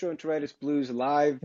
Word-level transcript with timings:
welcome 0.00 0.16
to 0.16 0.26
the 0.26 0.32
Gastroenteritis 0.32 0.54
Blues 0.60 0.90
live 0.90 1.40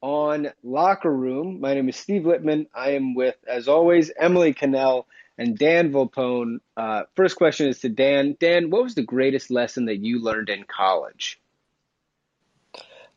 on 0.00 0.48
Locker 0.62 1.12
Room. 1.12 1.60
My 1.60 1.74
name 1.74 1.88
is 1.88 1.96
Steve 1.96 2.22
Littman. 2.22 2.66
I 2.74 2.90
am 2.90 3.14
with, 3.14 3.36
as 3.48 3.68
always, 3.68 4.10
Emily 4.18 4.52
Cannell 4.52 5.06
and 5.38 5.56
Dan 5.56 5.92
Volpone. 5.92 6.58
Uh, 6.76 7.04
first 7.14 7.36
question 7.36 7.68
is 7.68 7.80
to 7.80 7.88
Dan. 7.88 8.36
Dan, 8.38 8.70
what 8.70 8.82
was 8.82 8.94
the 8.94 9.02
greatest 9.02 9.50
lesson 9.50 9.86
that 9.86 9.96
you 9.96 10.22
learned 10.22 10.50
in 10.50 10.64
college? 10.64 11.40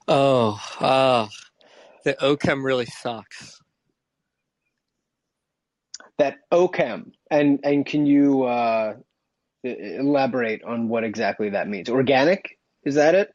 Oh, 0.07 0.59
uh, 0.79 1.27
the 2.03 2.13
OChem 2.15 2.63
really 2.63 2.85
sucks. 2.85 3.59
That 6.17 6.37
OChem, 6.51 7.11
and 7.29 7.59
and 7.63 7.85
can 7.85 8.05
you 8.05 8.43
uh, 8.43 8.95
elaborate 9.63 10.63
on 10.63 10.89
what 10.89 11.03
exactly 11.03 11.51
that 11.51 11.67
means? 11.67 11.89
Organic, 11.89 12.57
is 12.83 12.95
that 12.95 13.15
it? 13.15 13.33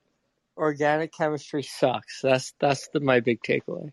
Organic 0.57 1.13
chemistry 1.13 1.63
sucks. 1.63 2.21
That's 2.23 2.55
that's 2.61 2.89
the, 2.89 3.01
my 3.01 3.21
big 3.21 3.41
takeaway. 3.43 3.93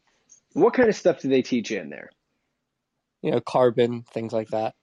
What 0.54 0.74
kind 0.74 0.90
of 0.90 0.96
stuff 0.96 1.20
do 1.20 1.30
they 1.30 1.42
teach 1.42 1.72
you 1.72 1.80
in 1.80 1.90
there? 1.90 2.10
You 3.22 3.32
know, 3.32 3.40
carbon, 3.40 4.04
things 4.14 4.34
like 4.34 4.50
that. 4.50 4.76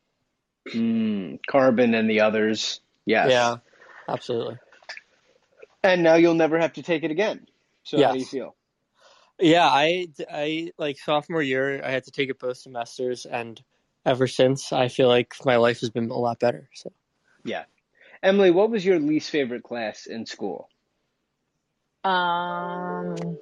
Mm, 0.73 1.41
carbon 1.49 1.95
and 1.95 2.09
the 2.09 2.21
others. 2.21 2.81
Yes. 3.05 3.31
Yeah, 3.31 3.57
absolutely. 4.09 4.59
And 5.83 6.03
now 6.03 6.15
you'll 6.15 6.35
never 6.35 6.59
have 6.59 6.75
to 6.75 6.83
take 6.83 7.05
it 7.05 7.11
again. 7.11 7.47
So 7.85 8.03
how 8.03 8.13
do 8.13 8.19
you 8.19 8.25
feel? 8.25 8.55
Yeah, 9.41 9.67
I 9.67 10.09
I 10.31 10.73
like 10.79 10.99
sophomore 10.99 11.43
year, 11.43 11.83
I 11.85 11.91
had 11.91 12.05
to 12.05 12.11
take 12.11 12.29
it 12.29 12.41
both 12.41 12.57
semesters, 12.57 13.25
and 13.25 13.63
ever 14.05 14.27
since, 14.27 14.73
I 14.73 14.89
feel 14.89 15.09
like 15.09 15.35
my 15.45 15.57
life 15.57 15.81
has 15.81 15.91
been 15.91 16.11
a 16.11 16.19
lot 16.19 16.41
better. 16.41 16.69
So, 16.75 16.93
Yeah. 17.45 17.65
Emily, 18.23 18.51
what 18.51 18.71
was 18.71 18.85
your 18.85 18.99
least 18.99 19.31
favorite 19.31 19.63
class 19.63 20.07
in 20.07 20.27
school? 20.27 20.69
Um, 22.05 23.39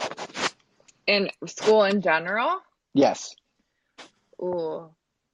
in 1.06 1.30
school 1.46 1.84
in 1.84 2.00
general, 2.02 2.58
Yes. 2.94 3.34
ooh, 4.42 4.90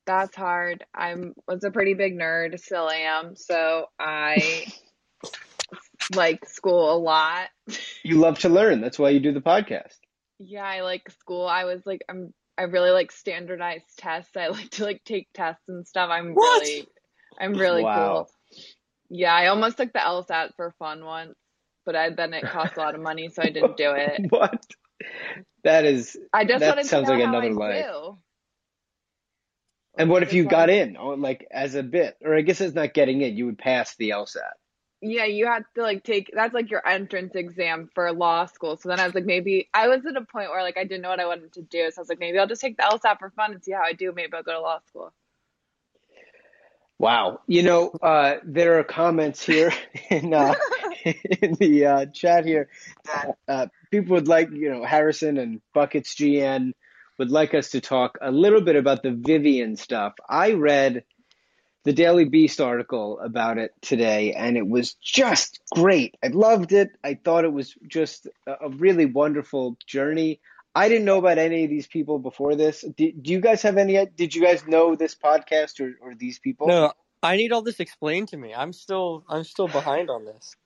that's 0.06 0.37
hard. 0.37 0.84
I'm 0.94 1.34
was 1.47 1.65
a 1.65 1.71
pretty 1.71 1.94
big 1.94 2.19
nerd, 2.19 2.59
still 2.60 2.91
am, 2.91 3.37
so 3.37 3.87
I 3.99 4.66
like 6.15 6.49
school 6.49 6.94
a 6.94 6.99
lot. 6.99 7.49
You 8.03 8.19
love 8.19 8.41
to 8.41 8.49
learn. 8.49 8.81
That's 8.81 8.99
why 8.99 9.10
you 9.10 9.21
do 9.21 9.33
the 9.33 9.41
podcast. 9.41 9.94
Yeah, 10.39 10.65
I 10.65 10.81
like 10.83 11.10
school. 11.10 11.47
I 11.47 11.65
was 11.65 11.83
like, 11.87 12.03
I'm, 12.09 12.34
I 12.59 12.62
really 12.65 12.91
like 12.91 13.12
standardized 13.12 13.87
tests. 13.99 14.37
I 14.37 14.49
like 14.49 14.71
to 14.72 14.84
like 14.84 15.03
take 15.04 15.28
tests 15.33 15.62
and 15.69 15.87
stuff. 15.87 16.10
I'm 16.10 16.34
What? 16.34 16.62
really, 16.62 16.89
I'm 17.41 17.54
really 17.54 17.84
Wow. 17.84 18.15
cool. 18.15 18.31
Yeah, 19.10 19.34
I 19.34 19.47
almost 19.49 19.77
took 19.77 19.93
the 19.93 19.99
LSAT 20.00 20.50
for 20.56 20.75
fun 20.78 21.04
once, 21.04 21.34
but 21.84 21.97
I 21.97 22.10
then 22.10 22.34
it 22.34 22.48
cost 22.48 22.76
a 22.76 22.81
lot 22.81 22.94
of 22.94 23.00
money, 23.00 23.28
so 23.28 23.43
I 23.43 23.50
didn't 23.50 23.76
do 23.76 23.93
it. 23.97 24.26
What? 24.31 24.65
That 25.65 25.84
is. 25.84 26.19
I 26.32 26.44
just 26.44 26.65
That 26.65 26.66
wanted 26.66 26.91
sounds 26.91 27.06
to 27.06 27.12
know 27.12 27.16
like 27.16 27.20
how 27.20 27.38
another 27.38 27.50
I 27.50 27.53
life. 27.53 27.87
do. 27.93 28.19
And 29.98 30.10
what 30.10 30.22
if 30.22 30.32
you 30.32 30.44
got 30.44 30.71
in, 30.71 30.97
or 30.97 31.16
like 31.16 31.47
as 31.50 31.75
a 31.75 31.82
bit, 31.82 32.16
or 32.22 32.34
I 32.37 32.42
guess 32.42 32.60
it's 32.60 32.75
not 32.75 32.94
getting 32.94 33.21
in. 33.22 33.37
You 33.37 33.47
would 33.47 33.59
pass 33.59 33.94
the 33.97 34.10
LSAT. 34.10 34.53
Yeah, 35.03 35.25
you 35.25 35.47
had 35.47 35.65
to 35.75 35.82
like 35.82 36.04
take 36.04 36.31
that's 36.32 36.54
like 36.54 36.71
your 36.71 36.87
entrance 36.87 37.34
exam 37.34 37.91
for 37.94 38.12
law 38.12 38.47
school. 38.47 38.76
So 38.76 38.88
then 38.88 39.00
I 39.00 39.06
was 39.06 39.15
like, 39.15 39.25
maybe 39.26 39.69
I 39.75 39.88
was 39.88 40.06
at 40.06 40.16
a 40.16 40.25
point 40.25 40.50
where 40.50 40.62
like 40.62 40.78
I 40.78 40.84
didn't 40.84 41.03
know 41.03 41.10
what 41.10 41.21
I 41.21 41.26
wanted 41.26 41.53
to 41.54 41.62
do. 41.62 41.91
So 41.91 42.00
I 42.00 42.03
was 42.03 42.09
like, 42.09 42.21
maybe 42.21 42.38
I'll 42.38 42.47
just 42.47 42.60
take 42.60 42.76
the 42.76 42.84
LSAT 42.84 43.19
for 43.19 43.31
fun 43.31 43.53
and 43.53 43.62
see 43.65 43.72
how 43.72 43.82
I 43.82 43.92
do. 43.94 44.12
Maybe 44.12 44.32
I'll 44.34 44.44
go 44.44 44.53
to 44.53 44.60
law 44.60 44.78
school. 44.87 45.12
Wow. 47.02 47.40
You 47.48 47.64
know, 47.64 47.90
uh, 48.00 48.36
there 48.44 48.78
are 48.78 48.84
comments 48.84 49.44
here 49.44 49.72
in 50.10 50.32
uh, 50.32 50.54
in 51.04 51.54
the 51.54 51.86
uh, 51.86 52.06
chat 52.06 52.46
here 52.46 52.68
that 53.06 53.36
uh, 53.48 53.66
people 53.90 54.14
would 54.14 54.28
like, 54.28 54.50
you 54.52 54.70
know, 54.70 54.84
Harrison 54.84 55.36
and 55.36 55.60
Buckets 55.74 56.14
GN 56.14 56.70
would 57.18 57.32
like 57.32 57.54
us 57.54 57.70
to 57.70 57.80
talk 57.80 58.18
a 58.22 58.30
little 58.30 58.60
bit 58.60 58.76
about 58.76 59.02
the 59.02 59.10
Vivian 59.10 59.74
stuff. 59.74 60.12
I 60.28 60.52
read 60.52 61.02
the 61.82 61.92
Daily 61.92 62.24
Beast 62.24 62.60
article 62.60 63.18
about 63.18 63.58
it 63.58 63.72
today, 63.80 64.32
and 64.34 64.56
it 64.56 64.66
was 64.68 64.94
just 65.02 65.60
great. 65.74 66.16
I 66.22 66.28
loved 66.28 66.72
it. 66.72 66.91
I 67.02 67.14
thought 67.14 67.44
it 67.44 67.52
was 67.52 67.74
just 67.88 68.28
a 68.46 68.52
a 68.60 68.68
really 68.68 69.06
wonderful 69.06 69.76
journey. 69.88 70.38
I 70.75 70.88
didn't 70.88 71.05
know 71.05 71.19
about 71.19 71.38
any 71.38 71.65
of 71.65 71.71
these 71.71 71.87
people 71.87 72.19
before 72.19 72.55
this. 72.56 72.81
Do, 72.81 73.12
do 73.12 73.33
you 73.33 73.41
guys 73.41 73.62
have 73.62 73.77
any? 73.77 74.06
Did 74.06 74.34
you 74.34 74.43
guys 74.43 74.66
know 74.66 74.97
this 74.97 75.15
podcast 75.15 75.81
or, 75.81 75.94
or 76.00 76.15
these 76.15 76.38
people? 76.38 76.66
no, 76.69 76.93
I 77.22 77.37
need 77.37 77.53
all 77.53 77.62
this 77.62 77.78
explained 77.81 78.28
to 78.28 78.37
me. 78.37 78.55
I'm 78.55 78.72
still 78.72 79.25
I'm 79.28 79.44
still 79.44 79.69
behind 79.69 80.10
on 80.10 80.25
this. 80.25 80.56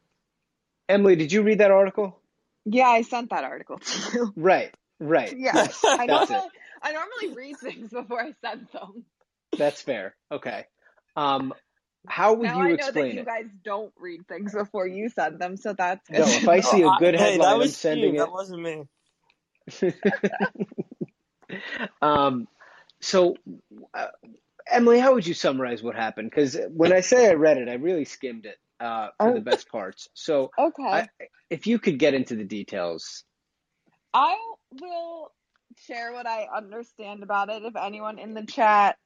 Emily, 0.89 1.17
did 1.17 1.33
you 1.33 1.43
read 1.43 1.59
that 1.59 1.71
article? 1.71 2.21
Yeah, 2.65 2.89
I 2.89 3.03
sent 3.03 3.31
that 3.31 3.45
article 3.45 3.79
to 3.79 4.13
you. 4.13 4.33
Right, 4.37 4.75
right. 5.01 5.37
Yeah, 5.37 5.53
I 5.55 6.07
That's 6.07 6.31
normally 6.31 6.51
I 6.83 6.93
normally 6.93 7.35
read 7.37 7.57
things 7.59 7.91
before 7.91 8.23
I 8.23 8.33
send 8.45 8.69
them. 8.73 9.05
That's 9.57 9.83
fair. 9.83 10.15
Okay. 10.31 10.65
Um, 11.17 11.53
how 12.07 12.35
would 12.35 12.45
now 12.45 12.59
you 12.59 12.65
I 12.65 12.69
know 12.69 12.75
explain 12.75 13.05
that 13.09 13.15
you 13.15 13.21
it? 13.21 13.27
guys 13.27 13.47
don't 13.65 13.93
read 13.99 14.27
things 14.29 14.53
before 14.55 14.87
you 14.87 15.09
send 15.09 15.41
them, 15.41 15.57
so 15.57 15.73
that's 15.73 16.09
good. 16.09 16.21
No, 16.21 16.27
if 16.27 16.49
I 16.49 16.61
see 16.61 16.83
a 16.83 16.91
good 16.99 17.17
hey, 17.17 17.33
headline, 17.33 17.59
that 17.59 17.65
I'm 17.65 17.69
sending 17.69 18.11
Steve, 18.11 18.15
it. 18.15 18.19
That 18.19 18.33
wasn't 18.33 18.63
me. 18.63 18.85
Um, 22.03 22.49
so, 23.01 23.37
uh, 23.95 24.09
Emily, 24.69 24.99
how 24.99 25.15
would 25.15 25.27
you 25.27 25.35
summarize 25.35 25.83
what 25.83 25.95
happened? 25.95 26.31
Because 26.31 26.59
when 26.71 26.93
I 26.93 27.01
say 27.01 27.29
I 27.31 27.35
read 27.35 27.59
it, 27.59 27.69
I 27.69 27.75
really 27.75 28.05
skimmed 28.05 28.47
it 28.47 28.59
uh, 28.81 29.09
for 29.21 29.33
the 29.33 29.41
Oh. 29.41 29.43
best 29.43 29.69
parts. 29.69 30.09
So, 30.15 30.51
okay. 30.59 30.83
I, 30.93 31.09
if 31.51 31.67
you 31.67 31.79
could 31.79 31.99
get 31.99 32.15
into 32.15 32.37
the 32.37 32.45
details. 32.45 33.25
I 34.15 34.37
will 34.81 35.33
share 35.87 36.13
what 36.13 36.27
I 36.27 36.49
understand 36.55 37.23
about 37.23 37.51
it. 37.51 37.63
If 37.65 37.77
anyone 37.77 38.19
in 38.19 38.35
the 38.35 38.45
chat 38.45 38.97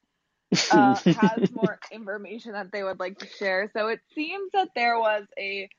uh, 0.71 0.95
has 1.15 1.41
more 1.51 1.79
information 1.91 2.53
that 2.53 2.71
they 2.71 2.83
would 2.83 2.99
like 2.99 3.19
to 3.19 3.27
share. 3.27 3.71
So 3.75 3.87
it 3.89 3.99
seems 4.15 4.51
that 4.53 4.69
there 4.75 4.99
was 4.99 5.25
a 5.37 5.69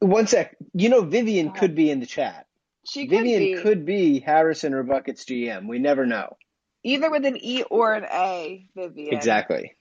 One 0.00 0.26
sec. 0.26 0.56
You 0.74 0.90
know, 0.90 1.02
Vivian 1.02 1.52
could 1.52 1.74
be 1.74 1.90
in 1.90 2.00
the 2.00 2.06
chat. 2.06 2.46
She 2.86 3.06
could 3.06 3.22
Vivian 3.22 3.56
be 3.56 3.62
could 3.62 3.84
be 3.84 4.20
Harrison 4.20 4.74
or 4.74 4.82
Buckets 4.82 5.24
GM. 5.24 5.66
We 5.66 5.78
never 5.78 6.06
know. 6.06 6.36
either 6.82 7.10
with 7.10 7.24
an 7.24 7.36
E 7.36 7.62
or 7.64 7.94
an 7.94 8.04
A, 8.04 8.66
Vivian. 8.76 9.14
Exactly. 9.14 9.74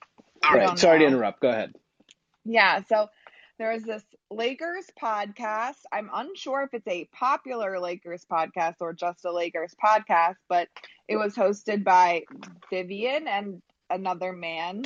All 0.44 0.58
right. 0.58 0.80
Sorry 0.80 1.00
to 1.00 1.06
interrupt. 1.06 1.42
Go 1.42 1.50
ahead. 1.50 1.74
Yeah, 2.46 2.82
so 2.90 3.08
there 3.58 3.72
is 3.72 3.84
this 3.84 4.04
Lakers 4.30 4.86
podcast. 5.02 5.78
I'm 5.92 6.10
unsure 6.14 6.64
if 6.64 6.74
it's 6.74 6.88
a 6.88 7.06
popular 7.14 7.80
Lakers 7.80 8.26
podcast 8.30 8.76
or 8.80 8.94
just 8.94 9.24
a 9.26 9.32
Lakers 9.32 9.76
podcast, 9.82 10.36
but 10.50 10.68
it 11.08 11.18
was 11.18 11.36
hosted 11.36 11.84
by 11.84 12.24
Vivian 12.70 13.28
and 13.28 13.62
another 13.90 14.34
man, 14.34 14.84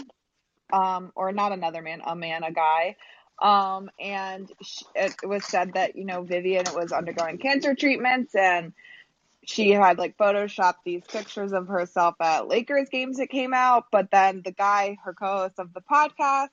um, 0.72 1.12
or 1.16 1.32
not 1.32 1.54
another 1.54 1.82
man, 1.82 2.02
a 2.06 2.16
man, 2.16 2.44
a 2.44 2.52
guy. 2.52 2.96
Um, 3.40 3.92
and 4.00 4.52
sh 4.64 4.84
it 4.96 5.16
was 5.24 5.46
said 5.46 5.74
that, 5.74 5.96
you 5.96 6.06
know, 6.06 6.24
Vivian 6.24 6.66
was 6.74 6.92
undergoing 6.92 7.38
cancer 7.38 7.76
treatments 7.76 8.34
and 8.34 8.74
she 9.46 9.72
had 9.72 9.98
like 9.98 10.18
photoshopped 10.18 10.84
these 10.84 11.04
pictures 11.08 11.54
of 11.54 11.68
herself 11.68 12.16
at 12.20 12.48
Lakers 12.48 12.90
games 12.90 13.18
that 13.18 13.30
came 13.30 13.54
out, 13.54 13.86
but 13.92 14.12
then 14.12 14.42
the 14.44 14.52
guy, 14.52 14.98
her 15.04 15.14
co-host 15.14 15.60
of 15.60 15.74
the 15.74 15.82
podcast, 15.82 16.50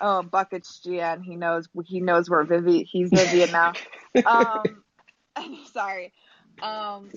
oh 0.00 0.22
Buckets 0.22 0.80
GN, 0.84 1.22
he 1.22 1.36
knows 1.36 1.68
he 1.86 2.00
knows 2.00 2.28
where 2.28 2.44
Vivian 2.44 2.84
he's 2.90 3.10
Vivian 3.10 3.52
now. 3.52 3.72
um, 4.26 4.82
sorry. 5.72 6.12
Um, 6.60 7.10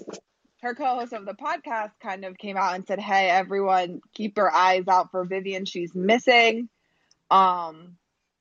her 0.62 0.74
co-host 0.74 1.14
of 1.14 1.26
the 1.26 1.34
podcast 1.34 1.92
kind 2.02 2.26
of 2.26 2.38
came 2.38 2.58
out 2.58 2.76
and 2.76 2.86
said, 2.88 3.00
"Hey, 3.00 3.30
everyone, 3.30 4.02
keep 4.14 4.38
your 4.38 4.52
eyes 4.52 4.88
out 4.88 5.12
for 5.12 5.26
Vivian. 5.26 5.66
She's 5.66 5.94
missing. 5.94 6.70
Um, 7.30 7.98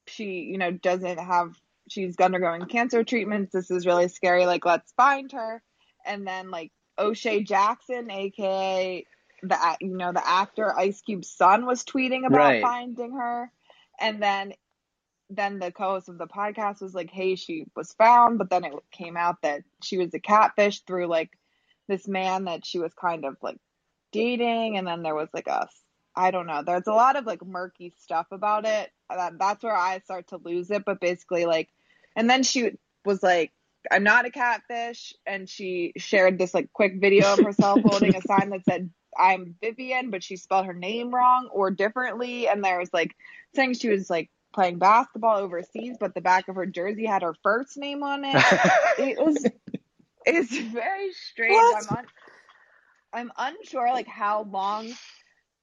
she, 0.06 0.40
you 0.42 0.58
know, 0.58 0.70
doesn't 0.70 1.18
have. 1.18 1.56
She's 1.88 2.18
undergoing 2.18 2.66
cancer 2.66 3.04
treatments. 3.04 3.52
This 3.52 3.70
is 3.70 3.86
really 3.86 4.08
scary. 4.08 4.46
Like, 4.46 4.64
let's 4.64 4.92
find 4.92 5.30
her." 5.32 5.62
And 6.04 6.26
then 6.26 6.50
like 6.50 6.72
O'Shea 6.98 7.42
Jackson, 7.42 8.10
aka 8.10 9.04
the 9.42 9.76
you 9.80 9.96
know 9.96 10.12
the 10.12 10.26
actor 10.26 10.76
Ice 10.78 11.00
Cube's 11.02 11.30
son, 11.30 11.66
was 11.66 11.84
tweeting 11.84 12.26
about 12.26 12.38
Right. 12.38 12.62
finding 12.62 13.12
her, 13.12 13.50
and 14.00 14.22
then 14.22 14.54
then 15.28 15.58
the 15.58 15.72
co-host 15.72 16.08
of 16.08 16.18
the 16.18 16.26
podcast 16.26 16.80
was 16.80 16.94
like, 16.94 17.10
"Hey, 17.10 17.34
she 17.34 17.66
was 17.74 17.92
found," 17.94 18.38
but 18.38 18.50
then 18.50 18.64
it 18.64 18.72
came 18.92 19.16
out 19.16 19.42
that 19.42 19.62
she 19.82 19.98
was 19.98 20.14
a 20.14 20.20
catfish 20.20 20.82
through 20.82 21.06
like 21.06 21.30
this 21.88 22.06
man 22.08 22.44
that 22.44 22.64
she 22.64 22.78
was 22.78 22.92
kind 22.94 23.24
of 23.24 23.36
like 23.42 23.58
dating, 24.12 24.76
and 24.78 24.86
then 24.86 25.02
there 25.02 25.14
was 25.14 25.28
like 25.34 25.48
a 25.48 25.68
I 26.14 26.30
don't 26.30 26.46
know. 26.46 26.62
There's 26.62 26.86
a 26.86 26.92
lot 26.92 27.16
of 27.16 27.26
like 27.26 27.44
murky 27.44 27.92
stuff 27.98 28.26
about 28.30 28.64
it. 28.64 28.90
That, 29.08 29.38
that's 29.38 29.62
where 29.62 29.76
I 29.76 30.00
start 30.00 30.28
to 30.28 30.38
lose 30.38 30.70
it. 30.70 30.84
But 30.84 31.00
basically, 31.00 31.46
like, 31.46 31.68
and 32.14 32.28
then 32.28 32.42
she 32.42 32.72
was 33.04 33.22
like, 33.22 33.52
"I'm 33.90 34.04
not 34.04 34.26
a 34.26 34.30
catfish," 34.30 35.14
and 35.26 35.48
she 35.48 35.92
shared 35.96 36.38
this 36.38 36.54
like 36.54 36.72
quick 36.72 37.00
video 37.00 37.32
of 37.32 37.40
herself 37.40 37.80
holding 37.84 38.14
a 38.14 38.22
sign 38.22 38.50
that 38.50 38.64
said. 38.64 38.90
I'm 39.18 39.54
Vivian, 39.62 40.10
but 40.10 40.22
she 40.22 40.36
spelled 40.36 40.66
her 40.66 40.74
name 40.74 41.10
wrong 41.10 41.48
or 41.50 41.70
differently. 41.70 42.48
And 42.48 42.62
there 42.62 42.78
was 42.78 42.92
like 42.92 43.16
saying 43.54 43.72
she 43.72 43.88
was 43.88 44.10
like 44.10 44.28
playing 44.52 44.78
basketball 44.78 45.38
overseas, 45.38 45.96
but 45.98 46.14
the 46.14 46.20
back 46.20 46.48
of 46.48 46.56
her 46.56 46.66
jersey 46.66 47.06
had 47.06 47.22
her 47.22 47.34
first 47.42 47.78
name 47.78 48.02
on 48.02 48.26
it. 48.26 48.34
it 48.98 49.18
was 49.18 49.42
it's 50.26 50.58
very 50.58 51.12
strange. 51.12 51.54
What? 51.54 51.84
I'm 51.90 51.98
un, 51.98 52.04
I'm 53.12 53.32
unsure 53.38 53.92
like 53.92 54.08
how 54.08 54.42
long 54.42 54.92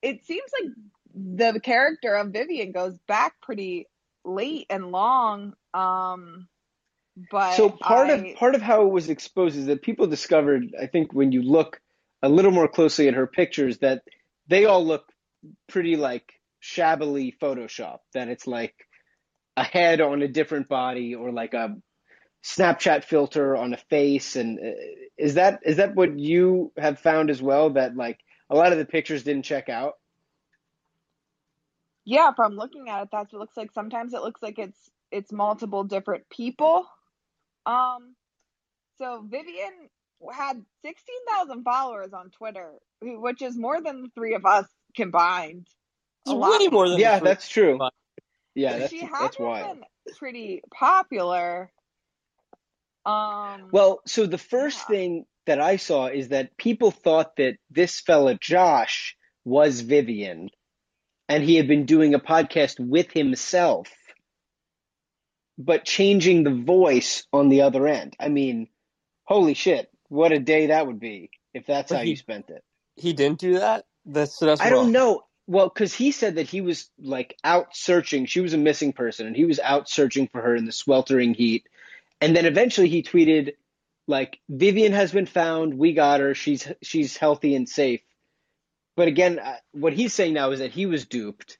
it 0.01 0.25
seems 0.25 0.49
like 0.61 0.71
the 1.13 1.59
character 1.59 2.15
of 2.15 2.31
Vivian 2.31 2.71
goes 2.71 2.95
back 3.07 3.33
pretty 3.41 3.87
late 4.25 4.65
and 4.69 4.91
long. 4.91 5.53
Um 5.73 6.47
but 7.31 7.55
So 7.55 7.69
part 7.69 8.09
I- 8.09 8.13
of 8.13 8.35
part 8.37 8.55
of 8.55 8.61
how 8.61 8.83
it 8.87 8.91
was 8.91 9.09
exposed 9.09 9.55
is 9.57 9.67
that 9.67 9.81
people 9.81 10.07
discovered, 10.07 10.73
I 10.81 10.87
think, 10.87 11.13
when 11.13 11.31
you 11.31 11.41
look 11.43 11.79
a 12.23 12.29
little 12.29 12.51
more 12.51 12.67
closely 12.67 13.07
at 13.07 13.13
her 13.15 13.27
pictures, 13.27 13.77
that 13.79 14.03
they 14.47 14.65
all 14.65 14.83
look 14.85 15.05
pretty 15.67 15.95
like 15.95 16.33
shabbily 16.59 17.35
photoshopped. 17.41 17.99
That 18.13 18.29
it's 18.29 18.47
like 18.47 18.73
a 19.57 19.63
head 19.63 20.01
on 20.01 20.21
a 20.23 20.27
different 20.27 20.67
body 20.67 21.13
or 21.15 21.31
like 21.31 21.53
a 21.53 21.75
Snapchat 22.43 23.03
filter 23.03 23.55
on 23.55 23.73
a 23.73 23.77
face. 23.77 24.35
And 24.35 24.59
uh, 24.59 24.71
is 25.17 25.35
that 25.35 25.59
is 25.63 25.77
that 25.77 25.95
what 25.95 26.17
you 26.17 26.71
have 26.77 26.99
found 26.99 27.29
as 27.29 27.41
well? 27.41 27.71
That 27.71 27.95
like 27.95 28.19
a 28.49 28.55
lot 28.55 28.71
of 28.71 28.79
the 28.79 28.85
pictures 28.85 29.23
didn't 29.23 29.43
check 29.45 29.69
out. 29.69 29.93
Yeah, 32.05 32.31
from 32.33 32.55
looking 32.55 32.89
at 32.89 33.03
it, 33.03 33.09
that's 33.11 33.31
what 33.31 33.39
it 33.39 33.41
looks 33.41 33.57
like. 33.57 33.71
Sometimes 33.71 34.13
it 34.13 34.21
looks 34.21 34.41
like 34.41 34.59
it's 34.59 34.91
it's 35.11 35.31
multiple 35.31 35.83
different 35.83 36.27
people. 36.29 36.85
Um, 37.65 38.15
so 38.97 39.23
Vivian 39.29 39.89
had 40.33 40.63
sixteen 40.83 41.25
thousand 41.29 41.63
followers 41.63 42.13
on 42.13 42.29
Twitter, 42.31 42.73
which 43.01 43.41
is 43.41 43.57
more 43.57 43.81
than 43.81 44.01
the 44.03 44.09
three 44.15 44.35
of 44.35 44.45
us 44.45 44.67
combined. 44.95 45.67
It's 46.25 46.31
A 46.31 46.35
lot 46.35 46.59
way 46.61 46.67
more 46.67 46.89
than 46.89 46.99
Yeah, 46.99 47.19
that's 47.19 47.47
true. 47.47 47.77
Fine. 47.77 47.91
Yeah, 48.55 48.77
that's 48.79 48.91
she 48.91 48.99
that's 48.99 49.37
had 49.37 49.43
wild. 49.45 49.77
been 49.77 49.83
pretty 50.17 50.61
popular. 50.73 51.71
Um, 53.05 53.69
Well, 53.71 54.01
so 54.07 54.25
the 54.25 54.37
first 54.37 54.79
Yeah. 54.79 54.95
thing 54.95 55.25
that 55.45 55.59
I 55.59 55.77
saw 55.77 56.07
is 56.07 56.29
that 56.29 56.55
people 56.57 56.91
thought 56.91 57.35
that 57.37 57.57
this 57.69 57.99
fella 57.99 58.35
Josh 58.35 59.17
was 59.43 59.81
Vivian, 59.81 60.49
and 61.29 61.43
he 61.43 61.55
had 61.55 61.67
been 61.67 61.85
doing 61.85 62.13
a 62.13 62.19
podcast 62.19 62.79
with 62.79 63.11
himself, 63.11 63.89
but 65.57 65.85
changing 65.85 66.43
the 66.43 66.51
voice 66.53 67.25
on 67.31 67.49
the 67.49 67.61
other 67.61 67.87
end. 67.87 68.15
I 68.19 68.29
mean, 68.29 68.67
holy 69.23 69.53
shit, 69.53 69.89
what 70.09 70.31
a 70.31 70.39
day 70.39 70.67
that 70.67 70.87
would 70.87 70.99
be 70.99 71.29
if 71.53 71.65
that's 71.65 71.89
But 71.89 71.97
how 71.99 72.03
he- 72.03 72.11
you 72.11 72.15
spent 72.15 72.49
it. 72.49 72.63
he 72.95 73.13
didn't 73.13 73.39
do 73.39 73.59
that. 73.59 73.85
That's 74.05 74.37
that's 74.39 74.59
I 74.61 74.69
don't 74.69 74.85
wrong. 74.85 74.91
know. 74.91 75.23
Well, 75.47 75.67
because 75.69 75.93
he 75.93 76.11
said 76.11 76.35
that 76.35 76.47
he 76.49 76.61
was 76.61 76.89
like 76.97 77.37
out 77.43 77.75
searching. 77.75 78.25
She 78.25 78.39
was 78.41 78.53
a 78.53 78.57
missing 78.57 78.93
person, 78.93 79.27
and 79.27 79.35
he 79.35 79.45
was 79.45 79.59
out 79.59 79.89
searching 79.89 80.27
for 80.27 80.41
her 80.41 80.55
in 80.55 80.65
the 80.65 80.71
sweltering 80.71 81.33
heat. 81.33 81.67
And 82.21 82.35
then 82.35 82.45
eventually 82.45 82.87
he 82.87 83.03
tweeted, 83.03 83.53
like, 84.07 84.39
Vivian 84.49 84.93
has 84.93 85.11
been 85.11 85.25
found. 85.25 85.73
We 85.77 85.93
got 85.93 86.19
her. 86.21 86.33
She's 86.33 86.65
she's 86.81 87.17
healthy 87.17 87.55
and 87.55 87.67
safe. 87.67 88.01
But 88.95 89.09
again, 89.09 89.39
uh, 89.39 89.57
what 89.73 89.93
he's 89.93 90.13
saying 90.13 90.33
now 90.35 90.51
is 90.51 90.59
that 90.59 90.71
he 90.71 90.85
was 90.87 91.05
duped. 91.05 91.57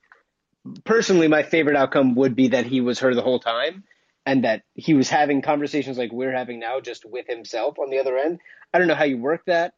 Personally, 0.85 1.27
my 1.27 1.43
favorite 1.43 1.77
outcome 1.77 2.15
would 2.15 2.35
be 2.35 2.49
that 2.49 2.65
he 2.67 2.81
was 2.81 2.99
her 2.99 3.15
the 3.15 3.21
whole 3.23 3.39
time, 3.39 3.83
and 4.25 4.45
that 4.45 4.63
he 4.75 4.93
was 4.95 5.09
having 5.09 5.41
conversations 5.41 5.97
like 5.97 6.11
we're 6.13 6.35
having 6.35 6.59
now, 6.59 6.79
just 6.81 7.05
with 7.05 7.27
himself 7.27 7.79
on 7.79 7.89
the 7.91 7.99
other 7.99 8.17
end. 8.17 8.39
I 8.73 8.79
don't 8.79 8.87
know 8.87 8.95
how 8.95 9.05
you 9.05 9.17
work 9.17 9.43
that, 9.47 9.73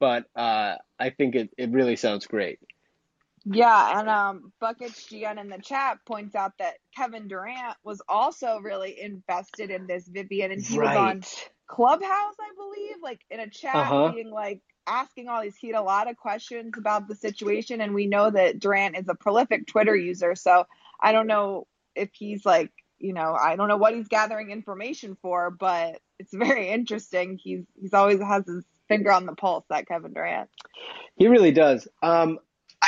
but 0.00 0.26
uh, 0.36 0.76
I 1.00 1.10
think 1.10 1.36
it, 1.36 1.50
it 1.58 1.70
really 1.72 1.96
sounds 1.96 2.26
great. 2.26 2.60
Yeah, 3.44 4.00
and 4.00 4.08
um, 4.08 4.52
Buckets 4.60 5.06
GN 5.12 5.40
in 5.40 5.50
the 5.50 5.58
chat 5.58 5.98
points 6.06 6.36
out 6.36 6.52
that 6.60 6.76
Kevin 6.96 7.28
Durant 7.28 7.76
was 7.84 8.02
also 8.08 8.60
really 8.60 9.00
invested 9.00 9.70
in 9.72 9.88
this 9.88 10.08
Vivian, 10.08 10.52
and 10.52 10.64
he 10.64 10.78
was 10.78 10.94
on 10.94 11.26
Clubhouse, 11.68 12.36
I 12.40 12.52
believe, 12.56 12.96
like 13.02 13.20
in 13.30 13.40
a 13.40 13.50
chat, 13.50 13.94
Uh-huh. 13.94 14.04
being 14.04 14.30
like 14.30 14.62
asking 14.86 15.28
all 15.28 15.42
these. 15.42 15.56
He 15.56 15.68
had 15.68 15.76
a 15.76 15.82
lot 15.82 16.08
of 16.08 16.16
questions 16.16 16.74
about 16.76 17.08
the 17.08 17.14
situation, 17.14 17.80
and 17.80 17.94
we 17.94 18.06
know 18.06 18.30
that 18.30 18.58
Durant 18.58 18.96
is 18.96 19.08
a 19.08 19.14
prolific 19.14 19.66
Twitter 19.66 19.96
user, 19.96 20.34
so 20.34 20.66
I 21.00 21.12
don't 21.12 21.26
know 21.26 21.66
if 21.94 22.10
he's 22.12 22.44
like, 22.44 22.72
you 22.98 23.12
know, 23.12 23.34
I 23.34 23.56
don't 23.56 23.68
know 23.68 23.76
what 23.76 23.94
he's 23.94 24.08
gathering 24.08 24.50
information 24.50 25.16
for, 25.20 25.50
but 25.50 26.00
it's 26.18 26.32
very 26.32 26.68
interesting. 26.68 27.38
He's 27.42 27.64
he's 27.80 27.94
always 27.94 28.20
has 28.20 28.46
his 28.46 28.64
finger 28.88 29.12
on 29.12 29.26
the 29.26 29.34
pulse, 29.34 29.64
that 29.68 29.86
Kevin 29.86 30.12
Durant. 30.12 30.48
He 31.16 31.28
really 31.28 31.52
does. 31.52 31.88
Um, 32.02 32.38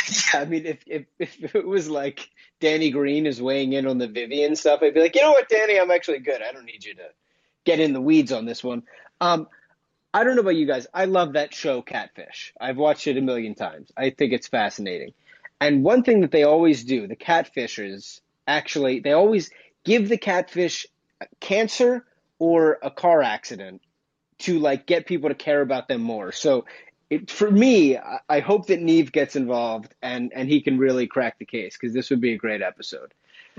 yeah, 0.08 0.40
I 0.40 0.44
mean, 0.44 0.66
if, 0.66 0.78
if 0.86 1.06
if 1.18 1.54
it 1.54 1.66
was 1.66 1.88
like 1.88 2.28
Danny 2.60 2.90
Green 2.90 3.26
is 3.26 3.42
weighing 3.42 3.72
in 3.72 3.86
on 3.86 3.98
the 3.98 4.08
Vivian 4.08 4.56
stuff, 4.56 4.80
I'd 4.82 4.94
be 4.94 5.00
like, 5.00 5.14
you 5.14 5.22
know 5.22 5.30
what, 5.30 5.48
Danny, 5.48 5.78
I'm 5.78 5.90
actually 5.90 6.20
good. 6.20 6.42
I 6.42 6.52
don't 6.52 6.64
need 6.64 6.84
you 6.84 6.94
to 6.94 7.08
get 7.64 7.80
in 7.80 7.92
the 7.92 8.00
weeds 8.00 8.32
on 8.32 8.46
this 8.46 8.64
one. 8.64 8.82
Um, 9.20 9.48
I 10.18 10.24
don't 10.24 10.34
know 10.34 10.40
about 10.40 10.56
you 10.56 10.66
guys. 10.66 10.88
I 10.92 11.04
love 11.04 11.34
that 11.34 11.54
show, 11.54 11.80
Catfish. 11.80 12.52
I've 12.60 12.76
watched 12.76 13.06
it 13.06 13.16
a 13.16 13.20
million 13.20 13.54
times. 13.54 13.92
I 13.96 14.10
think 14.10 14.32
it's 14.32 14.48
fascinating. 14.48 15.12
And 15.60 15.84
one 15.84 16.02
thing 16.02 16.22
that 16.22 16.32
they 16.32 16.42
always 16.42 16.82
do, 16.82 17.06
the 17.06 17.14
catfishers 17.14 18.20
actually, 18.44 18.98
they 18.98 19.12
always 19.12 19.50
give 19.84 20.08
the 20.08 20.18
catfish 20.18 20.88
cancer 21.38 22.04
or 22.40 22.78
a 22.82 22.90
car 22.90 23.22
accident 23.22 23.80
to 24.38 24.58
like 24.58 24.86
get 24.86 25.06
people 25.06 25.28
to 25.28 25.36
care 25.36 25.60
about 25.60 25.86
them 25.86 26.02
more. 26.02 26.32
So 26.32 26.64
it, 27.08 27.30
for 27.30 27.48
me, 27.48 27.96
I, 28.28 28.40
hope 28.40 28.66
that 28.66 28.82
Neve 28.82 29.12
gets 29.12 29.36
involved 29.36 29.94
and, 30.02 30.32
and 30.34 30.48
he 30.48 30.62
can 30.62 30.78
really 30.78 31.06
crack 31.06 31.38
the 31.38 31.46
case 31.46 31.76
because 31.80 31.94
this 31.94 32.10
would 32.10 32.20
be 32.20 32.32
a 32.32 32.38
great 32.38 32.60
episode. 32.60 33.14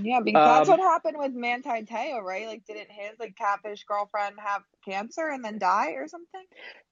Yeah, 0.05 0.19
because 0.23 0.43
that's 0.45 0.69
Um, 0.69 0.77
what 0.77 0.79
happened 0.79 1.17
with 1.17 1.33
Manti 1.33 1.85
Teo, 1.85 2.19
right? 2.21 2.47
Like, 2.47 2.65
didn't 2.65 2.91
his 2.91 3.19
like 3.19 3.35
catfish 3.35 3.83
girlfriend 3.85 4.35
have 4.43 4.63
cancer 4.85 5.27
and 5.27 5.43
then 5.43 5.57
die 5.59 5.91
or 5.91 6.07
something? 6.07 6.43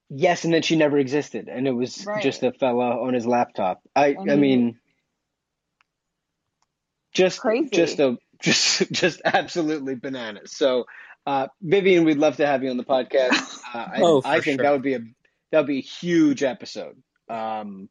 Yes, 0.10 0.46
and 0.46 0.54
then 0.54 0.62
she 0.62 0.76
never 0.78 0.98
existed, 0.98 1.50
and 1.50 1.68
it 1.68 1.72
was 1.74 2.06
Right. 2.06 2.24
just 2.24 2.44
a 2.44 2.52
fella 2.54 3.02
on 3.02 3.14
his 3.14 3.26
laptop. 3.28 3.82
I 3.96 4.08
And 4.08 4.32
I 4.32 4.36
mean, 4.36 4.80
just 7.14 7.40
Crazy. 7.42 7.70
just 7.76 8.00
a 8.00 8.18
just 8.42 8.92
just 8.92 9.22
absolutely 9.26 9.96
bananas. 9.96 10.54
So, 10.56 10.86
uh, 11.26 11.48
Vivian, 11.62 12.06
we'd 12.06 12.18
love 12.18 12.38
to 12.38 12.48
have 12.48 12.64
you 12.64 12.70
on 12.70 12.78
the 12.78 12.84
podcast. 12.86 13.36
Uh, 13.74 13.80
I, 13.80 14.02
Oh, 14.02 14.22
for 14.22 14.28
I 14.30 14.40
think 14.40 14.56
sure. 14.56 14.64
that 14.64 14.72
would 14.72 14.82
be 14.82 14.94
a 14.94 15.00
that 15.52 15.60
would 15.60 15.68
be 15.68 15.80
a 15.80 15.82
huge 15.82 16.42
episode. 16.42 16.96
Um, 17.30 17.90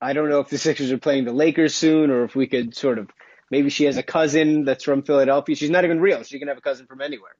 I 0.00 0.12
don't 0.12 0.28
know 0.28 0.38
if 0.40 0.48
the 0.50 0.58
Sixers 0.58 0.92
are 0.92 0.98
playing 0.98 1.24
the 1.24 1.32
Lakers 1.32 1.74
soon, 1.74 2.10
or 2.10 2.24
if 2.24 2.36
we 2.36 2.46
could 2.46 2.76
sort 2.76 2.98
of 2.98 3.10
maybe 3.54 3.70
she 3.70 3.84
has 3.84 3.96
a 3.96 4.02
cousin 4.02 4.64
that's 4.64 4.82
from 4.82 5.02
Philadelphia. 5.02 5.54
She's 5.54 5.70
not 5.70 5.84
even 5.84 6.00
real. 6.00 6.24
She 6.24 6.40
can 6.40 6.48
have 6.48 6.58
a 6.58 6.60
cousin 6.60 6.86
from 6.86 7.00
anywhere. 7.00 7.36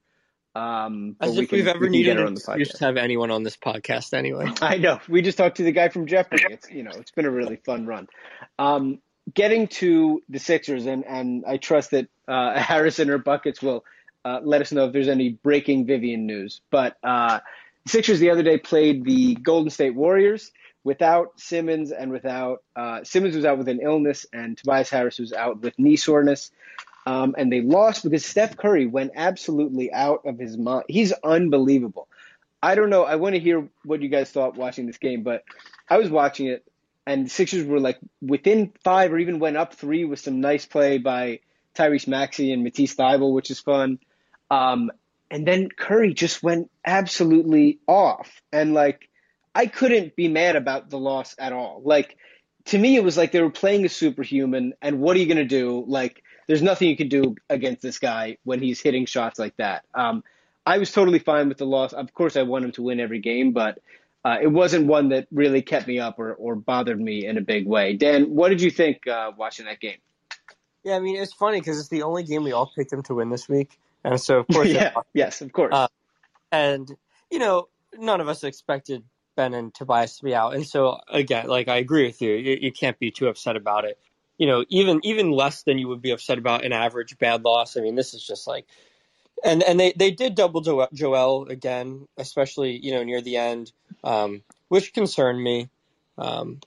Um, 0.55 1.17
As 1.19 1.35
we 1.35 1.43
if 1.43 1.49
can- 1.49 1.57
we've 1.57 1.67
ever 1.67 1.79
get 1.81 1.91
needed 1.91 2.17
on 2.21 2.33
the 2.33 2.39
podcast. 2.39 2.77
to 2.77 2.85
have 2.85 2.95
anyone 2.95 3.31
on 3.31 3.43
this 3.43 3.57
podcast 3.57 4.13
anyway. 4.13 4.49
I 4.61 4.77
know. 4.77 4.99
We 5.09 5.21
just 5.21 5.37
talked 5.37 5.57
to 5.57 5.63
the 5.63 5.73
guy 5.73 5.89
from 5.89 6.07
Jeopardy. 6.07 6.45
It's 6.49 6.71
you 6.71 6.83
know, 6.83 6.91
it's 6.95 7.11
been 7.11 7.25
a 7.25 7.31
really 7.31 7.57
fun 7.57 7.85
run. 7.85 8.07
Um, 8.57 8.99
getting 9.33 9.67
to 9.81 10.21
the 10.29 10.39
Sixers, 10.39 10.85
and 10.85 11.03
and 11.05 11.43
I 11.45 11.57
trust 11.57 11.91
that 11.91 12.07
uh, 12.29 12.57
Harrison 12.71 13.09
or 13.09 13.17
Buckets 13.17 13.61
will 13.61 13.83
uh, 14.23 14.39
let 14.41 14.61
us 14.61 14.71
know 14.71 14.85
if 14.85 14.93
there's 14.93 15.09
any 15.09 15.31
breaking 15.31 15.85
Vivian 15.87 16.25
news. 16.25 16.61
But 16.71 16.95
uh, 17.03 17.41
Sixers 17.85 18.21
the 18.21 18.29
other 18.29 18.43
day 18.43 18.57
played 18.57 19.03
the 19.03 19.35
Golden 19.35 19.69
State 19.69 19.93
Warriors 19.93 20.51
without 20.85 21.37
Simmons 21.39 21.91
and 21.91 22.11
without 22.11 22.63
uh, 22.75 23.03
Simmons 23.03 23.35
was 23.35 23.43
out 23.43 23.57
with 23.57 23.67
an 23.67 23.81
illness 23.81 24.25
and 24.31 24.55
Tobias 24.55 24.89
Harris 24.89 25.17
was 25.19 25.33
out 25.33 25.59
with 25.59 25.77
knee 25.77 25.97
soreness. 25.97 26.51
Um, 27.07 27.35
and 27.37 27.51
they 27.51 27.61
lost 27.61 28.03
because 28.03 28.25
Steph 28.25 28.55
Curry 28.55 28.85
went 28.85 29.11
absolutely 29.15 29.91
out 29.91 30.21
of 30.25 30.39
his 30.39 30.57
mind. 30.57 30.85
He's 30.87 31.11
unbelievable. 31.23 32.07
I 32.61 32.75
don't 32.75 32.89
know. 32.89 33.03
I 33.03 33.15
want 33.15 33.35
to 33.35 33.41
hear 33.41 33.67
what 33.83 34.01
you 34.01 34.09
guys 34.09 34.31
thought 34.31 34.55
watching 34.55 34.85
this 34.85 34.97
game, 34.97 35.23
but 35.23 35.43
I 35.89 35.97
was 35.97 36.09
watching 36.09 36.47
it, 36.47 36.63
and 37.05 37.25
the 37.25 37.29
Sixers 37.29 37.65
were 37.65 37.79
like 37.79 37.99
within 38.21 38.71
five 38.83 39.11
or 39.11 39.19
even 39.19 39.39
went 39.39 39.57
up 39.57 39.75
three 39.75 40.05
with 40.05 40.19
some 40.19 40.39
nice 40.39 40.65
play 40.65 40.97
by 40.97 41.41
Tyrese 41.75 42.07
Maxey 42.07 42.51
and 42.51 42.63
Matisse 42.63 42.95
Thybulle, 42.95 43.33
which 43.33 43.51
is 43.51 43.59
fun. 43.59 43.99
Um, 44.49 44.91
and 45.29 45.47
then 45.47 45.69
Curry 45.69 46.13
just 46.13 46.41
went 46.41 46.71
absolutely 46.83 47.79
off, 47.87 48.41
and 48.51 48.73
like 48.73 49.09
I 49.55 49.67
couldn't 49.67 50.15
be 50.15 50.27
mad 50.27 50.57
about 50.57 50.89
the 50.89 50.99
loss 50.99 51.33
at 51.39 51.53
all. 51.53 51.81
Like 51.83 52.17
to 52.65 52.77
me, 52.77 52.95
it 52.95 53.03
was 53.03 53.17
like 53.17 53.31
they 53.31 53.41
were 53.41 53.49
playing 53.49 53.85
a 53.85 53.89
superhuman, 53.89 54.73
and 54.81 54.99
what 54.99 55.15
are 55.15 55.19
you 55.19 55.25
going 55.25 55.37
to 55.37 55.45
do? 55.45 55.85
Like 55.87 56.21
there's 56.47 56.61
nothing 56.61 56.89
you 56.89 56.97
can 56.97 57.07
do 57.07 57.35
against 57.49 57.81
this 57.81 57.97
guy 57.99 58.37
when 58.43 58.61
he's 58.61 58.81
hitting 58.81 59.05
shots 59.05 59.39
like 59.39 59.55
that. 59.57 59.85
Um, 59.93 60.23
I 60.65 60.77
was 60.77 60.91
totally 60.91 61.19
fine 61.19 61.47
with 61.47 61.57
the 61.57 61.65
loss. 61.65 61.93
Of 61.93 62.13
course, 62.13 62.35
I 62.35 62.43
want 62.43 62.65
him 62.65 62.71
to 62.73 62.81
win 62.81 62.99
every 62.99 63.19
game, 63.19 63.51
but 63.51 63.79
uh, 64.23 64.37
it 64.41 64.47
wasn't 64.47 64.87
one 64.87 65.09
that 65.09 65.27
really 65.31 65.61
kept 65.61 65.87
me 65.87 65.99
up 65.99 66.17
or, 66.17 66.33
or 66.33 66.55
bothered 66.55 66.99
me 66.99 67.25
in 67.25 67.37
a 67.37 67.41
big 67.41 67.67
way. 67.67 67.93
Dan, 67.95 68.33
what 68.33 68.49
did 68.49 68.61
you 68.61 68.71
think 68.71 69.07
uh, 69.07 69.31
watching 69.37 69.65
that 69.67 69.79
game? 69.79 69.97
Yeah, 70.83 70.95
I 70.95 70.99
mean, 70.99 71.15
it's 71.17 71.33
funny 71.33 71.59
because 71.59 71.79
it's 71.79 71.89
the 71.89 72.03
only 72.03 72.23
game 72.23 72.43
we 72.43 72.51
all 72.51 72.71
picked 72.75 72.91
him 72.91 73.03
to 73.03 73.15
win 73.15 73.29
this 73.29 73.47
week. 73.47 73.77
And 74.03 74.19
so, 74.19 74.39
of 74.39 74.47
course, 74.47 74.67
yeah, 74.69 74.93
yes, 75.13 75.41
of 75.41 75.51
course. 75.51 75.73
Uh, 75.73 75.87
and, 76.51 76.91
you 77.29 77.37
know, 77.37 77.67
none 77.97 78.19
of 78.19 78.27
us 78.27 78.43
expected 78.43 79.03
Ben 79.35 79.53
and 79.53 79.73
Tobias 79.73 80.17
to 80.17 80.23
be 80.23 80.33
out. 80.35 80.55
And 80.55 80.65
so, 80.65 80.99
again, 81.09 81.47
like, 81.47 81.67
I 81.67 81.77
agree 81.77 82.05
with 82.05 82.21
you. 82.21 82.31
You, 82.31 82.57
you 82.61 82.71
can't 82.71 82.97
be 82.99 83.11
too 83.11 83.27
upset 83.27 83.55
about 83.55 83.85
it 83.85 83.99
you 84.37 84.47
know, 84.47 84.65
even 84.69 84.99
even 85.03 85.31
less 85.31 85.63
than 85.63 85.77
you 85.77 85.87
would 85.87 86.01
be 86.01 86.11
upset 86.11 86.37
about 86.37 86.65
an 86.65 86.73
average 86.73 87.17
bad 87.17 87.43
loss. 87.43 87.77
I 87.77 87.81
mean, 87.81 87.95
this 87.95 88.13
is 88.13 88.25
just 88.25 88.47
like, 88.47 88.65
and 89.43 89.63
and 89.63 89.79
they 89.79 89.93
they 89.93 90.11
did 90.11 90.35
double 90.35 90.61
jo- 90.61 90.87
Joel 90.93 91.47
again, 91.47 92.07
especially 92.17 92.77
you 92.77 92.91
know 92.91 93.03
near 93.03 93.21
the 93.21 93.37
end, 93.37 93.71
um, 94.03 94.43
which 94.67 94.93
concerned 94.93 95.41
me, 95.41 95.69
um, 96.17 96.59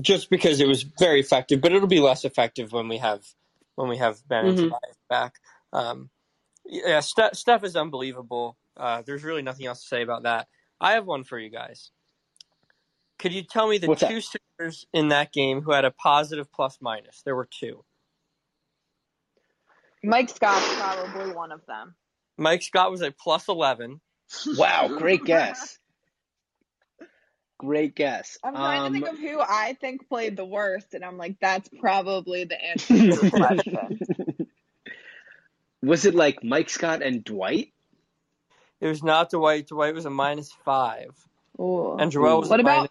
just 0.00 0.30
because 0.30 0.60
it 0.60 0.68
was 0.68 0.82
very 0.82 1.20
effective. 1.20 1.60
But 1.60 1.72
it'll 1.72 1.88
be 1.88 2.00
less 2.00 2.24
effective 2.24 2.72
when 2.72 2.88
we 2.88 2.98
have 2.98 3.24
when 3.74 3.88
we 3.88 3.96
have 3.96 4.20
Ben 4.28 4.44
mm-hmm. 4.44 4.48
and 4.50 4.58
Tobias 4.58 4.96
back. 5.08 5.34
Um, 5.72 6.10
yeah, 6.64 7.00
Steph, 7.00 7.34
Steph 7.34 7.64
is 7.64 7.74
unbelievable. 7.74 8.56
Uh, 8.76 9.02
there's 9.02 9.24
really 9.24 9.42
nothing 9.42 9.66
else 9.66 9.82
to 9.82 9.88
say 9.88 10.02
about 10.02 10.22
that. 10.22 10.46
I 10.80 10.92
have 10.92 11.06
one 11.06 11.24
for 11.24 11.38
you 11.38 11.50
guys. 11.50 11.90
Could 13.18 13.34
you 13.34 13.42
tell 13.42 13.68
me 13.68 13.78
the 13.78 13.86
What's 13.86 14.00
two 14.00 14.14
that? 14.14 14.40
Sixers 14.58 14.86
in 14.92 15.08
that 15.08 15.32
game 15.32 15.60
who 15.60 15.72
had 15.72 15.84
a 15.84 15.90
positive 15.90 16.50
plus 16.50 16.78
minus? 16.80 17.22
There 17.22 17.36
were 17.36 17.48
two. 17.50 17.84
Mike 20.02 20.30
Scott's 20.30 20.66
probably 20.76 21.32
one 21.34 21.52
of 21.52 21.60
them. 21.66 21.94
Mike 22.38 22.62
Scott 22.62 22.90
was 22.90 23.02
a 23.02 23.10
plus 23.10 23.48
11. 23.48 24.00
Wow, 24.56 24.88
great 24.96 25.22
guess. 25.26 25.78
Great 27.58 27.94
guess. 27.94 28.38
I'm 28.42 28.54
trying 28.54 28.80
um, 28.80 28.94
to 28.94 29.00
think 29.00 29.12
of 29.12 29.18
who 29.18 29.38
I 29.38 29.76
think 29.78 30.08
played 30.08 30.38
the 30.38 30.46
worst, 30.46 30.94
and 30.94 31.04
I'm 31.04 31.18
like, 31.18 31.36
that's 31.42 31.68
probably 31.78 32.44
the 32.44 32.58
answer 32.58 32.94
to 32.96 33.16
the 33.16 33.30
question. 33.30 34.46
Was 35.82 36.06
it 36.06 36.14
like 36.14 36.42
Mike 36.42 36.70
Scott 36.70 37.02
and 37.02 37.22
Dwight? 37.22 37.74
It 38.80 38.86
was 38.86 39.02
not 39.02 39.30
Dwight. 39.30 39.68
Dwight 39.68 39.94
was 39.94 40.06
a 40.06 40.10
minus 40.10 40.50
five. 40.64 41.14
Ooh. 41.60 41.96
And 41.98 42.10
Joel 42.10 42.40
was 42.40 42.48
What 42.48 42.60
about 42.60 42.90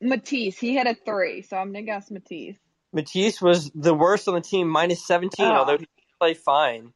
Matisse? 0.00 0.58
He 0.58 0.74
had 0.74 0.86
a 0.86 0.94
three, 0.94 1.42
so 1.42 1.56
I'm 1.56 1.72
gonna 1.72 1.82
guess 1.82 2.10
Matisse. 2.10 2.56
Matisse 2.92 3.42
was 3.42 3.70
the 3.74 3.94
worst 3.94 4.28
on 4.28 4.34
the 4.34 4.40
team, 4.40 4.68
minus 4.68 5.06
17, 5.06 5.44
oh. 5.44 5.50
although 5.50 5.78
he 5.78 5.86
played 6.18 6.38
fine. 6.38 6.92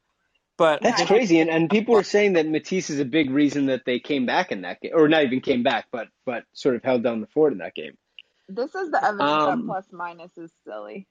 But 0.56 0.82
that's 0.82 1.04
crazy, 1.06 1.40
and, 1.40 1.48
and 1.48 1.70
people 1.70 1.94
were 1.94 2.02
saying 2.02 2.34
that 2.34 2.46
Matisse 2.46 2.90
is 2.90 3.00
a 3.00 3.04
big 3.06 3.30
reason 3.30 3.66
that 3.66 3.86
they 3.86 3.98
came 3.98 4.26
back 4.26 4.52
in 4.52 4.60
that 4.60 4.78
game, 4.82 4.92
or 4.94 5.08
not 5.08 5.24
even 5.24 5.40
came 5.40 5.62
back, 5.62 5.86
but 5.90 6.08
but 6.26 6.44
sort 6.52 6.74
of 6.74 6.84
held 6.84 7.02
down 7.02 7.22
the 7.22 7.26
fort 7.28 7.52
in 7.52 7.60
that 7.60 7.74
game. 7.74 7.96
This 8.46 8.74
is 8.74 8.90
the 8.90 9.02
evidence 9.02 9.30
um, 9.30 9.60
that 9.60 9.66
plus 9.66 9.86
minus 9.90 10.36
is 10.36 10.52
silly. 10.66 11.06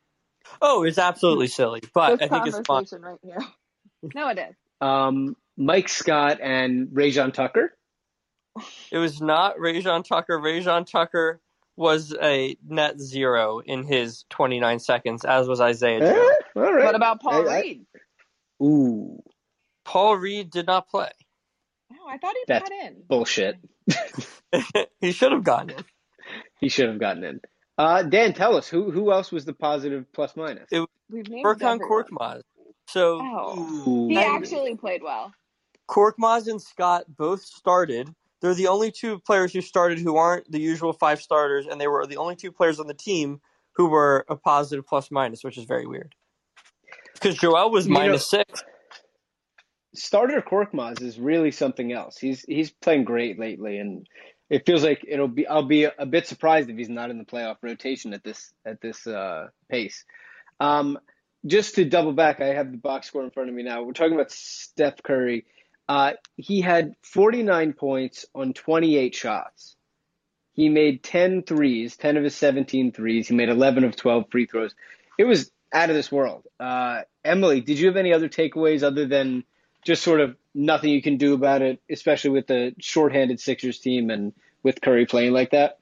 Oh, 0.61 0.83
it's 0.83 0.99
absolutely 0.99 1.47
silly, 1.47 1.81
but 1.95 2.19
this 2.19 2.29
I 2.31 2.43
think 2.43 2.55
it's 2.55 2.67
fun. 2.67 2.85
right 3.01 3.19
here. 3.23 3.39
No, 4.15 4.29
it 4.29 4.39
is. 4.39 4.55
Um, 4.79 5.35
Mike 5.59 5.89
Scott 5.89 6.39
and 6.41 6.87
Rayjon 6.87 7.33
Tucker. 7.33 7.75
It 8.91 8.97
was 8.97 9.21
not 9.21 9.57
Rayjon 9.57 10.05
Tucker. 10.05 10.39
Rayjon 10.39 10.89
Tucker 10.89 11.41
was 11.75 12.15
a 12.21 12.55
net 12.65 12.99
zero 12.99 13.59
in 13.59 13.83
his 13.83 14.23
29 14.29 14.79
seconds, 14.79 15.25
as 15.25 15.47
was 15.47 15.59
Isaiah 15.59 15.99
eh, 16.01 16.13
Joe. 16.13 16.29
What 16.53 16.95
about 16.95 17.21
Paul 17.21 17.49
I, 17.49 17.59
Reed? 17.59 17.85
Ooh. 18.63 19.21
Paul 19.83 20.15
Reed 20.17 20.49
did 20.49 20.65
not 20.65 20.89
play. 20.89 21.11
No, 21.91 21.97
I 22.07 22.17
thought 22.17 22.35
he 22.35 22.43
That's 22.47 22.69
got 22.69 22.85
in. 22.85 23.03
Bullshit. 23.07 23.57
he 25.01 25.11
should 25.11 25.33
have 25.33 25.43
gotten 25.43 25.71
in. 25.71 25.85
He 26.59 26.69
should 26.69 26.87
have 26.87 26.99
gotten 26.99 27.23
in. 27.23 27.41
Uh, 27.77 28.03
Dan, 28.03 28.33
tell 28.33 28.55
us 28.55 28.67
who 28.67 28.91
who 28.91 29.11
else 29.11 29.31
was 29.31 29.45
the 29.45 29.53
positive 29.53 30.05
plus 30.13 30.35
minus? 30.35 30.67
It 30.71 30.79
was 30.79 30.87
Furkan 31.43 31.79
Korkmaz. 31.79 32.43
So 32.87 33.19
oh. 33.21 34.07
he 34.09 34.17
actually 34.17 34.75
played 34.75 35.01
well. 35.01 35.33
Korkmaz 35.89 36.47
and 36.47 36.61
Scott 36.61 37.05
both 37.17 37.41
started 37.41 38.13
they're 38.41 38.53
the 38.53 38.67
only 38.67 38.91
two 38.91 39.19
players 39.19 39.53
who 39.53 39.61
started 39.61 39.99
who 39.99 40.15
aren't 40.15 40.49
the 40.51 40.59
usual 40.59 40.93
five 40.93 41.21
starters, 41.21 41.67
and 41.67 41.79
they 41.79 41.87
were 41.87 42.05
the 42.07 42.17
only 42.17 42.35
two 42.35 42.51
players 42.51 42.79
on 42.79 42.87
the 42.87 42.93
team 42.93 43.41
who 43.73 43.87
were 43.87 44.25
a 44.29 44.35
positive 44.35 44.85
plus 44.87 45.11
minus, 45.11 45.43
which 45.43 45.57
is 45.57 45.65
very 45.65 45.85
weird. 45.85 46.15
Because 47.13 47.35
Joel 47.35 47.69
was 47.69 47.87
minus 47.87 48.31
know, 48.31 48.43
six. 48.43 48.63
Starter 49.93 50.41
Korkmaz 50.41 51.01
is 51.01 51.19
really 51.19 51.51
something 51.51 51.91
else. 51.91 52.17
He's 52.17 52.43
he's 52.43 52.71
playing 52.71 53.03
great 53.03 53.39
lately, 53.39 53.77
and 53.77 54.07
it 54.49 54.65
feels 54.65 54.83
like 54.83 55.03
it'll 55.05 55.27
be. 55.27 55.45
I'll 55.45 55.63
be 55.63 55.83
a, 55.85 55.93
a 55.97 56.05
bit 56.05 56.27
surprised 56.27 56.69
if 56.69 56.77
he's 56.77 56.89
not 56.89 57.09
in 57.09 57.17
the 57.17 57.25
playoff 57.25 57.57
rotation 57.61 58.13
at 58.13 58.23
this 58.23 58.53
at 58.65 58.79
this 58.79 59.05
uh, 59.05 59.47
pace. 59.69 60.05
Um, 60.61 60.97
just 61.45 61.75
to 61.75 61.85
double 61.85 62.13
back, 62.13 62.41
I 62.41 62.47
have 62.47 62.71
the 62.71 62.77
box 62.77 63.07
score 63.07 63.23
in 63.23 63.31
front 63.31 63.49
of 63.49 63.55
me 63.55 63.63
now. 63.63 63.83
We're 63.83 63.93
talking 63.93 64.13
about 64.13 64.31
Steph 64.31 65.03
Curry. 65.03 65.45
Uh, 65.89 66.13
he 66.35 66.61
had 66.61 66.93
49 67.01 67.73
points 67.73 68.27
on 68.35 68.53
28 68.53 69.15
shots. 69.15 69.75
He 70.53 70.69
made 70.69 71.01
10 71.01 71.41
threes, 71.41 71.97
10 71.97 72.15
of 72.15 72.23
his 72.23 72.35
17 72.35 72.91
threes. 72.91 73.27
He 73.27 73.33
made 73.33 73.49
11 73.49 73.83
of 73.83 73.95
12 73.95 74.25
free 74.31 74.45
throws. 74.45 74.75
It 75.17 75.23
was 75.23 75.51
out 75.73 75.89
of 75.89 75.95
this 75.95 76.11
world. 76.11 76.45
Uh, 76.59 77.01
Emily, 77.25 77.61
did 77.61 77.79
you 77.79 77.87
have 77.87 77.97
any 77.97 78.13
other 78.13 78.29
takeaways 78.29 78.83
other 78.83 79.07
than 79.07 79.43
just 79.83 80.03
sort 80.03 80.21
of 80.21 80.35
nothing 80.53 80.91
you 80.91 81.01
can 81.01 81.17
do 81.17 81.33
about 81.33 81.63
it, 81.63 81.81
especially 81.89 82.31
with 82.31 82.45
the 82.45 82.75
shorthanded 82.79 83.39
Sixers 83.39 83.79
team 83.79 84.11
and 84.11 84.33
with 84.61 84.81
Curry 84.81 85.07
playing 85.07 85.33
like 85.33 85.51
that? 85.51 85.79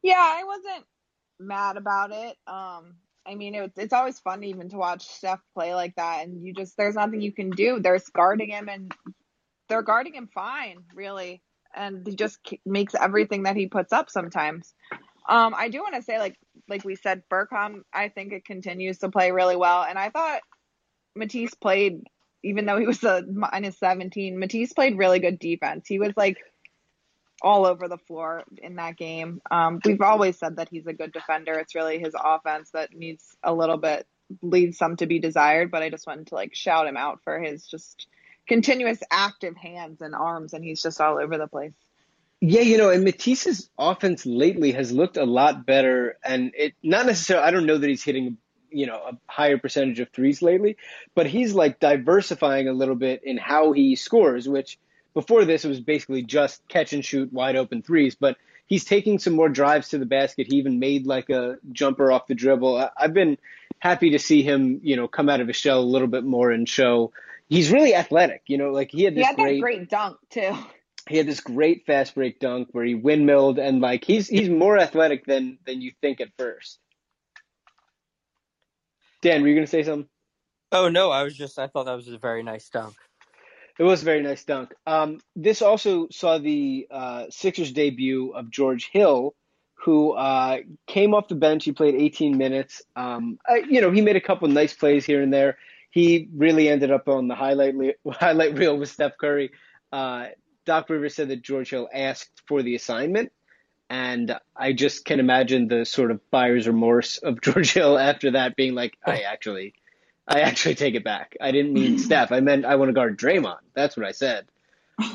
Yeah, 0.00 0.14
I 0.16 0.44
wasn't 0.44 0.84
mad 1.40 1.76
about 1.76 2.12
it. 2.12 2.36
Um, 2.46 2.94
I 3.28 3.34
mean, 3.34 3.54
it, 3.54 3.72
it's 3.76 3.92
always 3.92 4.18
fun 4.20 4.42
even 4.42 4.70
to 4.70 4.76
watch 4.76 5.06
Steph 5.06 5.40
play 5.54 5.74
like 5.74 5.94
that, 5.96 6.24
and 6.24 6.42
you 6.42 6.54
just 6.54 6.76
there's 6.76 6.94
nothing 6.94 7.20
you 7.20 7.32
can 7.32 7.50
do. 7.50 7.78
They're 7.80 8.00
guarding 8.14 8.50
him, 8.50 8.68
and 8.68 8.92
they're 9.68 9.82
guarding 9.82 10.14
him 10.14 10.28
fine, 10.34 10.78
really, 10.94 11.42
and 11.74 12.06
he 12.06 12.16
just 12.16 12.38
makes 12.64 12.94
everything 12.94 13.42
that 13.42 13.56
he 13.56 13.66
puts 13.66 13.92
up 13.92 14.08
sometimes. 14.10 14.74
Um, 15.28 15.54
I 15.54 15.68
do 15.68 15.80
want 15.80 15.94
to 15.94 16.02
say, 16.02 16.18
like 16.18 16.36
like 16.68 16.84
we 16.84 16.96
said, 16.96 17.22
Furkan, 17.30 17.82
I 17.92 18.08
think 18.08 18.32
it 18.32 18.46
continues 18.46 18.98
to 18.98 19.10
play 19.10 19.30
really 19.30 19.56
well, 19.56 19.82
and 19.82 19.98
I 19.98 20.08
thought 20.08 20.40
Matisse 21.14 21.54
played, 21.54 22.00
even 22.42 22.64
though 22.64 22.78
he 22.78 22.86
was 22.86 23.04
a 23.04 23.24
minus 23.30 23.78
17, 23.78 24.38
Matisse 24.38 24.72
played 24.72 24.96
really 24.96 25.18
good 25.18 25.38
defense. 25.38 25.86
He 25.86 25.98
was 25.98 26.12
like 26.16 26.38
all 27.42 27.66
over 27.66 27.88
the 27.88 27.98
floor 27.98 28.44
in 28.56 28.76
that 28.76 28.96
game. 28.96 29.40
Um, 29.50 29.80
we've 29.84 30.00
always 30.00 30.38
said 30.38 30.56
that 30.56 30.68
he's 30.70 30.86
a 30.86 30.92
good 30.92 31.12
defender. 31.12 31.54
It's 31.54 31.74
really 31.74 31.98
his 31.98 32.14
offense 32.18 32.70
that 32.72 32.94
needs 32.94 33.36
a 33.42 33.54
little 33.54 33.76
bit 33.76 34.06
leaves 34.42 34.76
some 34.76 34.96
to 34.96 35.06
be 35.06 35.18
desired. 35.18 35.70
But 35.70 35.82
I 35.82 35.90
just 35.90 36.06
wanted 36.06 36.28
to 36.28 36.34
like 36.34 36.54
shout 36.54 36.86
him 36.86 36.96
out 36.96 37.22
for 37.24 37.38
his 37.38 37.66
just 37.66 38.06
continuous 38.46 39.00
active 39.10 39.56
hands 39.56 40.00
and 40.00 40.14
arms, 40.14 40.52
and 40.52 40.64
he's 40.64 40.82
just 40.82 41.00
all 41.00 41.18
over 41.18 41.38
the 41.38 41.46
place. 41.46 41.72
Yeah, 42.40 42.60
you 42.60 42.78
know, 42.78 42.90
and 42.90 43.04
Matisse's 43.04 43.68
offense 43.78 44.24
lately 44.24 44.72
has 44.72 44.92
looked 44.92 45.16
a 45.16 45.24
lot 45.24 45.66
better, 45.66 46.18
and 46.24 46.52
it 46.56 46.74
not 46.82 47.06
necessarily. 47.06 47.46
I 47.46 47.50
don't 47.50 47.66
know 47.66 47.78
that 47.78 47.88
he's 47.88 48.04
hitting 48.04 48.38
you 48.70 48.86
know 48.86 48.96
a 48.96 49.18
higher 49.26 49.58
percentage 49.58 50.00
of 50.00 50.10
threes 50.10 50.42
lately, 50.42 50.76
but 51.14 51.26
he's 51.26 51.54
like 51.54 51.80
diversifying 51.80 52.68
a 52.68 52.72
little 52.72 52.94
bit 52.94 53.22
in 53.24 53.38
how 53.38 53.72
he 53.72 53.96
scores, 53.96 54.48
which 54.48 54.78
before 55.18 55.44
this, 55.44 55.64
it 55.64 55.68
was 55.68 55.80
basically 55.80 56.22
just 56.22 56.62
catch 56.68 56.92
and 56.92 57.04
shoot 57.04 57.32
wide 57.32 57.56
open 57.56 57.82
threes, 57.82 58.14
but 58.14 58.36
he's 58.66 58.84
taking 58.84 59.18
some 59.18 59.32
more 59.32 59.48
drives 59.48 59.88
to 59.88 59.98
the 59.98 60.06
basket. 60.06 60.46
He 60.48 60.58
even 60.58 60.78
made 60.78 61.08
like 61.08 61.28
a 61.28 61.56
jumper 61.72 62.12
off 62.12 62.28
the 62.28 62.36
dribble. 62.36 62.88
I've 62.96 63.14
been 63.14 63.36
happy 63.80 64.10
to 64.10 64.20
see 64.20 64.44
him, 64.44 64.78
you 64.84 64.94
know, 64.94 65.08
come 65.08 65.28
out 65.28 65.40
of 65.40 65.48
his 65.48 65.56
shell 65.56 65.80
a 65.80 65.82
little 65.82 66.06
bit 66.06 66.22
more 66.22 66.52
and 66.52 66.68
show 66.68 67.10
he's 67.48 67.72
really 67.72 67.96
athletic. 67.96 68.42
You 68.46 68.58
know, 68.58 68.70
like 68.70 68.92
he 68.92 69.02
had 69.02 69.16
this 69.16 69.22
he 69.22 69.26
had 69.26 69.36
great, 69.36 69.60
great 69.60 69.90
dunk 69.90 70.18
too. 70.30 70.56
he 71.08 71.16
had 71.16 71.26
this 71.26 71.40
great 71.40 71.84
fast 71.84 72.14
break 72.14 72.38
dunk 72.38 72.68
where 72.70 72.84
he 72.84 72.94
windmilled 72.94 73.58
and 73.58 73.80
like 73.80 74.04
he's 74.04 74.28
he's 74.28 74.48
more 74.48 74.78
athletic 74.78 75.26
than 75.26 75.58
than 75.66 75.80
you 75.80 75.90
think 76.00 76.20
at 76.20 76.28
first. 76.38 76.78
Dan, 79.20 79.42
were 79.42 79.48
you 79.48 79.56
gonna 79.56 79.66
say 79.66 79.82
something? 79.82 80.08
Oh 80.70 80.88
no, 80.88 81.10
I 81.10 81.24
was 81.24 81.36
just 81.36 81.58
I 81.58 81.66
thought 81.66 81.86
that 81.86 81.96
was 81.96 82.06
a 82.06 82.18
very 82.18 82.44
nice 82.44 82.68
dunk. 82.68 82.94
It 83.78 83.84
was 83.84 84.02
a 84.02 84.04
very 84.04 84.22
nice 84.22 84.44
dunk. 84.44 84.74
Um, 84.86 85.20
this 85.36 85.62
also 85.62 86.08
saw 86.10 86.38
the 86.38 86.88
uh, 86.90 87.24
Sixers 87.30 87.72
debut 87.72 88.32
of 88.32 88.50
George 88.50 88.90
Hill, 88.92 89.34
who 89.74 90.12
uh, 90.12 90.58
came 90.88 91.14
off 91.14 91.28
the 91.28 91.36
bench. 91.36 91.64
He 91.64 91.72
played 91.72 91.94
18 91.94 92.36
minutes. 92.36 92.82
Um, 92.96 93.38
uh, 93.48 93.54
you 93.54 93.80
know, 93.80 93.92
he 93.92 94.00
made 94.00 94.16
a 94.16 94.20
couple 94.20 94.48
nice 94.48 94.74
plays 94.74 95.06
here 95.06 95.22
and 95.22 95.32
there. 95.32 95.58
He 95.90 96.28
really 96.34 96.68
ended 96.68 96.90
up 96.90 97.08
on 97.08 97.28
the 97.28 97.36
highlight 97.36 97.74
highlight 98.10 98.58
reel 98.58 98.76
with 98.76 98.90
Steph 98.90 99.16
Curry. 99.16 99.50
Uh, 99.92 100.26
Doc 100.66 100.90
Rivers 100.90 101.14
said 101.14 101.28
that 101.28 101.42
George 101.42 101.70
Hill 101.70 101.88
asked 101.94 102.42
for 102.46 102.62
the 102.62 102.74
assignment, 102.74 103.32
and 103.88 104.36
I 104.54 104.72
just 104.72 105.04
can 105.04 105.20
imagine 105.20 105.68
the 105.68 105.84
sort 105.86 106.10
of 106.10 106.20
buyer's 106.30 106.66
remorse 106.66 107.18
of 107.18 107.40
George 107.42 107.72
Hill 107.72 107.96
after 107.96 108.32
that, 108.32 108.56
being 108.56 108.74
like, 108.74 108.98
"I 109.06 109.20
actually." 109.20 109.74
I 110.28 110.40
actually 110.40 110.74
take 110.74 110.94
it 110.94 111.04
back. 111.04 111.36
I 111.40 111.50
didn't 111.50 111.72
mean 111.72 111.98
Steph. 111.98 112.30
I 112.30 112.40
meant 112.40 112.64
I 112.64 112.76
want 112.76 112.90
to 112.90 112.92
guard 112.92 113.18
Draymond. 113.18 113.60
That's 113.74 113.96
what 113.96 114.06
I 114.06 114.12
said. 114.12 114.46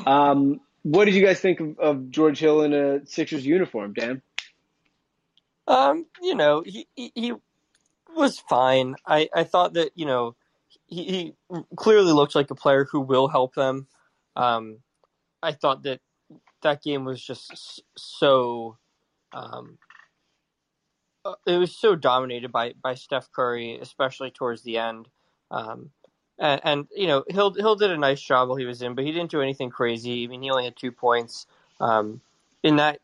Um, 0.06 0.60
what 0.82 1.04
did 1.04 1.14
you 1.14 1.24
guys 1.24 1.40
think 1.40 1.60
of, 1.60 1.78
of 1.78 2.10
George 2.10 2.38
Hill 2.38 2.62
in 2.62 2.74
a 2.74 3.06
Sixers 3.06 3.46
uniform, 3.46 3.92
Dan? 3.94 4.22
Um, 5.66 6.06
you 6.20 6.34
know, 6.34 6.62
he, 6.66 6.86
he, 6.94 7.12
he 7.14 7.32
was 8.14 8.38
fine. 8.38 8.96
I, 9.06 9.28
I 9.34 9.44
thought 9.44 9.74
that, 9.74 9.92
you 9.94 10.04
know, 10.04 10.36
he, 10.86 11.04
he 11.04 11.34
clearly 11.76 12.12
looks 12.12 12.34
like 12.34 12.50
a 12.50 12.54
player 12.54 12.86
who 12.90 13.00
will 13.00 13.28
help 13.28 13.54
them. 13.54 13.86
Um, 14.36 14.78
I 15.42 15.52
thought 15.52 15.84
that 15.84 16.00
that 16.62 16.82
game 16.82 17.04
was 17.04 17.22
just 17.22 17.82
so, 17.96 18.78
um, 19.32 19.78
it 21.46 21.56
was 21.58 21.76
so 21.76 21.94
dominated 21.94 22.50
by, 22.52 22.74
by 22.82 22.94
Steph 22.94 23.30
Curry, 23.32 23.78
especially 23.80 24.30
towards 24.30 24.62
the 24.62 24.78
end. 24.78 25.08
Um, 25.50 25.90
and, 26.38 26.60
and, 26.64 26.86
you 26.94 27.06
know, 27.06 27.24
Hill, 27.28 27.52
Hill 27.52 27.76
did 27.76 27.90
a 27.90 27.96
nice 27.96 28.20
job 28.20 28.48
while 28.48 28.56
he 28.56 28.64
was 28.64 28.82
in, 28.82 28.94
but 28.94 29.04
he 29.04 29.12
didn't 29.12 29.30
do 29.30 29.40
anything 29.40 29.70
crazy. 29.70 30.24
I 30.24 30.26
mean, 30.26 30.42
he 30.42 30.50
only 30.50 30.64
had 30.64 30.76
two 30.76 30.92
points. 30.92 31.46
Um, 31.80 32.20
in 32.64 32.76
that 32.76 33.00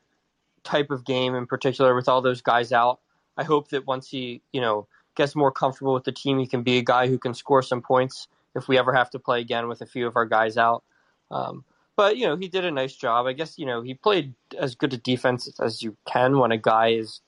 type 0.64 0.90
of 0.90 1.04
game 1.04 1.34
in 1.34 1.46
particular 1.46 1.94
with 1.94 2.08
all 2.08 2.22
those 2.22 2.42
guys 2.42 2.72
out. 2.72 2.98
I 3.36 3.44
hope 3.44 3.68
that 3.68 3.86
once 3.86 4.08
he, 4.08 4.42
you 4.52 4.60
know, 4.60 4.88
gets 5.14 5.36
more 5.36 5.52
comfortable 5.52 5.94
with 5.94 6.04
the 6.04 6.12
team, 6.12 6.38
he 6.38 6.46
can 6.46 6.62
be 6.62 6.78
a 6.78 6.82
guy 6.82 7.06
who 7.06 7.18
can 7.18 7.34
score 7.34 7.62
some 7.62 7.82
points 7.82 8.26
if 8.54 8.66
we 8.66 8.78
ever 8.78 8.92
have 8.92 9.10
to 9.10 9.18
play 9.18 9.40
again 9.40 9.68
with 9.68 9.80
a 9.80 9.86
few 9.86 10.06
of 10.06 10.16
our 10.16 10.26
guys 10.26 10.56
out. 10.56 10.82
Um, 11.30 11.64
but 11.96 12.16
you 12.16 12.26
know, 12.26 12.36
he 12.36 12.48
did 12.48 12.64
a 12.64 12.70
nice 12.70 12.94
job. 12.94 13.26
I 13.26 13.32
guess 13.32 13.58
you 13.58 13.66
know 13.66 13.82
he 13.82 13.94
played 13.94 14.34
as 14.58 14.74
good 14.74 14.92
a 14.92 14.96
defense 14.96 15.48
as 15.60 15.82
you 15.82 15.96
can 16.06 16.38
when 16.38 16.52
a 16.52 16.58
guy 16.58 16.88
is 16.88 17.20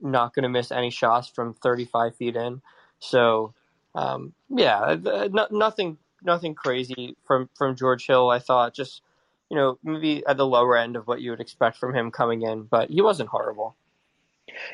not 0.00 0.34
going 0.34 0.44
to 0.44 0.48
miss 0.48 0.70
any 0.70 0.90
shots 0.90 1.28
from 1.28 1.54
35 1.54 2.16
feet 2.16 2.36
in. 2.36 2.62
So 2.98 3.54
um, 3.94 4.32
yeah, 4.48 4.96
no, 5.02 5.46
nothing 5.50 5.98
nothing 6.22 6.54
crazy 6.54 7.16
from 7.24 7.48
from 7.54 7.76
George 7.76 8.06
Hill. 8.06 8.30
I 8.30 8.38
thought 8.38 8.74
just 8.74 9.02
you 9.50 9.56
know, 9.56 9.78
maybe 9.82 10.24
at 10.26 10.36
the 10.36 10.46
lower 10.46 10.76
end 10.76 10.96
of 10.96 11.06
what 11.06 11.20
you 11.20 11.30
would 11.30 11.40
expect 11.40 11.76
from 11.76 11.94
him 11.94 12.10
coming 12.10 12.42
in, 12.42 12.64
but 12.64 12.90
he 12.90 13.00
wasn't 13.00 13.28
horrible. 13.28 13.76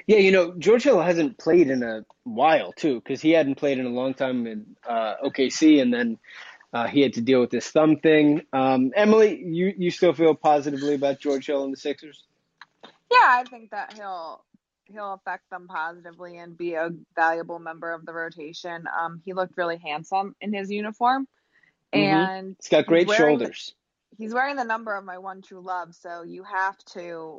Yeah, 0.07 0.19
you 0.19 0.31
know, 0.31 0.55
George 0.59 0.83
Hill 0.83 1.01
hasn't 1.01 1.39
played 1.39 1.71
in 1.71 1.83
a 1.83 2.05
while 2.25 2.73
too, 2.73 2.97
because 2.97 3.21
he 3.21 3.31
hadn't 3.31 3.57
played 3.57 3.79
in 3.79 3.87
a 3.87 3.91
long 3.91 4.15
time 4.15 4.47
in 4.47 4.77
uh, 4.89 5.15
OKC, 5.25 5.81
and 5.81 5.93
then 5.93 6.19
uh, 6.73 6.87
he 6.87 7.01
had 7.01 7.15
to 7.15 7.21
deal 7.21 7.41
with 7.41 7.51
this 7.51 7.69
thumb 7.71 7.97
thing. 7.97 8.43
Um, 8.53 8.93
Emily, 8.95 9.43
you 9.43 9.73
you 9.77 9.91
still 9.91 10.13
feel 10.13 10.35
positively 10.35 10.95
about 10.95 11.21
George 11.21 11.47
Hill 11.47 11.65
and 11.65 11.73
the 11.73 11.79
Sixers? 11.79 12.23
Yeah, 12.85 13.19
I 13.21 13.45
think 13.49 13.71
that 13.71 13.95
he'll 13.95 14.45
he'll 14.93 15.15
affect 15.15 15.49
them 15.51 15.67
positively 15.69 16.39
and 16.39 16.57
be 16.57 16.75
a 16.75 16.91
valuable 17.17 17.59
member 17.59 17.93
of 17.93 18.05
the 18.07 18.13
rotation. 18.13 18.85
Um, 19.01 19.23
he 19.25 19.33
looked 19.33 19.57
really 19.57 19.79
handsome 19.79 20.35
in 20.41 20.53
his 20.53 20.71
uniform, 20.71 21.27
Mhm. 21.95 21.99
and 21.99 22.57
He's 22.61 22.69
got 22.69 22.87
great 22.87 23.09
he's 23.09 23.19
wearing 23.19 23.39
the- 23.39 23.45
shoulders. 23.47 23.75
he's 24.19 24.35
wearing 24.35 24.57
the 24.57 24.65
number 24.65 24.95
of 24.95 25.05
my 25.05 25.19
one 25.19 25.43
true 25.43 25.61
love, 25.61 25.95
so 25.95 26.23
you 26.23 26.43
have 26.45 26.77
to 26.95 27.39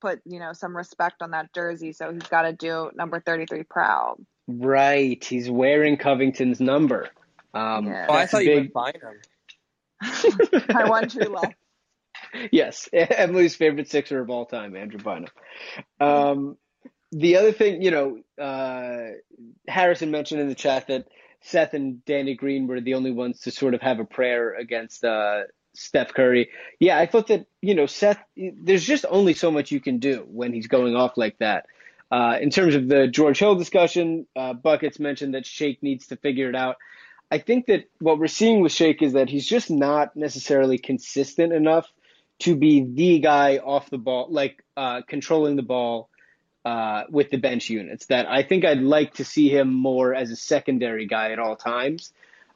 put, 0.00 0.20
you 0.24 0.38
know, 0.40 0.52
some 0.52 0.76
respect 0.76 1.22
on 1.22 1.30
that 1.32 1.52
jersey. 1.54 1.92
So 1.92 2.12
he's 2.12 2.22
got 2.24 2.42
to 2.42 2.52
do 2.52 2.90
number 2.94 3.20
33 3.20 3.62
proud. 3.64 4.16
Right, 4.48 5.22
he's 5.22 5.48
wearing 5.48 5.96
Covington's 5.96 6.60
number. 6.60 7.08
Um, 7.54 7.86
Yeah. 7.86 8.06
Oh, 8.08 8.14
I 8.14 8.20
that's 8.20 8.32
a 8.32 8.36
thought 8.36 8.44
you 8.44 8.54
big- 8.62 8.74
meant 8.74 8.96
Bynum. 9.00 9.20
my 10.74 10.88
one 10.88 11.08
true 11.08 11.26
love. 11.26 11.52
yes, 12.50 12.88
Emily's 12.92 13.54
favorite 13.54 13.88
Sixer 13.88 14.20
of 14.20 14.30
all 14.30 14.46
time, 14.46 14.74
Andrew 14.74 14.98
Bynum. 15.00 15.28
Um, 16.00 16.56
the 17.12 17.36
other 17.36 17.52
thing, 17.52 17.82
you 17.82 17.90
know, 17.90 18.18
uh, 18.42 19.12
Harrison 19.68 20.10
mentioned 20.10 20.40
in 20.40 20.48
the 20.48 20.54
chat 20.54 20.88
that 20.88 21.06
Seth 21.42 21.74
and 21.74 22.04
Danny 22.04 22.34
Green 22.34 22.66
were 22.66 22.80
the 22.80 22.94
only 22.94 23.12
ones 23.12 23.40
to 23.40 23.50
sort 23.50 23.74
of 23.74 23.82
have 23.82 24.00
a 24.00 24.04
prayer 24.04 24.54
against 24.54 25.04
uh, 25.04 25.42
Steph 25.74 26.14
Curry. 26.14 26.50
Yeah, 26.80 26.98
I 26.98 27.06
thought 27.06 27.26
that, 27.28 27.46
you 27.60 27.74
know, 27.74 27.86
Seth, 27.86 28.18
there's 28.36 28.84
just 28.84 29.04
only 29.08 29.34
so 29.34 29.50
much 29.50 29.70
you 29.70 29.80
can 29.80 29.98
do 29.98 30.24
when 30.28 30.52
he's 30.52 30.68
going 30.68 30.96
off 30.96 31.16
like 31.16 31.38
that. 31.38 31.66
Uh, 32.10 32.38
in 32.40 32.50
terms 32.50 32.74
of 32.74 32.88
the 32.88 33.08
George 33.08 33.38
Hill 33.38 33.54
discussion, 33.56 34.26
uh, 34.36 34.52
Buckets 34.54 34.98
mentioned 34.98 35.34
that 35.34 35.46
Shake 35.46 35.82
needs 35.82 36.08
to 36.08 36.16
figure 36.16 36.48
it 36.48 36.56
out. 36.56 36.76
I 37.30 37.38
think 37.38 37.66
that 37.66 37.88
what 38.00 38.18
we're 38.18 38.26
seeing 38.26 38.60
with 38.60 38.72
Shake 38.72 39.02
is 39.02 39.14
that 39.14 39.30
he's 39.30 39.46
just 39.46 39.70
not 39.70 40.14
necessarily 40.16 40.78
consistent 40.78 41.52
enough 41.52 41.90
to 42.40 42.54
be 42.56 42.84
the 42.84 43.20
guy 43.20 43.58
off 43.58 43.88
the 43.88 43.98
ball, 43.98 44.28
like 44.30 44.62
uh, 44.76 45.00
controlling 45.08 45.56
the 45.56 45.62
ball 45.62 46.10
uh, 46.64 47.04
with 47.10 47.30
the 47.30 47.38
bench 47.38 47.70
units. 47.70 48.06
That 48.06 48.28
I 48.28 48.42
think 48.42 48.64
I'd 48.64 48.80
like 48.80 49.14
to 49.14 49.24
see 49.24 49.48
him 49.48 49.72
more 49.72 50.14
as 50.14 50.30
a 50.30 50.36
secondary 50.36 51.06
guy 51.06 51.32
at 51.32 51.38
all 51.38 51.56
times. 51.56 52.12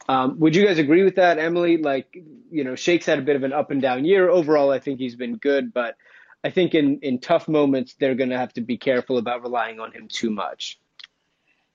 Um, 0.09 0.39
would 0.39 0.55
you 0.55 0.65
guys 0.65 0.79
agree 0.79 1.03
with 1.03 1.17
that, 1.17 1.39
Emily? 1.39 1.79
Like, 1.79 2.17
you 2.51 2.63
know, 2.65 2.77
Shake's 2.77 3.07
had 3.07 3.19
a 3.19 3.23
bit 3.23 3.37
of 3.37 3.43
an 3.43 3.53
up 3.53 3.71
and 3.71 3.83
down 3.83 4.05
year. 4.05 4.29
Overall, 4.31 4.71
I 4.71 4.79
think 4.79 5.01
he's 5.01 5.17
been 5.17 5.37
good, 5.37 5.73
but 5.73 5.97
I 6.45 6.51
think 6.51 6.75
in, 6.75 7.01
in 7.01 7.19
tough 7.19 7.49
moments, 7.49 7.97
they're 7.99 8.15
going 8.15 8.31
to 8.31 8.39
have 8.39 8.53
to 8.53 8.61
be 8.61 8.77
careful 8.77 9.19
about 9.19 9.43
relying 9.43 9.81
on 9.81 9.91
him 9.91 10.07
too 10.07 10.31
much. 10.31 10.79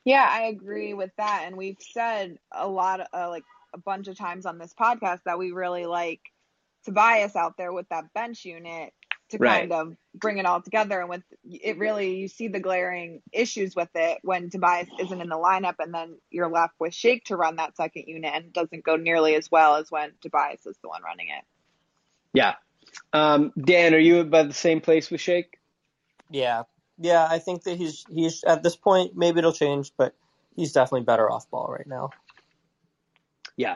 Yeah, 0.06 0.26
I 0.30 0.44
agree 0.44 0.94
with 0.94 1.12
that. 1.18 1.44
And 1.46 1.58
we've 1.58 1.78
said 1.80 2.38
a 2.52 2.68
lot, 2.68 3.02
uh, 3.14 3.30
like 3.30 3.44
a 3.74 3.78
bunch 3.78 4.08
of 4.08 4.18
times 4.18 4.46
on 4.46 4.58
this 4.58 4.74
podcast, 4.74 5.24
that 5.26 5.38
we 5.38 5.52
really 5.52 5.86
like 5.86 6.22
Tobias 6.86 7.36
out 7.36 7.58
there 7.58 7.74
with 7.74 7.90
that 7.90 8.14
bench 8.14 8.46
unit 8.46 8.94
to 9.32 9.38
Right. 9.38 9.70
kind 9.70 9.74
of 9.74 9.98
bring 10.16 10.38
it 10.38 10.46
all 10.46 10.62
together. 10.62 11.00
And 11.00 11.10
with 11.10 11.24
it, 11.44 11.78
really, 11.78 12.16
you 12.18 12.28
see 12.28 12.48
the 12.48 12.60
glaring 12.60 13.22
issues 13.32 13.76
with 13.76 13.90
it 13.96 14.20
when 14.22 14.50
Tobias 14.50 14.88
isn't 15.00 15.22
in 15.22 15.30
the 15.30 15.36
lineup, 15.36 15.76
and 15.80 15.94
then 15.94 16.18
you're 16.30 16.50
left 16.50 16.76
with 16.80 16.94
Shake 16.94 17.26
to 17.26 17.36
run 17.36 17.58
that 17.58 17.76
second 17.76 18.04
unit, 18.08 18.32
and 18.34 18.46
it 18.46 18.54
doesn't 18.54 18.84
go 18.84 18.96
nearly 18.96 19.36
as 19.36 19.50
well 19.52 19.76
as 19.76 19.90
when 19.90 20.12
Tobias 20.22 20.66
is 20.66 20.78
the 20.82 20.90
one 20.90 21.04
running 21.04 21.28
it. 21.28 21.46
Yeah. 22.34 22.56
Um, 23.14 23.54
Dan, 23.60 23.94
are 23.94 24.00
you 24.00 24.20
about 24.20 24.48
the 24.48 24.54
same 24.54 24.82
place 24.82 25.10
with 25.10 25.22
Shake? 25.22 25.58
Yeah, 26.30 26.64
yeah. 26.98 27.28
I 27.30 27.40
think 27.40 27.64
that 27.64 27.78
he's 27.78 28.06
he's 28.10 28.44
at 28.44 28.64
this 28.64 28.76
point. 28.76 29.16
Maybe 29.16 29.40
it'll 29.40 29.54
change, 29.54 29.92
but 29.98 30.16
he's 30.56 30.72
definitely 30.72 31.06
better 31.06 31.30
off 31.30 31.50
ball 31.50 31.68
right 31.70 31.88
now. 31.88 32.10
Yeah. 33.58 33.76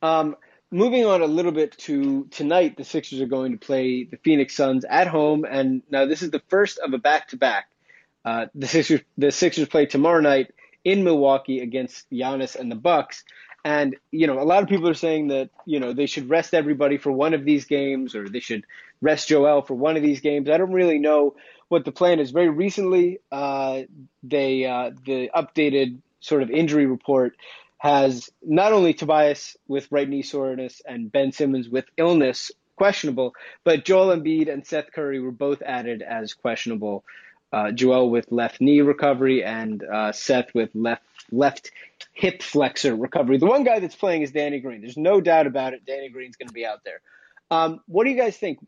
Um, 0.00 0.36
moving 0.72 1.04
on 1.04 1.20
a 1.20 1.26
little 1.26 1.52
bit 1.52 1.76
to 1.78 2.24
tonight, 2.30 2.76
the 2.76 2.84
Sixers 2.84 3.20
are 3.20 3.26
going 3.26 3.52
to 3.52 3.58
play 3.58 4.04
the 4.04 4.16
Phoenix 4.16 4.56
Suns 4.56 4.84
at 4.84 5.06
home, 5.06 5.44
and 5.44 5.82
now 5.90 6.06
this 6.06 6.22
is 6.22 6.30
the 6.30 6.42
first 6.48 6.78
of 6.78 6.92
a 6.94 6.98
back-to-back. 6.98 7.68
Uh, 8.24 8.46
the 8.54 8.66
Sixers 8.66 9.00
the 9.18 9.30
Sixers 9.30 9.68
play 9.68 9.86
tomorrow 9.86 10.20
night 10.20 10.52
in 10.84 11.04
Milwaukee 11.04 11.60
against 11.60 12.10
Giannis 12.10 12.56
and 12.56 12.70
the 12.70 12.76
Bucks. 12.76 13.24
And 13.64 13.96
you 14.10 14.26
know, 14.26 14.40
a 14.40 14.44
lot 14.44 14.62
of 14.62 14.68
people 14.68 14.88
are 14.88 14.94
saying 14.94 15.28
that 15.28 15.50
you 15.66 15.78
know 15.78 15.92
they 15.92 16.06
should 16.06 16.30
rest 16.30 16.54
everybody 16.54 16.98
for 16.98 17.12
one 17.12 17.34
of 17.34 17.44
these 17.44 17.66
games, 17.66 18.14
or 18.14 18.28
they 18.28 18.40
should 18.40 18.64
rest 19.00 19.28
Joel 19.28 19.62
for 19.62 19.74
one 19.74 19.96
of 19.96 20.02
these 20.02 20.20
games. 20.20 20.48
I 20.48 20.56
don't 20.56 20.72
really 20.72 20.98
know 20.98 21.36
what 21.68 21.84
the 21.84 21.92
plan 21.92 22.18
is. 22.18 22.30
Very 22.30 22.48
recently, 22.48 23.20
uh, 23.30 23.82
they 24.22 24.64
uh, 24.64 24.90
the 25.04 25.30
updated 25.34 25.98
sort 26.20 26.42
of 26.42 26.50
injury 26.50 26.86
report 26.86 27.36
has 27.82 28.30
not 28.40 28.72
only 28.72 28.94
Tobias 28.94 29.56
with 29.66 29.90
right 29.90 30.08
knee 30.08 30.22
soreness 30.22 30.80
and 30.86 31.10
Ben 31.10 31.32
Simmons 31.32 31.68
with 31.68 31.84
illness 31.96 32.52
questionable, 32.76 33.34
but 33.64 33.84
Joel 33.84 34.16
Embiid 34.16 34.48
and 34.48 34.64
Seth 34.64 34.92
Curry 34.92 35.18
were 35.18 35.32
both 35.32 35.62
added 35.62 36.00
as 36.00 36.32
questionable. 36.32 37.02
Uh, 37.52 37.72
Joel 37.72 38.08
with 38.08 38.30
left 38.30 38.60
knee 38.60 38.82
recovery 38.82 39.42
and 39.42 39.82
uh, 39.82 40.12
Seth 40.12 40.54
with 40.54 40.70
left 40.74 41.02
left 41.32 41.72
hip 42.12 42.44
flexor 42.44 42.94
recovery. 42.94 43.38
The 43.38 43.46
one 43.46 43.64
guy 43.64 43.80
that's 43.80 43.96
playing 43.96 44.22
is 44.22 44.30
Danny 44.30 44.60
Green. 44.60 44.80
There's 44.80 44.96
no 44.96 45.20
doubt 45.20 45.48
about 45.48 45.74
it. 45.74 45.84
Danny 45.84 46.08
Green's 46.08 46.36
going 46.36 46.46
to 46.46 46.54
be 46.54 46.64
out 46.64 46.84
there. 46.84 47.00
Um, 47.50 47.80
what 47.88 48.04
do 48.04 48.10
you 48.10 48.16
guys 48.16 48.36
think? 48.36 48.60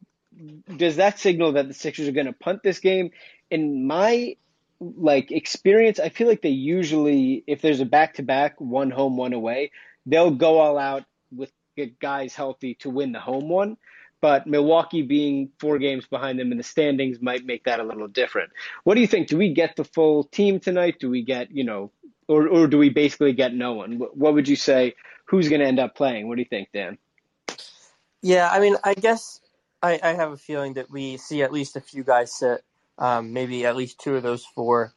Does 0.77 0.97
that 0.97 1.21
signal 1.21 1.53
that 1.53 1.69
the 1.69 1.75
Sixers 1.75 2.09
are 2.09 2.13
going 2.13 2.27
to 2.27 2.33
punt 2.33 2.65
this 2.65 2.81
game? 2.81 3.13
In 3.49 3.87
my 3.87 4.35
like 4.81 5.31
experience, 5.31 5.99
I 5.99 6.09
feel 6.09 6.29
like 6.29 6.43
they 6.43 6.51
usually, 6.51 7.45
if 7.47 7.63
there's 7.63 7.81
a 7.81 7.85
back 7.85 8.15
to 8.15 8.23
back, 8.23 8.61
one 8.61 8.91
home, 8.91 9.17
one 9.17 9.33
away, 9.33 9.71
they'll 10.07 10.31
go 10.31 10.59
all 10.59 10.79
out 10.79 11.05
with 11.31 11.53
guys 12.01 12.35
healthy 12.35 12.75
to 12.77 12.91
win 12.91 13.13
the 13.13 13.21
home 13.21 13.49
one. 13.49 13.77
but 14.25 14.47
Milwaukee 14.47 15.03
being 15.03 15.51
four 15.59 15.79
games 15.79 16.07
behind 16.07 16.39
them 16.39 16.51
in 16.51 16.57
the 16.57 16.65
standings 16.65 17.21
might 17.21 17.45
make 17.45 17.65
that 17.65 17.79
a 17.79 17.83
little 17.83 18.09
different. 18.09 18.53
What 18.83 18.95
do 18.95 19.03
you 19.03 19.07
think? 19.07 19.29
Do 19.29 19.37
we 19.37 19.53
get 19.53 19.77
the 19.77 19.85
full 19.85 20.25
team 20.25 20.61
tonight? 20.61 20.97
Do 20.99 21.11
we 21.11 21.21
get, 21.21 21.51
you 21.51 21.63
know, 21.63 21.91
or, 22.27 22.49
or 22.49 22.67
do 22.67 22.79
we 22.79 22.89
basically 22.89 23.35
get 23.35 23.53
no 23.53 23.75
one? 23.75 23.99
What 24.15 24.33
would 24.33 24.49
you 24.49 24.57
say? 24.57 24.95
Who's 25.27 25.51
going 25.51 25.61
to 25.61 25.67
end 25.67 25.79
up 25.79 25.95
playing? 25.95 26.27
What 26.27 26.37
do 26.37 26.41
you 26.41 26.49
think, 26.49 26.69
Dan? 26.73 26.97
Yeah, 28.23 28.49
I 28.51 28.61
mean, 28.61 28.79
I 28.83 28.95
guess 28.95 29.43
I, 29.83 30.01
I 30.03 30.15
have 30.15 30.33
a 30.33 30.39
feeling 30.39 30.73
that 30.73 30.91
we 30.91 31.19
see 31.19 31.43
at 31.43 31.53
least 31.53 31.77
a 31.77 31.83
few 31.83 32.03
guys 32.03 32.35
sit, 32.35 32.63
um, 32.99 33.33
maybe 33.33 33.67
at 33.67 33.77
least 33.77 34.01
two 34.01 34.17
of 34.17 34.23
those 34.23 34.45
four, 34.45 34.93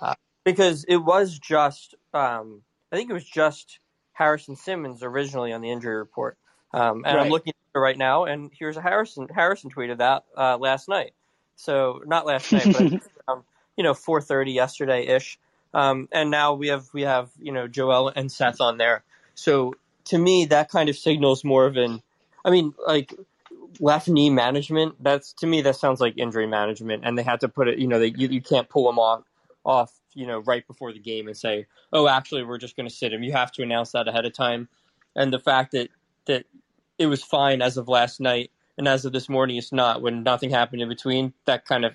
uh, 0.00 0.14
because 0.44 0.84
it 0.88 0.96
was 0.96 1.38
just, 1.38 1.94
um, 2.14 2.62
I 2.90 2.96
think 2.96 3.10
it 3.10 3.14
was 3.14 3.24
just 3.24 3.78
Harrison 4.12 4.56
Simmons 4.56 5.02
originally 5.02 5.52
on 5.52 5.60
the 5.60 5.70
injury 5.70 5.96
report. 5.96 6.36
Um, 6.72 7.04
and 7.06 7.16
Right. 7.16 7.26
I'm 7.26 7.30
looking 7.30 7.50
at 7.50 7.78
it 7.78 7.78
right 7.78 7.98
now, 7.98 8.24
and 8.24 8.50
here's 8.58 8.76
a 8.76 8.82
Harrison. 8.82 9.28
Harrison 9.28 9.70
tweeted 9.70 9.98
that 9.98 10.24
uh, 10.36 10.56
last 10.58 10.88
night. 10.88 11.12
So 11.56 12.02
not 12.06 12.26
last 12.26 12.52
night, 12.52 12.68
but 12.72 12.92
um, 13.28 13.44
you 13.76 13.84
know, 13.84 13.92
4:30 13.92 14.54
yesterday 14.54 15.06
ish. 15.06 15.38
Um, 15.74 16.08
and 16.12 16.30
now 16.30 16.54
we 16.54 16.68
have 16.68 16.86
we 16.92 17.02
have 17.02 17.30
you 17.38 17.52
know 17.52 17.68
Joel 17.68 18.08
and 18.08 18.30
Seth 18.30 18.60
on 18.60 18.78
there. 18.78 19.04
So 19.34 19.74
to 20.06 20.18
me, 20.18 20.46
that 20.46 20.70
kind 20.70 20.88
of 20.88 20.96
signals 20.96 21.44
more 21.44 21.66
of 21.66 21.76
an, 21.76 22.02
I 22.44 22.50
mean, 22.50 22.74
like 22.86 23.14
left 23.80 24.08
knee 24.08 24.30
management. 24.30 25.02
That's 25.02 25.32
to 25.34 25.46
me 25.46 25.62
that 25.62 25.76
sounds 25.76 26.00
like 26.00 26.14
injury 26.16 26.46
management, 26.46 27.04
and 27.04 27.16
they 27.16 27.22
had 27.22 27.40
to 27.40 27.48
put 27.48 27.68
it. 27.68 27.78
You 27.78 27.88
know, 27.88 27.98
they, 27.98 28.12
you 28.16 28.28
you 28.28 28.42
can't 28.42 28.68
pull 28.68 28.86
them 28.86 28.98
off 28.98 29.22
off. 29.64 29.92
You 30.14 30.26
know, 30.26 30.40
right 30.40 30.66
before 30.66 30.92
the 30.92 30.98
game 30.98 31.26
and 31.26 31.36
say, 31.36 31.66
oh, 31.92 32.06
actually, 32.06 32.42
we're 32.42 32.58
just 32.58 32.76
going 32.76 32.88
to 32.88 32.94
sit 32.94 33.14
him. 33.14 33.22
You 33.22 33.32
have 33.32 33.50
to 33.52 33.62
announce 33.62 33.92
that 33.92 34.08
ahead 34.08 34.26
of 34.26 34.34
time. 34.34 34.68
And 35.16 35.32
the 35.32 35.38
fact 35.38 35.72
that 35.72 35.88
that 36.26 36.44
it 36.98 37.06
was 37.06 37.22
fine 37.22 37.62
as 37.62 37.76
of 37.76 37.88
last 37.88 38.20
night, 38.20 38.50
and 38.76 38.86
as 38.86 39.04
of 39.04 39.12
this 39.12 39.28
morning, 39.28 39.56
it's 39.56 39.72
not. 39.72 40.02
When 40.02 40.22
nothing 40.22 40.50
happened 40.50 40.82
in 40.82 40.88
between, 40.88 41.32
that 41.46 41.64
kind 41.64 41.84
of 41.84 41.94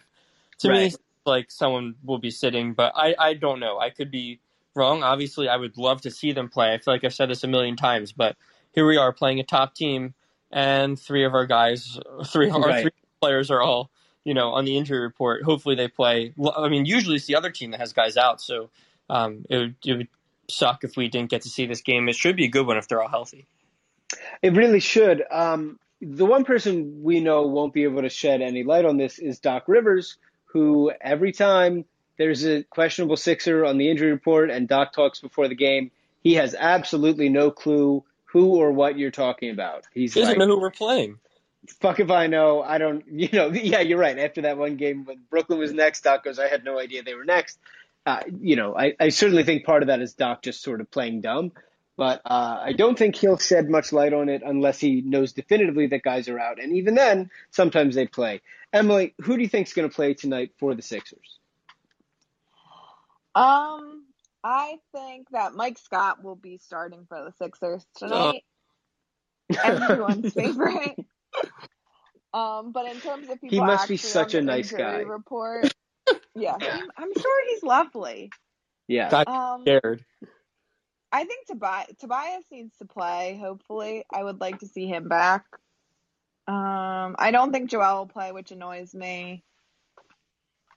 to 0.60 0.70
me 0.70 0.92
like 1.26 1.52
someone 1.52 1.96
will 2.04 2.18
be 2.18 2.32
sitting, 2.32 2.74
but 2.74 2.94
I, 2.96 3.14
I 3.20 3.34
don't 3.34 3.60
know. 3.60 3.78
I 3.78 3.90
could 3.90 4.10
be 4.10 4.40
wrong. 4.76 5.04
Obviously, 5.04 5.50
I 5.50 5.58
would 5.58 5.78
love 5.78 6.02
to 6.02 6.12
see 6.12 6.32
them 6.32 6.50
play. 6.50 6.74
I 6.74 6.78
feel 6.78 6.94
like 6.94 7.04
I've 7.04 7.14
said 7.14 7.30
this 7.30 7.44
a 7.44 7.48
million 7.48 7.76
times, 7.76 8.14
but 8.14 8.38
here 8.74 8.88
we 8.88 8.98
are 8.98 9.12
playing 9.12 9.40
a 9.40 9.44
top 9.44 9.76
team, 9.76 10.14
and 10.52 11.00
three 11.00 11.26
of 11.26 11.34
our 11.34 11.46
guys, 11.46 12.00
three 12.28 12.50
of 12.50 12.56
our 12.56 12.70
Right. 12.70 12.82
three 12.82 12.92
players 13.22 13.52
are 13.52 13.62
all 13.62 13.90
you 14.24 14.34
know 14.34 14.52
on 14.52 14.66
the 14.66 14.78
injury 14.78 15.00
report. 15.00 15.44
Hopefully, 15.44 15.76
they 15.76 15.88
play. 15.88 16.34
I 16.56 16.70
mean, 16.70 16.86
usually 16.86 17.16
it's 17.16 17.26
the 17.26 17.36
other 17.36 17.52
team 17.52 17.72
that 17.72 17.80
has 17.80 17.94
guys 17.94 18.18
out, 18.18 18.42
so 18.42 18.70
um, 19.10 19.46
it 19.50 19.58
would 19.58 19.76
it 19.86 19.94
would 19.94 20.08
suck 20.50 20.84
if 20.84 20.96
we 20.96 21.10
didn't 21.10 21.30
get 21.30 21.42
to 21.44 21.50
see 21.50 21.66
this 21.66 21.82
game. 21.82 22.08
It 22.10 22.16
should 22.16 22.36
be 22.36 22.46
a 22.46 22.50
good 22.50 22.66
one 22.66 22.78
if 22.78 22.88
they're 22.88 23.02
all 23.02 23.10
healthy. 23.10 23.46
It 24.42 24.54
really 24.54 24.80
should. 24.80 25.24
Um, 25.30 25.80
the 26.02 26.26
one 26.26 26.46
person 26.46 27.04
we 27.04 27.20
know 27.20 27.48
won't 27.48 27.74
be 27.74 27.84
able 27.84 28.02
to 28.04 28.10
shed 28.10 28.42
any 28.42 28.64
light 28.64 28.86
on 28.86 28.98
this 28.98 29.20
is 29.20 29.40
Doc 29.40 29.64
Rivers, 29.68 30.18
who 30.46 30.92
every 31.02 31.32
time 31.32 31.86
there's 32.18 32.46
a 32.46 32.64
questionable 32.64 33.18
Sixer 33.18 33.66
on 33.66 33.78
the 33.78 33.90
injury 33.90 34.12
report 34.12 34.50
and 34.50 34.68
Doc 34.68 34.94
talks 34.94 35.20
before 35.20 35.48
the 35.48 35.56
game, 35.56 35.92
he 36.24 36.36
has 36.36 36.56
absolutely 36.58 37.30
no 37.30 37.52
clue 37.52 38.04
who 38.38 38.56
or 38.56 38.72
what 38.72 38.98
you're 38.98 39.12
talking 39.12 39.50
about. 39.52 39.86
He's 39.94 40.14
He 40.14 40.22
doesn't 40.22 40.38
like, 40.38 40.38
know 40.38 40.48
who 40.56 40.62
we're 40.62 40.72
playing. 40.72 41.20
fuck 41.82 42.00
if 42.00 42.12
I 42.12 42.28
know. 42.28 42.62
I 42.62 42.78
don't, 42.78 43.04
you 43.08 43.30
know, 43.34 43.50
yeah, 43.54 43.80
you're 43.82 44.00
right. 44.00 44.18
After 44.18 44.42
that 44.44 44.58
one 44.58 44.78
game 44.78 45.06
when 45.06 45.20
Brooklyn 45.30 45.60
was 45.60 45.74
next, 45.74 46.02
Doc 46.04 46.24
goes, 46.24 46.40
I 46.40 46.48
had 46.48 46.64
no 46.64 46.80
idea 46.80 47.04
they 47.04 47.16
were 47.16 47.26
next. 47.26 47.60
Uh, 48.06 48.22
you 48.40 48.56
know, 48.56 48.76
I, 48.78 48.94
I 49.00 49.10
certainly 49.10 49.44
think 49.44 49.66
part 49.66 49.84
of 49.84 49.88
that 49.88 50.02
is 50.02 50.14
Doc 50.14 50.42
just 50.42 50.62
sort 50.62 50.82
of 50.82 50.90
playing 50.90 51.22
dumb. 51.22 51.52
But 51.98 52.22
uh, 52.26 52.60
I 52.62 52.74
don't 52.74 52.98
think 52.98 53.16
he'll 53.16 53.40
shed 53.40 53.70
much 53.70 53.92
light 53.92 54.14
on 54.14 54.30
it 54.30 54.44
unless 54.46 54.80
he 54.80 55.02
knows 55.02 55.34
definitively 55.34 55.88
that 55.88 56.04
guys 56.04 56.30
are 56.30 56.40
out. 56.40 56.62
And 56.62 56.74
even 56.74 56.94
then, 56.94 57.32
sometimes 57.50 57.96
they 57.96 58.06
play. 58.06 58.42
Emily, 58.72 59.16
who 59.22 59.36
do 59.36 59.42
you 59.42 59.50
think 59.50 59.68
is 59.68 59.74
going 59.74 59.90
to 59.90 59.96
play 59.96 60.14
tonight 60.14 60.52
for 60.60 60.76
the 60.76 60.84
Sixers? 60.84 61.40
Um, 63.36 64.04
I 64.50 64.78
think 64.96 65.28
that 65.32 65.56
Mike 65.56 65.78
Scott 65.78 66.24
will 66.24 66.38
be 66.38 66.58
starting 66.58 67.06
for 67.10 67.22
the 67.26 67.34
Sixers 67.34 67.86
tonight. 67.98 68.44
Everyone's 69.62 70.34
favorite. 70.34 70.96
Um, 72.34 72.72
but 72.72 72.86
in 72.86 73.02
terms 73.02 73.30
of 73.30 73.42
people, 73.42 73.50
He 73.50 73.60
must 73.60 73.90
be 73.90 73.98
such 73.98 74.36
a 74.36 74.42
nice 74.42 74.72
guy. 74.72 75.00
Report, 75.00 75.70
yeah, 76.36 76.56
I'm, 76.62 76.90
I'm 76.98 77.14
sure 77.14 77.50
he's 77.50 77.62
lovely. 77.62 78.32
Yeah. 78.88 79.10
Got 79.10 79.28
Um, 79.28 79.62
scared. 79.64 80.06
I 81.12 81.26
think 81.26 81.48
Tobias, 81.48 81.88
Tobias 82.00 82.46
needs 82.50 82.78
to 82.78 82.86
play. 82.86 83.38
Hopefully, 83.42 84.06
I 84.14 84.24
would 84.24 84.40
like 84.40 84.60
to 84.60 84.68
see 84.68 84.88
him 84.88 85.10
back. 85.10 85.44
Um, 86.48 87.18
I 87.20 87.32
don't 87.32 87.52
think 87.52 87.70
Joel 87.70 87.98
will 87.98 88.08
play, 88.08 88.32
which 88.32 88.52
annoys 88.52 88.96
me. 88.96 89.44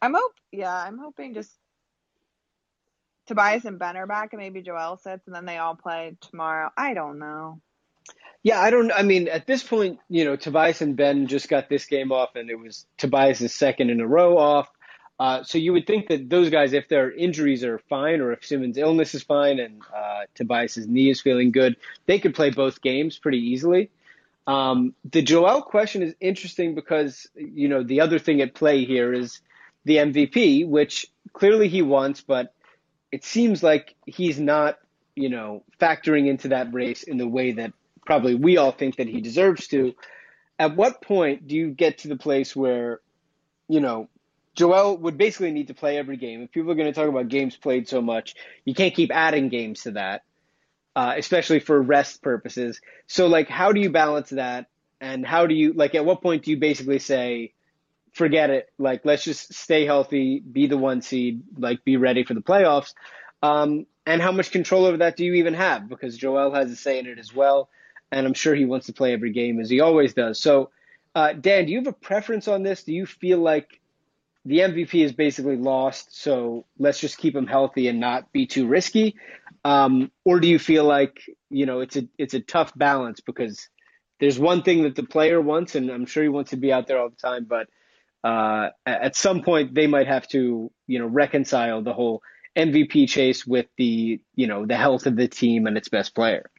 I'm 0.02 0.14
hope, 0.14 0.33
yeah, 0.50 0.74
I'm 0.74 0.98
hoping 0.98 1.35
just 1.35 1.52
Tobias 3.31 3.64
and 3.64 3.79
Ben 3.79 3.97
are 3.97 4.09
back, 4.09 4.33
and 4.33 4.43
maybe 4.43 4.61
Joel 4.61 4.97
sits, 4.97 5.25
and 5.29 5.37
then 5.37 5.45
they 5.45 5.57
all 5.57 5.77
play 5.77 6.16
tomorrow. 6.21 6.69
I 6.77 6.95
don't 6.95 7.21
know. 7.21 7.61
Yeah, 8.43 8.61
I 8.61 8.71
don't. 8.71 8.90
I 8.90 9.05
mean, 9.05 9.29
at 9.29 9.47
this 9.47 9.62
point, 9.62 10.01
you 10.09 10.25
know, 10.25 10.35
Tobias 10.35 10.81
and 10.81 10.97
Ben 10.97 11.29
just 11.29 11.49
got 11.49 11.69
this 11.69 11.85
game 11.87 12.11
off, 12.11 12.35
and 12.35 12.51
it 12.51 12.59
was 12.59 12.87
Tobias's 12.99 13.55
second 13.55 13.88
in 13.88 14.01
a 14.01 14.07
row 14.07 14.37
off. 14.37 14.69
Uh, 15.21 15.45
so 15.45 15.59
you 15.59 15.73
would 15.73 15.87
think 15.87 16.09
that 16.09 16.29
those 16.29 16.51
guys, 16.51 16.73
if 16.73 16.88
their 16.88 17.12
injuries 17.12 17.62
are 17.62 17.79
fine, 17.88 18.21
or 18.21 18.33
if 18.33 18.45
Simmons' 18.45 18.77
illness 18.77 19.14
is 19.14 19.23
fine, 19.23 19.61
and 19.61 19.81
uh, 19.97 20.23
Tobias's 20.35 20.88
knee 20.88 21.09
is 21.09 21.21
feeling 21.21 21.53
good, 21.53 21.77
they 22.07 22.19
could 22.19 22.35
play 22.35 22.51
both 22.51 22.83
games 22.83 23.16
pretty 23.16 23.38
easily. 23.38 23.93
Um, 24.49 24.93
the 25.09 25.23
Joel 25.23 25.62
question 25.62 26.03
is 26.03 26.16
interesting 26.19 26.75
because 26.75 27.29
you 27.37 27.69
know 27.69 27.85
the 27.85 28.01
other 28.01 28.19
thing 28.19 28.40
at 28.40 28.55
play 28.55 28.85
here 28.85 29.12
is 29.12 29.40
the 29.85 29.99
MVP, 29.99 30.66
which 30.66 31.07
clearly 31.33 31.69
he 31.69 31.81
wants, 31.81 32.23
but 32.23 32.53
it 33.12 33.25
seems 33.25 33.62
like 33.62 33.94
he's 34.07 34.38
not, 34.38 34.79
you 35.14 35.29
know, 35.29 35.64
factoring 35.81 36.29
into 36.29 36.49
that 36.49 36.73
race 36.73 37.03
in 37.03 37.18
the 37.18 37.27
way 37.27 37.53
that 37.53 37.73
probably 38.07 38.35
we 38.35 38.57
all 38.57 38.73
think 38.73 38.96
that 38.96 39.09
he 39.09 39.20
deserves 39.20 39.68
to. 39.68 39.94
At 40.59 40.77
what 40.77 41.03
point 41.03 41.49
do 41.49 41.57
you 41.57 41.70
get 41.70 41.99
to 41.99 42.09
the 42.09 42.16
place 42.16 42.55
where, 42.55 43.01
you 43.68 43.81
know, 43.81 44.09
Joel 44.55 44.96
would 44.99 45.16
basically 45.16 45.53
need 45.53 45.68
to 45.68 45.75
play 45.75 45.96
every 45.96 46.16
game? 46.16 46.42
If 46.42 46.53
people 46.53 46.70
are 46.70 46.75
going 46.75 46.92
to 46.92 46.92
talk 46.92 47.09
about 47.09 47.29
games 47.29 47.57
played 47.57 47.88
so 47.88 48.03
much, 48.03 48.35
you 48.64 48.75
can't 48.75 48.94
keep 48.94 49.11
adding 49.12 49.49
games 49.49 49.83
to 49.83 49.92
that, 49.92 50.23
uh, 50.94 51.14
especially 51.16 51.61
for 51.61 51.81
rest 51.81 52.23
purposes. 52.23 52.81
So, 53.07 53.27
like, 53.27 53.49
how 53.49 53.73
do 53.73 53.81
you 53.81 53.90
balance 53.90 54.31
that? 54.31 54.66
And 55.01 55.25
how 55.25 55.46
do 55.46 55.55
you, 55.55 55.73
like, 55.73 55.94
at 55.94 56.05
what 56.05 56.20
point 56.20 56.44
do 56.44 56.51
you 56.51 56.59
basically 56.59 56.99
say, 56.99 57.53
forget 58.12 58.51
it, 58.51 58.68
like, 58.79 59.05
let's 59.05 59.25
just 59.25 59.55
stay 59.55 59.85
healthy, 59.85 60.40
be 60.40 60.66
the 60.66 60.79
one 60.79 61.03
seed, 61.03 61.42
like, 61.57 61.85
be 61.85 61.96
ready 61.96 62.25
for 62.25 62.35
the 62.35 62.40
playoffs? 62.40 62.94
Um, 63.42 63.87
and 64.07 64.20
how 64.20 64.33
much 64.33 64.51
control 64.51 64.87
over 64.87 64.99
that 64.99 65.16
do 65.16 65.25
you 65.25 65.35
even 65.35 65.55
have? 65.55 65.88
Because 65.88 66.16
Joel 66.16 66.53
has 66.53 66.70
a 66.70 66.77
say 66.77 66.99
in 66.99 67.07
it 67.07 67.18
as 67.18 67.35
well 67.35 67.68
and 68.12 68.27
I'm 68.27 68.35
sure 68.35 68.55
he 68.55 68.64
wants 68.64 68.87
to 68.87 68.92
play 68.92 69.12
every 69.12 69.33
game 69.33 69.61
as 69.61 69.70
he 69.70 69.81
always 69.81 70.14
does. 70.14 70.40
So, 70.40 70.70
uh, 71.14 71.33
Dan, 71.33 71.66
do 71.66 71.73
you 71.73 71.79
have 71.79 71.87
a 71.87 71.92
preference 71.92 72.49
on 72.49 72.62
this? 72.62 72.85
Do 72.85 72.92
you 72.92 73.07
feel 73.07 73.38
like 73.38 73.81
the 74.44 74.59
MVP 74.59 75.05
is 75.05 75.12
basically 75.12 75.57
lost, 75.57 76.16
so 76.20 76.64
let's 76.79 77.01
just 77.01 77.18
keep 77.18 77.37
him 77.37 77.46
healthy 77.46 77.88
and 77.88 78.01
not 78.01 78.33
be 78.33 78.46
too 78.46 78.66
risky, 78.66 79.16
um, 79.64 80.11
or 80.25 80.40
do 80.40 80.49
you 80.49 80.59
feel 80.59 80.85
like 80.85 81.20
you 81.51 81.66
know 81.66 81.81
it's 81.81 81.96
a 81.96 82.09
it's 82.16 82.35
a 82.35 82.40
tough 82.40 82.73
balance 82.77 83.20
because 83.20 83.68
there's 84.18 84.38
one 84.38 84.62
thing 84.62 84.85
that 84.85 84.96
the 84.96 85.03
player 85.03 85.40
wants, 85.40 85.75
and 85.75 85.90
I'm 85.90 86.07
sure 86.07 86.23
he 86.23 86.29
wants 86.29 86.51
to 86.51 86.57
be 86.57 86.73
out 86.73 86.87
there 86.87 86.99
all 86.99 87.11
the 87.11 87.16
time, 87.16 87.44
but 87.44 87.68
uh, 88.22 88.70
at 88.87 89.16
some 89.16 89.42
point 89.42 89.74
they 89.74 89.87
might 89.87 90.06
have 90.06 90.28
to 90.28 90.70
you 90.87 90.98
know 90.98 91.06
reconcile 91.06 91.83
the 91.83 91.92
whole 91.92 92.22
MVP 92.56 93.09
chase 93.09 93.46
with 93.46 93.66
the 93.76 94.20
you 94.35 94.46
know 94.46 94.66
the 94.66 94.76
health 94.76 95.06
of 95.06 95.16
the 95.16 95.28
team 95.28 95.66
and 95.66 95.76
its 95.76 95.88
best 95.88 96.14
player. 96.14 96.50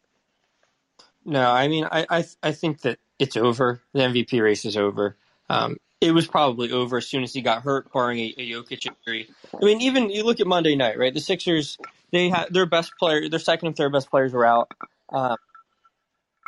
No, 1.24 1.52
I 1.52 1.68
mean, 1.68 1.86
I, 1.86 2.06
I, 2.10 2.26
I 2.42 2.52
think 2.52 2.82
that 2.82 2.98
it's 3.20 3.38
over. 3.38 3.82
The 3.94 4.00
MVP 4.00 4.42
race 4.42 4.66
is 4.66 4.76
over. 4.76 5.18
Um, 5.50 5.78
it 6.00 6.14
was 6.14 6.26
probably 6.26 6.72
over 6.72 6.98
as 6.98 7.08
soon 7.08 7.22
as 7.22 7.32
he 7.32 7.42
got 7.42 7.62
hurt, 7.62 7.92
barring 7.94 8.18
a, 8.20 8.34
a 8.38 8.50
Jokic 8.50 8.88
injury. 8.88 9.30
I 9.54 9.64
mean, 9.64 9.82
even 9.82 10.10
you 10.10 10.24
look 10.24 10.40
at 10.40 10.48
Monday 10.48 10.76
night, 10.76 10.98
right? 10.98 11.14
The 11.14 11.20
Sixers, 11.20 11.78
they 12.12 12.30
had 12.30 12.48
their 12.52 12.66
best 12.66 12.94
player, 12.98 13.30
their 13.30 13.38
second 13.38 13.68
and 13.68 13.78
third 13.78 13.92
best 13.92 14.10
players 14.10 14.34
were 14.34 14.46
out, 14.46 14.72
um, 15.10 15.38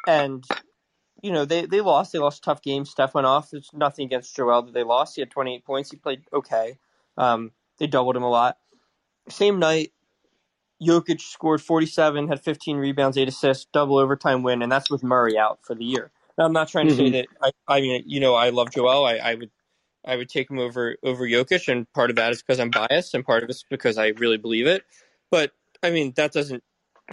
and 0.08 0.44
you 1.24 1.34
know 1.34 1.46
they 1.46 1.68
they 1.68 1.82
lost. 1.82 2.14
They 2.14 2.20
lost 2.20 2.40
a 2.40 2.44
tough 2.44 2.64
games. 2.64 2.92
Steph 2.92 3.16
went 3.16 3.28
off. 3.28 3.52
There's 3.52 3.72
nothing 3.74 4.08
against 4.08 4.36
Joel 4.38 4.64
that 4.64 4.76
they 4.76 4.84
lost. 4.84 5.16
He 5.18 5.22
had 5.24 5.32
28 5.32 5.66
points. 5.66 5.92
He 5.92 5.98
played 5.98 6.24
okay. 6.34 6.80
Um, 7.18 7.54
they 7.80 7.88
doubled 7.88 8.18
him 8.18 8.24
a 8.24 8.32
lot. 8.32 8.60
Same 9.30 9.60
night, 9.60 9.94
Jokic 10.82 11.22
scored 11.22 11.62
47, 11.62 12.28
had 12.28 12.42
15 12.42 12.78
rebounds, 12.78 13.18
eight 13.18 13.30
assists, 13.30 13.68
double 13.74 13.98
overtime 13.98 14.44
win, 14.44 14.62
and 14.62 14.72
that's 14.72 14.92
with 14.92 15.04
Murray 15.04 15.38
out 15.38 15.60
for 15.64 15.76
the 15.76 15.86
year. 15.86 16.12
Now, 16.38 16.46
I'm 16.46 16.54
not 16.54 16.68
trying 16.70 16.88
to 16.88 16.94
say 16.94 17.10
Mhm. 17.10 17.12
that. 17.12 17.28
I, 17.42 17.52
I 17.68 17.82
mean, 17.82 18.04
you 18.06 18.20
know, 18.20 18.36
I 18.36 18.50
love 18.50 18.72
Joel. 18.72 19.06
I, 19.06 19.16
I 19.16 19.36
would, 19.36 19.52
I 20.06 20.18
would 20.18 20.30
take 20.30 20.50
him 20.52 20.60
over 20.60 20.98
over 21.04 21.28
Jokic, 21.28 21.68
and 21.72 21.92
part 21.94 22.10
of 22.12 22.18
that 22.18 22.32
is 22.32 22.42
because 22.44 22.60
I'm 22.60 22.72
biased, 22.72 23.14
and 23.16 23.26
part 23.26 23.44
of 23.44 23.50
it's 23.50 23.64
because 23.70 23.98
I 23.98 24.10
really 24.10 24.38
believe 24.38 24.68
it. 24.68 24.84
But 25.32 25.52
I 25.84 25.92
mean, 25.92 26.14
that 26.18 26.34
doesn't. 26.34 26.64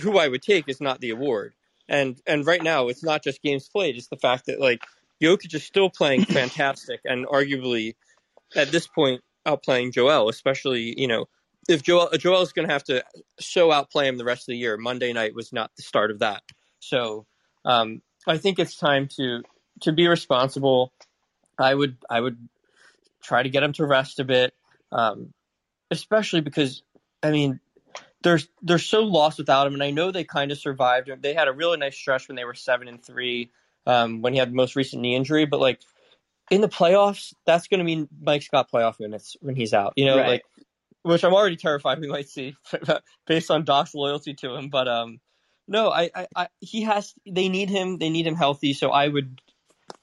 Who 0.00 0.18
I 0.18 0.28
would 0.28 0.42
take 0.42 0.68
is 0.68 0.80
not 0.80 1.00
the 1.00 1.10
award, 1.10 1.54
and 1.90 2.18
and 2.26 2.46
right 2.46 2.62
now 2.62 2.88
it's 2.88 3.02
not 3.02 3.22
just 3.22 3.42
games 3.42 3.68
played; 3.68 3.96
it's 3.96 4.08
the 4.08 4.16
fact 4.16 4.46
that 4.46 4.60
like 4.60 4.82
Jokic 5.20 5.54
is 5.54 5.64
still 5.64 5.90
playing 5.90 6.24
fantastic 6.40 7.00
and 7.04 7.26
arguably 7.26 7.96
at 8.56 8.70
this 8.70 8.86
point 8.86 9.20
outplaying 9.46 9.92
Joel, 9.92 10.30
especially 10.30 10.98
you 10.98 11.08
know 11.08 11.26
if 11.68 11.82
Joel 11.82 12.10
Joel 12.16 12.42
is 12.42 12.52
going 12.52 12.66
to 12.66 12.72
have 12.72 12.84
to 12.84 13.04
show 13.40 13.70
outplay 13.70 14.08
him 14.08 14.16
the 14.16 14.24
rest 14.24 14.42
of 14.42 14.52
the 14.52 14.56
year. 14.56 14.76
Monday 14.78 15.12
night 15.12 15.34
was 15.34 15.52
not 15.52 15.70
the 15.76 15.82
start 15.82 16.10
of 16.10 16.20
that, 16.20 16.42
so 16.78 17.26
um, 17.64 18.00
I 18.26 18.38
think 18.38 18.58
it's 18.58 18.76
time 18.76 19.08
to 19.16 19.42
to 19.82 19.92
be 19.92 20.06
responsible. 20.08 20.92
I 21.58 21.74
would 21.74 21.96
I 22.08 22.20
would 22.20 22.38
try 23.22 23.42
to 23.42 23.50
get 23.50 23.62
him 23.62 23.72
to 23.74 23.84
rest 23.84 24.20
a 24.20 24.24
bit, 24.24 24.54
um, 24.92 25.34
especially 25.90 26.40
because 26.40 26.82
I 27.22 27.30
mean 27.32 27.60
they're 28.22 28.40
they're 28.62 28.78
so 28.78 29.00
lost 29.00 29.38
without 29.38 29.66
him, 29.66 29.74
and 29.74 29.82
I 29.82 29.90
know 29.90 30.10
they 30.10 30.24
kind 30.24 30.52
of 30.52 30.58
survived. 30.58 31.10
They 31.22 31.34
had 31.34 31.48
a 31.48 31.52
really 31.52 31.78
nice 31.78 31.96
stretch 31.96 32.28
when 32.28 32.36
they 32.36 32.44
were 32.44 32.54
seven 32.54 32.88
and 32.88 33.02
three 33.02 33.50
um, 33.86 34.22
when 34.22 34.32
he 34.32 34.38
had 34.38 34.50
the 34.50 34.56
most 34.56 34.76
recent 34.76 35.02
knee 35.02 35.16
injury, 35.16 35.46
but 35.46 35.60
like 35.60 35.80
in 36.50 36.60
the 36.60 36.68
playoffs, 36.68 37.32
that's 37.46 37.68
going 37.68 37.78
to 37.78 37.84
mean 37.84 38.08
Mike 38.20 38.42
Scott 38.42 38.68
playoff 38.72 39.00
minutes 39.00 39.36
when 39.40 39.54
he's 39.56 39.72
out. 39.72 39.94
You 39.96 40.06
know, 40.06 40.18
Right. 40.18 40.28
like 40.28 40.42
which 41.02 41.24
I'm 41.24 41.34
already 41.34 41.56
terrified 41.56 42.00
we 42.00 42.08
might 42.08 42.28
see 42.28 42.56
based 43.26 43.50
on 43.50 43.64
Doc's 43.64 43.94
loyalty 43.94 44.34
to 44.34 44.54
him. 44.54 44.68
But 44.68 44.88
um, 44.88 45.20
no, 45.66 45.90
I, 45.90 46.10
I, 46.14 46.26
I 46.36 46.48
he 46.60 46.82
has. 46.82 47.14
They 47.26 47.48
need 47.48 47.70
him. 47.70 47.98
They 47.98 48.10
need 48.10 48.26
him 48.26 48.34
healthy. 48.34 48.74
So 48.74 48.90
I 48.90 49.08
would. 49.08 49.40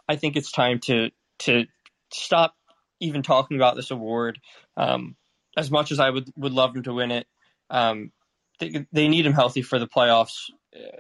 I 0.10 0.16
think 0.16 0.36
it's 0.36 0.52
time 0.52 0.80
to 0.86 1.12
to 1.40 1.66
stop 2.12 2.56
even 3.00 3.22
talking 3.22 3.58
about 3.58 3.76
this 3.76 3.92
award. 3.92 4.40
Um, 4.76 5.16
as 5.56 5.70
much 5.70 5.92
as 5.92 6.00
I 6.00 6.10
would 6.10 6.32
would 6.36 6.54
love 6.54 6.76
him 6.76 6.84
to 6.84 6.94
win 6.94 7.12
it, 7.12 7.28
um, 7.70 8.12
they 8.60 8.86
they 8.92 9.08
need 9.08 9.26
him 9.26 9.34
healthy 9.34 9.62
for 9.62 9.80
the 9.80 9.88
playoffs. 9.88 10.50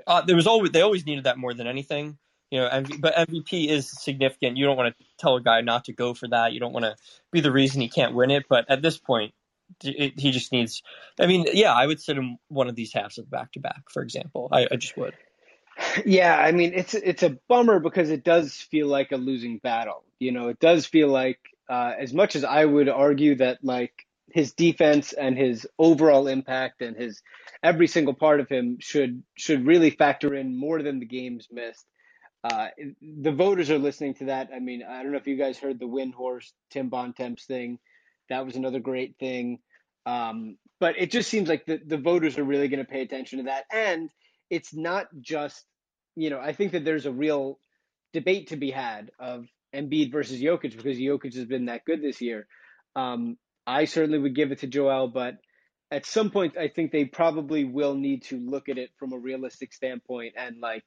Uh, 0.05 0.21
there 0.21 0.35
was 0.35 0.47
always 0.47 0.71
they 0.71 0.81
always 0.81 1.05
needed 1.05 1.25
that 1.25 1.37
more 1.37 1.53
than 1.53 1.67
anything. 1.67 2.17
You 2.51 2.61
know, 2.61 2.69
MV, 2.69 3.01
but 3.01 3.13
MVP 3.15 3.67
is 3.67 3.91
significant. 3.91 4.55
You 4.55 4.65
don't 4.65 4.77
want 4.77 4.97
to 4.97 5.05
tell 5.19 5.35
a 5.35 5.41
guy 5.41 5.61
not 5.61 5.85
to 5.85 5.93
go 5.93 6.13
for 6.13 6.29
that. 6.29 6.53
You 6.53 6.61
don't 6.61 6.71
want 6.71 6.85
to 6.85 6.95
be 7.31 7.41
the 7.41 7.51
reason 7.51 7.81
he 7.81 7.89
can't 7.89 8.15
win 8.15 8.31
it. 8.31 8.45
But 8.47 8.65
at 8.69 8.81
this 8.81 8.97
point, 8.97 9.33
it, 9.83 10.17
he 10.17 10.31
just 10.31 10.51
needs. 10.51 10.81
I 11.19 11.27
mean, 11.27 11.45
yeah, 11.51 11.73
I 11.73 11.85
would 11.85 11.99
sit 11.99 12.17
him 12.17 12.37
one 12.47 12.69
of 12.69 12.75
these 12.75 12.93
halves 12.93 13.17
of 13.17 13.29
back 13.29 13.51
to 13.53 13.59
back, 13.59 13.83
for 13.91 14.01
example. 14.01 14.47
I, 14.51 14.67
I 14.71 14.75
just 14.77 14.97
would. 14.97 15.13
Yeah, 16.05 16.35
I 16.35 16.53
mean 16.53 16.73
it's 16.73 16.95
it's 16.95 17.21
a 17.21 17.37
bummer 17.47 17.79
because 17.79 18.09
it 18.09 18.23
does 18.23 18.55
feel 18.55 18.87
like 18.87 19.11
a 19.11 19.17
losing 19.17 19.59
battle. 19.59 20.03
You 20.19 20.31
know, 20.31 20.47
it 20.47 20.59
does 20.59 20.87
feel 20.87 21.07
like 21.09 21.39
uh, 21.69 21.93
as 21.99 22.13
much 22.13 22.35
as 22.35 22.43
I 22.43 22.65
would 22.65 22.89
argue 22.89 23.35
that 23.35 23.59
like 23.63 24.06
his 24.31 24.53
defense 24.53 25.13
and 25.13 25.37
his 25.37 25.67
overall 25.79 26.27
impact 26.27 26.81
and 26.81 26.95
his 26.95 27.21
every 27.63 27.87
single 27.87 28.13
part 28.13 28.39
of 28.39 28.49
him 28.49 28.77
should 28.79 29.23
should 29.35 29.65
really 29.65 29.89
factor 29.89 30.33
in 30.35 30.57
more 30.57 30.81
than 30.81 30.99
the 30.99 31.05
games 31.05 31.47
missed. 31.51 31.85
Uh, 32.43 32.67
the 33.01 33.31
voters 33.31 33.69
are 33.69 33.79
listening 33.79 34.13
to 34.15 34.25
that. 34.25 34.49
I 34.53 34.59
mean, 34.59 34.83
I 34.83 35.01
don't 35.01 35.11
know 35.11 35.17
if 35.17 35.27
you 35.27 35.37
guys 35.37 35.57
heard 35.57 35.79
the 35.79 35.85
Windhorst 35.87 36.51
Tim 36.69 36.89
Bontemps 36.89 37.45
thing. 37.45 37.79
That 38.29 38.45
was 38.45 38.55
another 38.55 38.79
great 38.79 39.15
thing. 39.19 39.59
Um, 40.05 40.57
but 40.79 40.95
it 40.97 41.11
just 41.11 41.29
seems 41.29 41.49
like 41.49 41.65
the, 41.65 41.79
the 41.85 41.97
voters 41.97 42.37
are 42.37 42.43
really 42.43 42.67
going 42.67 42.83
to 42.83 42.89
pay 42.89 43.01
attention 43.01 43.39
to 43.39 43.45
that. 43.45 43.65
And 43.71 44.09
it's 44.49 44.73
not 44.73 45.07
just, 45.19 45.65
you 46.15 46.29
know, 46.29 46.39
I 46.39 46.53
think 46.53 46.71
that 46.73 46.85
there's 46.85 47.05
a 47.05 47.11
real 47.11 47.59
debate 48.13 48.49
to 48.49 48.55
be 48.55 48.71
had 48.71 49.11
of 49.19 49.47
Embiid 49.75 50.11
versus 50.11 50.39
Jokic 50.39 50.77
because 50.77 50.97
Jokic 50.97 51.35
has 51.35 51.45
been 51.45 51.65
that 51.65 51.85
good 51.85 52.01
this 52.01 52.21
year. 52.21 52.47
Um, 52.95 53.37
I 53.67 53.83
certainly 53.85 54.17
would 54.17 54.35
give 54.35 54.53
it 54.53 54.59
to 54.59 54.67
Joel, 54.67 55.09
but 55.09 55.37
at 55.91 56.05
some 56.05 56.31
point, 56.31 56.57
I 56.57 56.69
think 56.69 56.91
they 56.91 57.03
probably 57.05 57.65
will 57.65 57.95
need 57.95 58.23
to 58.23 58.39
look 58.39 58.69
at 58.69 58.77
it 58.77 58.91
from 58.97 59.11
a 59.11 59.17
realistic 59.17 59.73
standpoint. 59.73 60.35
And 60.37 60.61
like, 60.61 60.85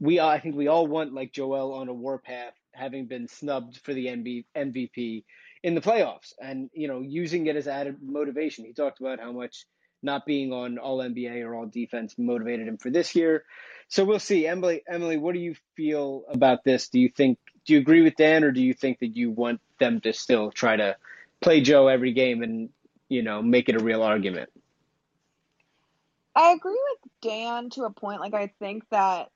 we, 0.00 0.20
I 0.20 0.38
think 0.38 0.54
we 0.54 0.68
all 0.68 0.86
want 0.86 1.12
like 1.12 1.32
Joel 1.32 1.74
on 1.74 1.88
a 1.88 1.92
warpath, 1.92 2.54
having 2.72 3.06
been 3.06 3.28
snubbed 3.28 3.78
for 3.78 3.92
the 3.92 4.06
MB, 4.06 4.44
MVP 4.56 5.24
in 5.64 5.74
the 5.74 5.80
playoffs, 5.80 6.32
and 6.40 6.70
you 6.72 6.88
know, 6.88 7.00
using 7.00 7.46
it 7.46 7.56
as 7.56 7.68
added 7.68 7.98
motivation. 8.00 8.64
He 8.64 8.72
talked 8.72 9.00
about 9.00 9.20
how 9.20 9.32
much 9.32 9.66
not 10.02 10.26
being 10.26 10.52
on 10.52 10.78
All 10.78 10.98
NBA 10.98 11.44
or 11.44 11.54
All 11.54 11.66
Defense 11.66 12.14
motivated 12.18 12.66
him 12.66 12.78
for 12.78 12.90
this 12.90 13.14
year. 13.14 13.44
So 13.88 14.04
we'll 14.04 14.18
see. 14.18 14.46
Emily, 14.46 14.82
Emily, 14.88 15.16
what 15.16 15.34
do 15.34 15.40
you 15.40 15.54
feel 15.76 16.24
about 16.28 16.64
this? 16.64 16.88
Do 16.88 16.98
you 16.98 17.08
think 17.08 17.38
do 17.64 17.74
you 17.74 17.80
agree 17.80 18.02
with 18.02 18.16
Dan, 18.16 18.42
or 18.42 18.50
do 18.50 18.60
you 18.60 18.74
think 18.74 18.98
that 19.00 19.16
you 19.16 19.30
want 19.30 19.60
them 19.78 20.00
to 20.00 20.12
still 20.12 20.50
try 20.50 20.76
to 20.76 20.96
play 21.42 21.60
Joe 21.60 21.88
every 21.88 22.12
game 22.12 22.42
and 22.42 22.70
you 23.08 23.22
know 23.22 23.42
make 23.42 23.68
it 23.68 23.80
a 23.80 23.84
real 23.84 24.02
argument? 24.02 24.50
I 26.34 26.52
agree 26.52 26.72
with 26.72 27.12
Dan 27.20 27.70
to 27.70 27.84
a 27.84 27.90
point. 27.90 28.20
Like, 28.20 28.34
I 28.34 28.46
think 28.58 28.84
that 28.90 29.30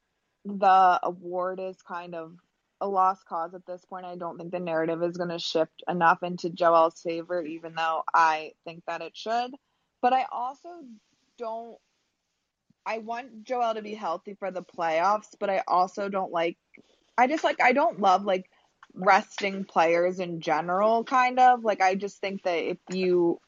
the 0.44 1.00
award 1.02 1.60
is 1.60 1.76
kind 1.82 2.14
of 2.14 2.36
a 2.80 2.86
lost 2.86 3.26
cause 3.26 3.54
at 3.54 3.66
this 3.66 3.84
point. 3.84 4.06
I 4.06 4.16
don't 4.16 4.38
think 4.38 4.52
the 4.52 4.60
narrative 4.60 5.02
is 5.02 5.16
going 5.16 5.30
to 5.30 5.38
shift 5.38 5.82
enough 5.88 6.22
into 6.22 6.50
Joel's 6.50 7.00
favor, 7.00 7.42
even 7.42 7.74
though 7.74 8.02
I 8.14 8.52
think 8.64 8.84
that 8.86 9.02
it 9.02 9.16
should. 9.16 9.52
But 10.00 10.12
I 10.12 10.26
also 10.30 10.68
don't. 11.38 11.76
I 12.88 12.98
want 12.98 13.44
Joel 13.44 13.74
to 13.74 13.82
be 13.82 13.94
healthy 13.94 14.34
for 14.38 14.50
the 14.50 14.62
playoffs, 14.62 15.34
but 15.38 15.50
I 15.50 15.64
also 15.66 16.08
don't 16.08 16.32
like. 16.32 16.56
I 17.18 17.26
just 17.26 17.44
like. 17.44 17.60
I 17.62 17.72
don't 17.72 18.00
love 18.00 18.24
like 18.24 18.48
resting 18.96 19.64
players 19.64 20.18
in 20.18 20.40
general, 20.40 21.04
kind 21.04 21.38
of. 21.38 21.64
Like, 21.64 21.80
I 21.80 21.94
just 21.94 22.20
think 22.20 22.42
that 22.44 22.70
if 22.70 22.78
you 22.90 23.40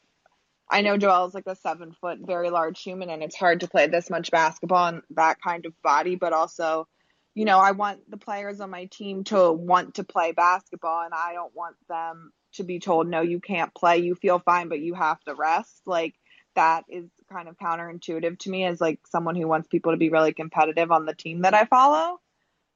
I 0.69 0.81
know 0.81 0.97
Joel's 0.97 1.33
like 1.33 1.47
a 1.47 1.55
seven 1.55 1.93
foot, 1.99 2.19
very 2.21 2.51
large 2.51 2.81
human, 2.81 3.09
and 3.09 3.23
it's 3.23 3.35
hard 3.35 3.61
to 3.61 3.67
play 3.67 3.87
this 3.87 4.09
much 4.09 4.29
basketball 4.29 4.87
in 4.89 5.01
that 5.11 5.41
kind 5.41 5.65
of 5.65 5.73
body. 5.81 6.15
But 6.15 6.31
also, 6.31 6.87
you 7.33 7.45
know, 7.45 7.57
I 7.57 7.71
want 7.71 8.09
the 8.09 8.17
players 8.17 8.61
on 8.61 8.69
my 8.69 8.85
team 8.85 9.23
to 9.25 9.51
want 9.51 9.95
to 9.95 10.03
play 10.03 10.31
basketball, 10.31 11.01
and 11.01 11.13
I 11.13 11.33
don't 11.33 11.55
want 11.55 11.75
them 11.87 12.31
to 12.53 12.63
be 12.63 12.79
told, 12.79 13.07
no, 13.07 13.21
you 13.21 13.39
can't 13.39 13.73
play. 13.73 13.97
You 13.97 14.13
feel 14.15 14.39
fine, 14.39 14.69
but 14.69 14.79
you 14.79 14.93
have 14.93 15.19
to 15.21 15.33
rest. 15.33 15.81
Like, 15.87 16.13
that 16.55 16.85
is 16.87 17.09
kind 17.31 17.47
of 17.47 17.57
counterintuitive 17.57 18.37
to 18.39 18.49
me 18.49 18.65
as 18.65 18.81
like 18.81 18.99
someone 19.07 19.35
who 19.35 19.47
wants 19.47 19.67
people 19.67 19.91
to 19.91 19.97
be 19.97 20.09
really 20.09 20.33
competitive 20.33 20.91
on 20.91 21.05
the 21.05 21.13
team 21.13 21.41
that 21.41 21.53
I 21.53 21.65
follow. 21.65 22.19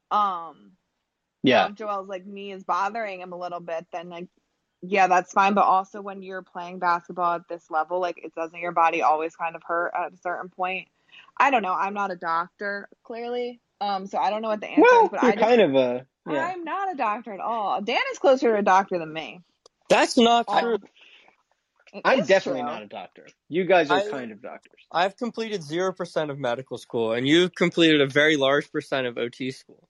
Um, 0.10 0.74
Yeah, 1.44 1.68
if 1.68 1.76
Joel's 1.76 2.08
like 2.08 2.26
me 2.26 2.52
is 2.52 2.64
bothering 2.64 3.22
him 3.22 3.34
a 3.34 3.38
little 3.38 3.60
bit, 3.60 3.86
then 3.92 4.10
like 4.10 4.28
yeah, 4.82 5.08
that's 5.08 5.32
fine. 5.32 5.54
But 5.54 5.66
also 5.66 6.02
when 6.02 6.22
you're 6.24 6.42
playing 6.42 6.80
basketball 6.80 7.36
at 7.36 7.48
this 7.48 7.70
level, 7.70 8.00
like 8.00 8.20
it 8.24 8.34
doesn't 8.36 8.60
your 8.60 8.72
body 8.72 9.02
always 9.02 9.36
kind 9.36 9.56
of 9.56 9.62
hurt 9.66 9.92
at 9.98 10.14
a 10.14 10.18
certain 10.18 10.50
point. 10.50 10.88
I 11.38 11.52
don't 11.52 11.62
know. 11.62 11.74
I'm 11.74 11.94
not 11.94 12.12
a 12.12 12.16
doctor, 12.16 12.90
clearly. 13.04 13.60
Um, 13.82 14.08
so 14.08 14.18
I 14.18 14.30
don't 14.30 14.42
know 14.42 14.50
what 14.50 14.62
the 14.62 14.68
answer 14.68 14.82
well, 14.82 15.06
is, 15.06 15.10
but 15.12 15.22
you're 15.24 15.32
I 15.32 15.36
just, 15.36 15.46
kind 15.46 15.62
of 15.62 15.76
a 15.76 16.06
yeah. 16.30 16.52
I'm 16.54 16.64
not 16.64 16.94
a 16.94 16.96
doctor 16.96 17.34
at 17.34 17.40
all. 17.42 17.82
Dan 17.82 18.00
is 18.12 18.18
closer 18.20 18.54
to 18.54 18.60
a 18.60 18.62
doctor 18.62 18.98
than 18.98 19.12
me. 19.12 19.42
That's 19.90 20.18
not 20.18 20.46
Um, 20.48 20.60
true. 20.62 20.78
It 21.94 22.02
I'm 22.06 22.26
definitely 22.26 22.62
true. 22.62 22.70
not 22.72 22.82
a 22.82 22.88
doctor. 22.88 23.28
You 23.50 23.66
guys 23.66 23.92
are 23.92 24.00
I- 24.00 24.10
kind 24.10 24.32
of 24.32 24.42
doctors. 24.42 24.82
I've 24.92 25.18
completed 25.18 25.62
zero 25.64 25.92
percent 25.94 26.32
of 26.32 26.40
medical 26.40 26.78
school, 26.78 27.12
and 27.14 27.28
you've 27.28 27.54
completed 27.54 28.02
a 28.02 28.08
very 28.08 28.38
large 28.38 28.72
percent 28.72 29.06
of 29.06 29.18
OT 29.18 29.52
school. 29.52 29.88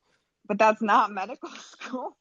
But 0.48 0.60
that's 0.60 0.82
not 0.82 1.12
medical 1.12 1.50
school. 1.72 2.16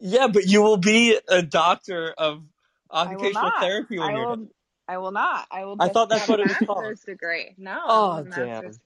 Yeah, 0.00 0.28
but 0.28 0.46
you 0.46 0.62
will 0.62 0.76
be 0.76 1.18
a 1.28 1.42
doctor 1.42 2.14
of 2.16 2.42
occupational 2.90 3.52
therapy 3.60 3.98
when 3.98 4.10
I 4.10 4.16
you're 4.16 4.26
will. 4.26 4.36
done. 4.36 4.48
I 4.86 4.98
will 4.98 5.12
not. 5.12 5.46
I 5.50 5.64
will. 5.64 5.76
I 5.80 5.88
thought 5.88 6.08
that's 6.10 6.28
what 6.28 6.40
it 6.40 6.46
was 6.46 6.56
called. 6.66 6.94
degree. 7.06 7.54
No. 7.56 7.80
Oh, 7.86 8.22
damn. 8.22 8.30
master's. 8.30 8.78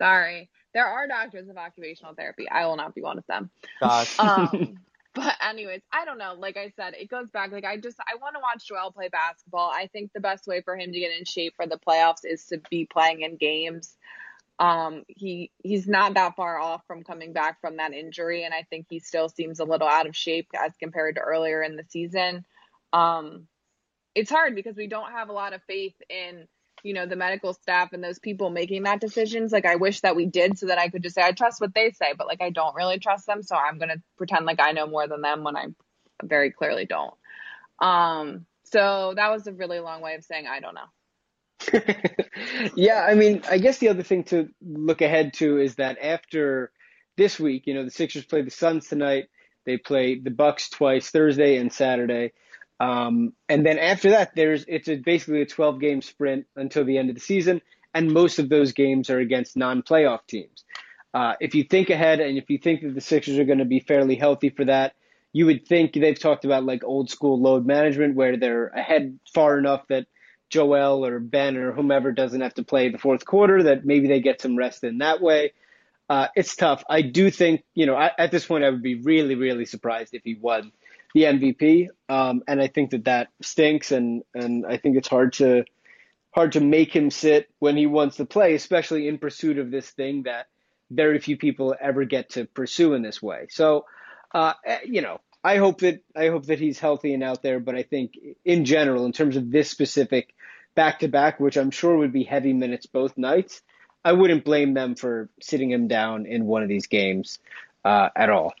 Sorry, 0.00 0.50
there 0.72 0.86
are 0.86 1.06
doctors 1.06 1.48
of 1.48 1.56
occupational 1.56 2.14
therapy. 2.14 2.48
I 2.48 2.66
will 2.66 2.76
not 2.76 2.94
be 2.94 3.02
one 3.02 3.18
of 3.18 3.26
them. 3.26 3.50
Gosh. 3.80 4.18
Um, 4.18 4.80
but 5.14 5.36
anyways, 5.46 5.82
I 5.92 6.04
don't 6.04 6.18
know. 6.18 6.34
Like 6.36 6.56
I 6.56 6.72
said, 6.76 6.94
it 6.94 7.08
goes 7.08 7.30
back. 7.30 7.52
Like 7.52 7.64
I 7.64 7.76
just 7.76 7.98
I 8.00 8.16
want 8.16 8.34
to 8.34 8.40
watch 8.40 8.66
Joel 8.66 8.90
play 8.90 9.08
basketball. 9.08 9.70
I 9.72 9.86
think 9.88 10.12
the 10.12 10.20
best 10.20 10.46
way 10.46 10.62
for 10.62 10.76
him 10.76 10.92
to 10.92 10.98
get 10.98 11.16
in 11.16 11.24
shape 11.24 11.54
for 11.56 11.66
the 11.66 11.78
playoffs 11.78 12.24
is 12.24 12.46
to 12.46 12.60
be 12.70 12.86
playing 12.86 13.20
in 13.20 13.36
games. 13.36 13.96
Um, 14.58 15.02
he 15.08 15.50
he's 15.62 15.88
not 15.88 16.14
that 16.14 16.36
far 16.36 16.60
off 16.60 16.82
from 16.86 17.02
coming 17.02 17.32
back 17.32 17.60
from 17.60 17.78
that 17.78 17.92
injury, 17.92 18.44
and 18.44 18.54
I 18.54 18.64
think 18.70 18.86
he 18.88 19.00
still 19.00 19.28
seems 19.28 19.58
a 19.58 19.64
little 19.64 19.88
out 19.88 20.06
of 20.06 20.16
shape 20.16 20.48
as 20.54 20.72
compared 20.78 21.16
to 21.16 21.22
earlier 21.22 21.62
in 21.62 21.76
the 21.76 21.84
season. 21.88 22.44
Um, 22.92 23.48
it's 24.14 24.30
hard 24.30 24.54
because 24.54 24.76
we 24.76 24.86
don't 24.86 25.10
have 25.10 25.28
a 25.28 25.32
lot 25.32 25.54
of 25.54 25.62
faith 25.64 25.94
in 26.08 26.46
you 26.84 26.94
know 26.94 27.06
the 27.06 27.16
medical 27.16 27.52
staff 27.54 27.92
and 27.92 28.04
those 28.04 28.18
people 28.18 28.50
making 28.50 28.84
that 28.84 29.00
decisions. 29.00 29.52
Like 29.52 29.66
i 29.66 29.76
wish 29.76 30.00
that 30.02 30.16
we 30.16 30.26
did 30.26 30.58
so 30.58 30.66
that 30.66 30.78
i 30.78 30.88
could 30.88 31.02
just 31.02 31.14
say 31.14 31.22
i 31.22 31.32
trust 31.32 31.60
what 31.60 31.74
they 31.74 31.90
say 31.90 32.12
but 32.16 32.26
like 32.26 32.42
i 32.42 32.50
don't 32.50 32.74
really 32.74 32.98
trust 32.98 33.26
them 33.26 33.42
so 33.42 33.56
i'm 33.56 33.78
going 33.78 33.88
to 33.88 34.02
pretend 34.16 34.46
like 34.46 34.60
i 34.60 34.72
know 34.72 34.86
more 34.86 35.08
than 35.08 35.22
them 35.22 35.42
when 35.42 35.56
i 35.56 35.66
very 36.22 36.50
clearly 36.50 36.86
don't. 36.86 37.14
Um 37.80 38.46
so 38.64 39.14
that 39.16 39.30
was 39.30 39.46
a 39.46 39.52
really 39.52 39.80
long 39.80 40.00
way 40.00 40.14
of 40.14 40.24
saying 40.24 40.46
i 40.46 40.60
don't 40.60 40.74
know 40.74 40.88
yeah, 42.74 43.04
I 43.08 43.14
mean, 43.14 43.42
I 43.50 43.58
guess 43.58 43.78
the 43.78 43.88
other 43.88 44.02
thing 44.02 44.24
to 44.24 44.48
look 44.62 45.02
ahead 45.02 45.34
to 45.34 45.58
is 45.58 45.76
that 45.76 45.98
after 46.02 46.72
this 47.16 47.38
week, 47.38 47.66
you 47.66 47.74
know, 47.74 47.84
the 47.84 47.90
Sixers 47.90 48.24
play 48.24 48.42
the 48.42 48.50
Suns 48.50 48.88
tonight. 48.88 49.26
They 49.66 49.76
play 49.78 50.18
the 50.18 50.30
Bucks 50.30 50.68
twice, 50.68 51.10
Thursday 51.10 51.56
and 51.56 51.72
Saturday. 51.72 52.32
Um, 52.80 53.32
and 53.48 53.64
then 53.64 53.78
after 53.78 54.10
that, 54.10 54.32
there's 54.34 54.64
it's 54.66 54.88
a, 54.88 54.96
basically 54.96 55.42
a 55.42 55.46
12 55.46 55.80
game 55.80 56.02
sprint 56.02 56.46
until 56.56 56.84
the 56.84 56.98
end 56.98 57.08
of 57.08 57.14
the 57.14 57.20
season, 57.20 57.62
and 57.94 58.12
most 58.12 58.38
of 58.38 58.48
those 58.48 58.72
games 58.72 59.10
are 59.10 59.20
against 59.20 59.56
non-playoff 59.56 60.26
teams. 60.26 60.64
Uh, 61.14 61.34
if 61.40 61.54
you 61.54 61.62
think 61.62 61.90
ahead 61.90 62.18
and 62.18 62.36
if 62.36 62.50
you 62.50 62.58
think 62.58 62.82
that 62.82 62.94
the 62.94 63.00
Sixers 63.00 63.38
are 63.38 63.44
going 63.44 63.60
to 63.60 63.64
be 63.64 63.78
fairly 63.78 64.16
healthy 64.16 64.50
for 64.50 64.64
that, 64.64 64.94
you 65.32 65.46
would 65.46 65.66
think 65.66 65.92
they've 65.92 66.18
talked 66.18 66.44
about 66.44 66.64
like 66.64 66.82
old 66.84 67.08
school 67.08 67.40
load 67.40 67.64
management 67.64 68.16
where 68.16 68.36
they're 68.36 68.68
ahead 68.68 69.18
far 69.32 69.58
enough 69.58 69.86
that 69.88 70.06
Joel 70.54 71.04
or 71.04 71.18
Ben 71.18 71.56
or 71.56 71.72
whomever 71.72 72.12
doesn't 72.12 72.40
have 72.40 72.54
to 72.54 72.62
play 72.62 72.88
the 72.88 72.98
fourth 72.98 73.24
quarter, 73.24 73.64
that 73.64 73.84
maybe 73.84 74.06
they 74.06 74.20
get 74.20 74.40
some 74.40 74.56
rest 74.56 74.84
in 74.84 74.98
that 74.98 75.20
way. 75.20 75.52
Uh, 76.08 76.28
it's 76.36 76.54
tough. 76.54 76.84
I 76.88 77.02
do 77.02 77.28
think, 77.28 77.64
you 77.74 77.86
know, 77.86 77.96
I, 77.96 78.12
at 78.16 78.30
this 78.30 78.46
point, 78.46 78.62
I 78.62 78.70
would 78.70 78.82
be 78.82 78.94
really, 78.94 79.34
really 79.34 79.64
surprised 79.64 80.14
if 80.14 80.22
he 80.22 80.36
won 80.36 80.70
the 81.12 81.24
MVP. 81.24 81.88
Um, 82.08 82.42
and 82.46 82.62
I 82.62 82.68
think 82.68 82.90
that 82.90 83.06
that 83.06 83.30
stinks. 83.42 83.90
And, 83.90 84.22
and 84.32 84.64
I 84.64 84.76
think 84.76 84.96
it's 84.96 85.08
hard 85.08 85.32
to, 85.34 85.64
hard 86.30 86.52
to 86.52 86.60
make 86.60 86.94
him 86.94 87.10
sit 87.10 87.48
when 87.58 87.76
he 87.76 87.86
wants 87.86 88.18
to 88.18 88.24
play, 88.24 88.54
especially 88.54 89.08
in 89.08 89.18
pursuit 89.18 89.58
of 89.58 89.72
this 89.72 89.90
thing 89.90 90.22
that 90.22 90.46
very 90.88 91.18
few 91.18 91.36
people 91.36 91.74
ever 91.80 92.04
get 92.04 92.30
to 92.30 92.44
pursue 92.44 92.94
in 92.94 93.02
this 93.02 93.20
way. 93.20 93.46
So, 93.50 93.86
uh, 94.32 94.52
eh, 94.64 94.80
you 94.84 95.02
know, 95.02 95.20
I 95.44 95.58
hope 95.58 95.80
that 95.80 96.02
I 96.16 96.28
hope 96.28 96.46
that 96.46 96.58
he's 96.58 96.78
healthy 96.78 97.12
and 97.12 97.22
out 97.22 97.42
there. 97.42 97.60
But 97.60 97.74
I 97.74 97.82
think 97.82 98.18
in 98.44 98.64
general, 98.64 99.04
in 99.04 99.12
terms 99.12 99.36
of 99.36 99.50
this 99.50 99.70
specific 99.70 100.33
back 100.74 101.00
to 101.00 101.08
back, 101.08 101.40
which 101.40 101.56
I'm 101.56 101.70
sure 101.70 101.96
would 101.96 102.12
be 102.12 102.24
heavy 102.24 102.52
minutes 102.52 102.86
both 102.86 103.16
nights, 103.16 103.62
I 104.04 104.12
wouldn't 104.12 104.44
blame 104.44 104.74
them 104.74 104.94
for 104.94 105.30
sitting 105.40 105.70
him 105.70 105.88
down 105.88 106.26
in 106.26 106.44
one 106.44 106.62
of 106.62 106.68
these 106.68 106.86
games 106.86 107.38
uh, 107.84 108.10
at 108.14 108.30
all. 108.30 108.54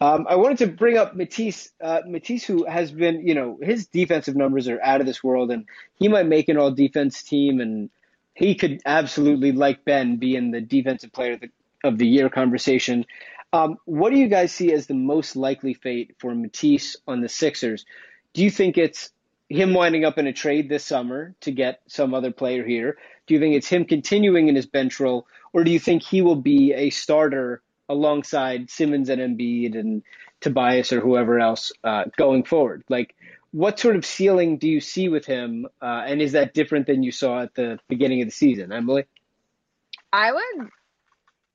Um, 0.00 0.26
I 0.28 0.36
wanted 0.36 0.58
to 0.58 0.68
bring 0.68 0.96
up 0.96 1.16
Matisse, 1.16 1.72
uh, 1.82 2.02
Matisse, 2.06 2.44
who 2.44 2.64
has 2.64 2.92
been, 2.92 3.26
you 3.26 3.34
know, 3.34 3.58
his 3.60 3.88
defensive 3.88 4.36
numbers 4.36 4.68
are 4.68 4.80
out 4.80 5.00
of 5.00 5.06
this 5.06 5.24
world, 5.24 5.50
and 5.50 5.66
he 5.96 6.06
might 6.06 6.26
make 6.26 6.48
an 6.48 6.56
all 6.56 6.70
defense 6.70 7.22
team, 7.24 7.60
and 7.60 7.90
he 8.34 8.54
could 8.54 8.80
absolutely, 8.86 9.50
like 9.50 9.84
Ben, 9.84 10.16
be 10.16 10.36
in 10.36 10.52
the 10.52 10.60
defensive 10.60 11.12
player 11.12 11.32
of 11.32 11.40
the, 11.40 11.50
of 11.82 11.98
the 11.98 12.06
year 12.06 12.28
conversation. 12.30 13.06
Um, 13.52 13.78
what 13.86 14.10
do 14.10 14.18
you 14.18 14.28
guys 14.28 14.52
see 14.52 14.72
as 14.72 14.86
the 14.86 14.94
most 14.94 15.34
likely 15.34 15.74
fate 15.74 16.14
for 16.20 16.32
Matisse 16.32 16.96
on 17.08 17.20
the 17.20 17.28
Sixers? 17.28 17.84
Do 18.34 18.44
you 18.44 18.50
think 18.50 18.78
it's 18.78 19.10
him 19.48 19.74
winding 19.74 20.04
up 20.04 20.18
in 20.18 20.26
a 20.26 20.32
trade 20.32 20.68
this 20.68 20.84
summer 20.84 21.34
to 21.40 21.50
get 21.50 21.80
some 21.86 22.14
other 22.14 22.30
player 22.30 22.64
here? 22.64 22.98
Do 23.26 23.34
you 23.34 23.40
think 23.40 23.54
it's 23.54 23.68
him 23.68 23.84
continuing 23.84 24.48
in 24.48 24.54
his 24.54 24.66
bench 24.66 25.00
role, 25.00 25.26
or 25.52 25.64
do 25.64 25.70
you 25.70 25.78
think 25.78 26.02
he 26.02 26.22
will 26.22 26.36
be 26.36 26.72
a 26.72 26.90
starter 26.90 27.62
alongside 27.88 28.70
Simmons 28.70 29.08
and 29.08 29.20
Embiid 29.20 29.78
and 29.78 30.02
Tobias 30.40 30.92
or 30.92 31.00
whoever 31.00 31.40
else 31.40 31.72
uh, 31.84 32.04
going 32.16 32.44
forward? 32.44 32.84
Like, 32.88 33.14
what 33.50 33.78
sort 33.78 33.96
of 33.96 34.04
ceiling 34.04 34.58
do 34.58 34.68
you 34.68 34.80
see 34.80 35.08
with 35.08 35.24
him, 35.24 35.66
uh, 35.80 36.04
and 36.06 36.20
is 36.20 36.32
that 36.32 36.52
different 36.52 36.86
than 36.86 37.02
you 37.02 37.10
saw 37.10 37.42
at 37.42 37.54
the 37.54 37.78
beginning 37.88 38.20
of 38.20 38.28
the 38.28 38.32
season, 38.32 38.72
Emily? 38.72 39.04
I 40.12 40.32
would 40.32 40.68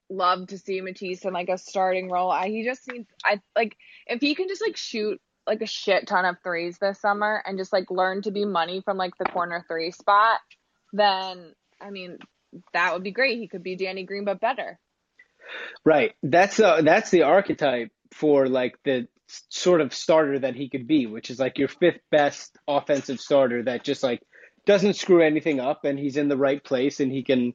love 0.09 0.47
to 0.47 0.57
see 0.57 0.81
Matisse 0.81 1.25
in 1.25 1.33
like 1.33 1.49
a 1.49 1.57
starting 1.57 2.09
role. 2.09 2.31
I, 2.31 2.49
he 2.49 2.63
just 2.63 2.87
needs 2.91 3.07
I 3.23 3.41
like 3.55 3.77
if 4.07 4.21
he 4.21 4.35
can 4.35 4.47
just 4.47 4.61
like 4.61 4.77
shoot 4.77 5.19
like 5.45 5.61
a 5.61 5.67
shit 5.67 6.07
ton 6.07 6.25
of 6.25 6.37
threes 6.43 6.77
this 6.79 6.99
summer 6.99 7.41
and 7.45 7.57
just 7.57 7.73
like 7.73 7.91
learn 7.91 8.21
to 8.21 8.31
be 8.31 8.45
money 8.45 8.81
from 8.81 8.97
like 8.97 9.17
the 9.17 9.25
corner 9.25 9.63
three 9.67 9.91
spot, 9.91 10.39
then 10.91 11.53
I 11.81 11.89
mean 11.89 12.17
that 12.73 12.93
would 12.93 13.03
be 13.03 13.11
great. 13.11 13.39
He 13.39 13.47
could 13.47 13.63
be 13.63 13.75
Danny 13.75 14.03
Green 14.03 14.25
but 14.25 14.39
better. 14.39 14.79
Right. 15.83 16.13
That's 16.23 16.59
uh 16.59 16.81
that's 16.81 17.09
the 17.09 17.23
archetype 17.23 17.91
for 18.11 18.47
like 18.47 18.77
the 18.83 19.07
sort 19.49 19.81
of 19.81 19.93
starter 19.93 20.39
that 20.39 20.55
he 20.55 20.69
could 20.69 20.87
be, 20.87 21.07
which 21.07 21.29
is 21.29 21.39
like 21.39 21.57
your 21.57 21.67
fifth 21.67 21.99
best 22.11 22.57
offensive 22.67 23.19
starter 23.19 23.63
that 23.63 23.83
just 23.83 24.03
like 24.03 24.21
doesn't 24.65 24.95
screw 24.95 25.21
anything 25.21 25.59
up 25.59 25.85
and 25.85 25.99
he's 25.99 26.17
in 26.17 26.29
the 26.29 26.37
right 26.37 26.63
place 26.63 26.99
and 26.99 27.11
he 27.11 27.23
can 27.23 27.53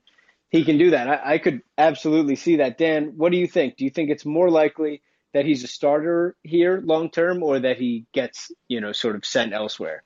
he 0.51 0.65
can 0.65 0.79
do 0.79 0.91
that. 0.91 1.09
I, 1.09 1.35
I 1.35 1.39
could 1.39 1.63
absolutely 1.77 2.37
see 2.37 2.57
that. 2.57 2.79
Dan, 2.79 3.15
what 3.17 3.33
do 3.33 3.39
you 3.39 3.47
think? 3.47 3.77
Do 3.77 3.85
you 3.85 3.91
think 3.91 4.11
it's 4.11 4.25
more 4.25 4.51
likely 4.51 5.03
that 5.35 5.45
he's 5.45 5.65
a 5.65 5.69
starter 5.69 6.37
here 6.43 6.81
long 6.85 7.11
term, 7.11 7.43
or 7.43 7.59
that 7.59 7.79
he 7.79 8.07
gets 8.13 8.51
you 8.69 8.81
know 8.81 8.93
sort 8.93 9.17
of 9.17 9.25
sent 9.25 9.53
elsewhere? 9.53 10.03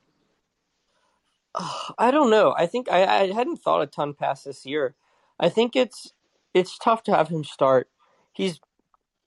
I 1.99 2.11
don't 2.11 2.31
know. 2.31 2.55
I 2.57 2.67
think 2.67 2.91
I, 2.91 3.05
I 3.05 3.33
hadn't 3.33 3.59
thought 3.59 3.83
a 3.83 3.87
ton 3.87 4.15
past 4.15 4.45
this 4.45 4.65
year. 4.65 4.95
I 5.39 5.49
think 5.49 5.77
it's 5.77 6.13
it's 6.55 6.79
tough 6.79 7.03
to 7.05 7.15
have 7.15 7.29
him 7.29 7.45
start. 7.45 7.89
He's 8.33 8.61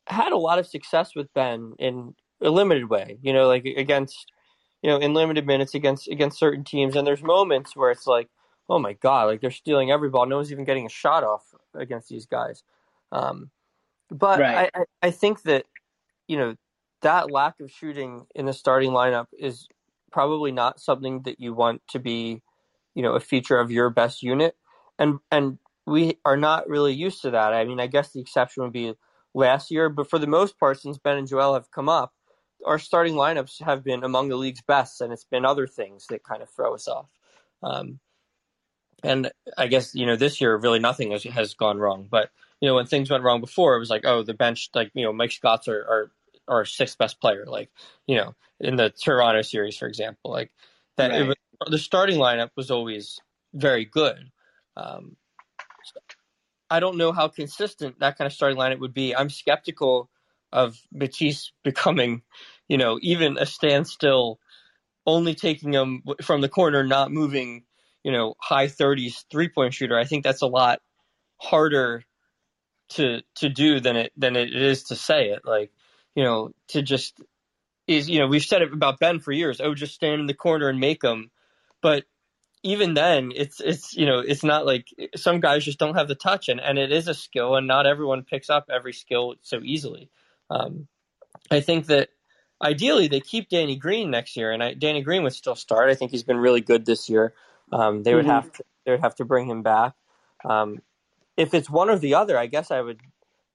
had 0.07 0.31
a 0.31 0.37
lot 0.37 0.59
of 0.59 0.67
success 0.67 1.15
with 1.15 1.33
Ben 1.33 1.73
in 1.79 2.15
a 2.41 2.49
limited 2.49 2.89
way, 2.89 3.17
you 3.21 3.33
know, 3.33 3.47
like 3.47 3.65
against 3.65 4.31
you 4.81 4.89
know, 4.89 4.97
in 4.97 5.13
limited 5.13 5.47
minutes 5.47 5.73
against 5.73 6.07
against 6.07 6.37
certain 6.37 6.63
teams. 6.63 6.95
And 6.95 7.07
there's 7.07 7.23
moments 7.23 7.75
where 7.75 7.91
it's 7.91 8.07
like, 8.07 8.29
oh 8.69 8.79
my 8.79 8.93
god, 8.93 9.23
like 9.23 9.41
they're 9.41 9.51
stealing 9.51 9.91
every 9.91 10.09
ball. 10.09 10.25
No 10.25 10.37
one's 10.37 10.51
even 10.51 10.65
getting 10.65 10.85
a 10.85 10.89
shot 10.89 11.23
off 11.23 11.43
against 11.73 12.09
these 12.09 12.25
guys. 12.25 12.63
Um, 13.11 13.49
but 14.09 14.39
right. 14.39 14.69
I, 14.75 14.83
I 15.01 15.11
think 15.11 15.41
that 15.43 15.65
you 16.27 16.37
know 16.37 16.55
that 17.01 17.31
lack 17.31 17.59
of 17.59 17.71
shooting 17.71 18.25
in 18.33 18.45
the 18.45 18.53
starting 18.53 18.91
lineup 18.91 19.27
is 19.37 19.67
probably 20.11 20.51
not 20.51 20.79
something 20.79 21.21
that 21.23 21.39
you 21.39 21.53
want 21.53 21.81
to 21.89 21.99
be, 21.99 22.41
you 22.93 23.03
know, 23.03 23.13
a 23.13 23.19
feature 23.19 23.59
of 23.59 23.69
your 23.69 23.89
best 23.89 24.23
unit. 24.23 24.55
And 24.97 25.19
and 25.29 25.59
we 25.85 26.17
are 26.25 26.37
not 26.37 26.69
really 26.69 26.93
used 26.93 27.21
to 27.23 27.31
that. 27.31 27.53
I 27.53 27.65
mean, 27.65 27.79
I 27.79 27.87
guess 27.87 28.11
the 28.11 28.21
exception 28.21 28.63
would 28.63 28.73
be 28.73 28.93
last 29.33 29.69
year, 29.69 29.89
but 29.89 30.09
for 30.09 30.17
the 30.17 30.25
most 30.25 30.57
part, 30.57 30.79
since 30.79 30.97
Ben 30.97 31.17
and 31.17 31.27
Joel 31.27 31.53
have 31.53 31.69
come 31.69 31.89
up, 31.89 32.13
our 32.65 32.79
starting 32.79 33.15
lineups 33.15 33.61
have 33.61 33.83
been 33.83 34.03
among 34.03 34.29
the 34.29 34.37
league's 34.37 34.61
best, 34.61 35.01
and 35.01 35.11
it's 35.11 35.25
been 35.25 35.45
other 35.45 35.67
things 35.67 36.07
that 36.07 36.23
kind 36.23 36.41
of 36.41 36.49
throw 36.49 36.73
us 36.73 36.87
off. 36.87 37.09
Um, 37.61 37.99
and 39.03 39.31
I 39.57 39.67
guess 39.67 39.93
you 39.93 40.05
know 40.05 40.15
this 40.15 40.39
year 40.41 40.55
really 40.55 40.79
nothing 40.79 41.11
has, 41.11 41.23
has 41.23 41.53
gone 41.53 41.77
wrong. 41.77 42.07
But 42.09 42.29
you 42.61 42.69
know 42.69 42.75
when 42.75 42.85
things 42.85 43.09
went 43.09 43.23
wrong 43.23 43.41
before, 43.41 43.75
it 43.75 43.79
was 43.79 43.89
like 43.89 44.05
oh 44.05 44.23
the 44.23 44.33
bench 44.33 44.69
like 44.73 44.91
you 44.93 45.03
know 45.03 45.13
Mike 45.13 45.31
Scott's 45.31 45.67
our 45.67 45.85
our, 45.87 46.11
our 46.47 46.65
sixth 46.65 46.97
best 46.97 47.19
player 47.19 47.45
like 47.47 47.69
you 48.07 48.17
know 48.17 48.35
in 48.59 48.75
the 48.75 48.89
Toronto 48.89 49.41
series 49.41 49.77
for 49.77 49.87
example 49.87 50.31
like 50.31 50.51
that 50.97 51.11
right. 51.11 51.27
was, 51.27 51.35
the 51.69 51.77
starting 51.77 52.17
lineup 52.17 52.51
was 52.55 52.71
always 52.71 53.19
very 53.53 53.85
good. 53.85 54.31
Um, 54.77 55.15
I 56.69 56.79
don't 56.79 56.97
know 56.97 57.11
how 57.11 57.27
consistent 57.27 57.99
that 57.99 58.17
kind 58.17 58.25
of 58.25 58.33
starting 58.33 58.57
lineup 58.57 58.79
would 58.79 58.93
be. 58.93 59.15
I'm 59.15 59.29
skeptical 59.29 60.09
of 60.51 60.77
Matisse 60.91 61.51
becoming, 61.63 62.23
you 62.67 62.77
know, 62.77 62.97
even 63.01 63.37
a 63.37 63.45
standstill, 63.45 64.39
only 65.05 65.35
taking 65.35 65.73
him 65.73 66.03
from 66.21 66.41
the 66.41 66.49
corner, 66.49 66.83
not 66.83 67.11
moving 67.11 67.63
you 68.05 68.11
know, 68.11 68.35
high 68.39 68.67
30s 68.67 69.25
three 69.31 69.49
point 69.49 69.73
shooter, 69.73 69.97
I 69.97 70.05
think 70.05 70.23
that's 70.23 70.43
a 70.43 70.47
lot 70.47 70.79
harder 71.37 72.05
to 72.89 73.21
to 73.35 73.49
do 73.49 73.79
than 73.79 73.95
it 73.95 74.11
than 74.17 74.35
it 74.35 74.55
is 74.55 74.83
to 74.85 74.95
say 74.95 75.29
it. 75.29 75.41
Like, 75.45 75.71
you 76.15 76.23
know, 76.23 76.51
to 76.69 76.81
just 76.81 77.19
is 77.87 78.09
you 78.09 78.19
know 78.19 78.27
we've 78.27 78.43
said 78.43 78.61
it 78.61 78.73
about 78.73 78.99
Ben 78.99 79.19
for 79.19 79.31
years. 79.31 79.61
Oh, 79.61 79.73
just 79.73 79.95
stand 79.95 80.21
in 80.21 80.27
the 80.27 80.33
corner 80.33 80.69
and 80.69 80.79
make 80.79 81.01
them. 81.01 81.31
But 81.81 82.05
even 82.63 82.93
then, 82.95 83.31
it's 83.35 83.59
it's 83.59 83.95
you 83.95 84.05
know 84.05 84.19
it's 84.19 84.43
not 84.43 84.65
like 84.65 84.87
some 85.15 85.39
guys 85.39 85.65
just 85.65 85.79
don't 85.79 85.95
have 85.95 86.07
the 86.07 86.15
touch, 86.15 86.49
and 86.49 86.59
and 86.59 86.77
it 86.77 86.91
is 86.91 87.07
a 87.07 87.13
skill, 87.13 87.55
and 87.55 87.67
not 87.67 87.85
everyone 87.85 88.23
picks 88.23 88.49
up 88.49 88.69
every 88.73 88.93
skill 88.93 89.35
so 89.41 89.59
easily. 89.63 90.09
Um, 90.49 90.87
I 91.51 91.59
think 91.59 91.87
that 91.87 92.09
ideally 92.61 93.07
they 93.07 93.19
keep 93.19 93.49
Danny 93.49 93.75
Green 93.75 94.09
next 94.09 94.35
year, 94.35 94.51
and 94.51 94.63
I, 94.63 94.73
Danny 94.73 95.01
Green 95.01 95.23
would 95.23 95.33
still 95.33 95.55
start. 95.55 95.89
I 95.89 95.95
think 95.95 96.11
he's 96.11 96.23
been 96.23 96.37
really 96.37 96.61
good 96.61 96.85
this 96.85 97.09
year. 97.09 97.33
Um, 97.71 98.03
they 98.03 98.15
would 98.15 98.25
mm-hmm. 98.25 98.31
have 98.31 98.51
to 98.53 98.63
they 98.85 98.91
would 98.91 99.01
have 99.01 99.15
to 99.15 99.25
bring 99.25 99.47
him 99.47 99.61
back. 99.61 99.93
Um, 100.43 100.79
if 101.37 101.53
it's 101.53 101.69
one 101.69 101.89
or 101.89 101.97
the 101.97 102.15
other, 102.15 102.37
I 102.37 102.47
guess 102.47 102.71
I 102.71 102.81
would 102.81 102.99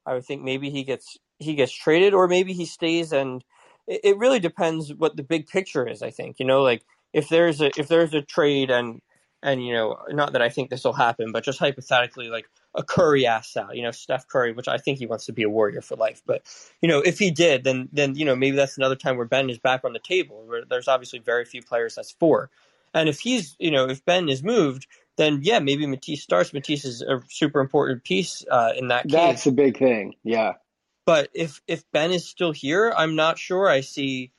I 0.07 0.15
would 0.15 0.25
think 0.25 0.43
maybe 0.43 0.71
he 0.71 0.85
gets 0.85 1.19
he 1.39 1.55
gets 1.55 1.73
traded 1.73 2.15
or 2.15 2.29
maybe 2.29 2.53
he 2.53 2.67
stays 2.67 3.13
and 3.13 3.45
it, 3.87 4.01
it 4.05 4.19
really 4.19 4.41
depends 4.41 4.93
what 4.95 5.17
the 5.17 5.23
big 5.23 5.47
picture 5.47 5.87
is. 5.87 6.03
I 6.03 6.11
think 6.11 6.39
you 6.39 6.47
know 6.47 6.63
like 6.63 6.83
if 7.13 7.29
there's 7.29 7.61
a 7.61 7.71
if 7.79 7.89
there's 7.89 8.15
a 8.15 8.23
trade 8.23 8.71
and 8.71 9.01
and 9.43 9.65
you 9.65 9.73
know 9.73 9.99
not 10.11 10.33
that 10.33 10.43
I 10.43 10.49
think 10.49 10.71
this 10.71 10.85
will 10.85 10.93
happen, 10.93 11.33
but 11.33 11.45
just 11.45 11.59
hypothetically 11.59 12.29
like 12.29 12.47
a 12.75 12.83
Curry 12.83 13.27
ass 13.27 13.57
out, 13.57 13.77
you 13.77 13.83
know 13.83 13.91
Steph 13.91 14.29
Curry, 14.29 14.53
which 14.53 14.69
I 14.69 14.79
think 14.79 14.99
he 14.99 15.07
wants 15.07 15.27
to 15.27 15.33
be 15.33 15.43
a 15.43 15.49
Warrior 15.49 15.81
for 15.81 15.97
life. 15.97 16.23
But 16.27 16.43
you 16.83 16.89
know 16.89 17.01
if 17.01 17.19
he 17.19 17.31
did, 17.31 17.65
then 17.65 17.89
then 17.93 18.15
you 18.15 18.25
know 18.25 18.37
maybe 18.37 18.57
that's 18.57 18.77
another 18.77 18.97
time 18.97 19.17
where 19.17 19.27
Ben 19.27 19.51
is 19.51 19.59
back 19.59 19.85
on 19.85 19.93
the 19.93 19.99
table. 19.99 20.45
Where 20.47 20.65
there's 20.65 20.89
obviously 20.89 21.19
very 21.19 21.45
few 21.45 21.63
players 21.63 21.95
that's 21.95 22.11
for. 22.13 22.51
And 22.95 23.09
if 23.09 23.21
he's, 23.21 23.57
you 23.59 23.71
know, 23.71 23.89
if 23.89 24.05
Ben 24.05 24.29
is 24.29 24.43
moved, 24.43 24.87
then 25.21 25.41
yeah, 25.43 25.59
maybe 25.59 25.87
Matisse 25.87 26.23
starts. 26.23 26.55
Matisse 26.55 26.87
is 26.87 27.03
a 27.03 27.21
super 27.29 27.61
important 27.61 28.05
piece 28.05 28.43
uh, 28.51 28.73
in 28.75 28.89
that 28.89 29.03
case. 29.03 29.13
That's 29.13 29.47
a 29.47 29.53
big 29.53 29.77
thing. 29.77 30.15
Yeah. 30.25 30.55
But 31.05 31.29
if 31.35 31.61
if 31.69 31.85
Ben 31.93 32.11
is 32.11 32.27
still 32.27 32.53
here, 32.53 32.91
I'm 32.97 33.17
not 33.17 33.39
sure. 33.39 33.69
I 33.69 33.83
see, 33.83 34.33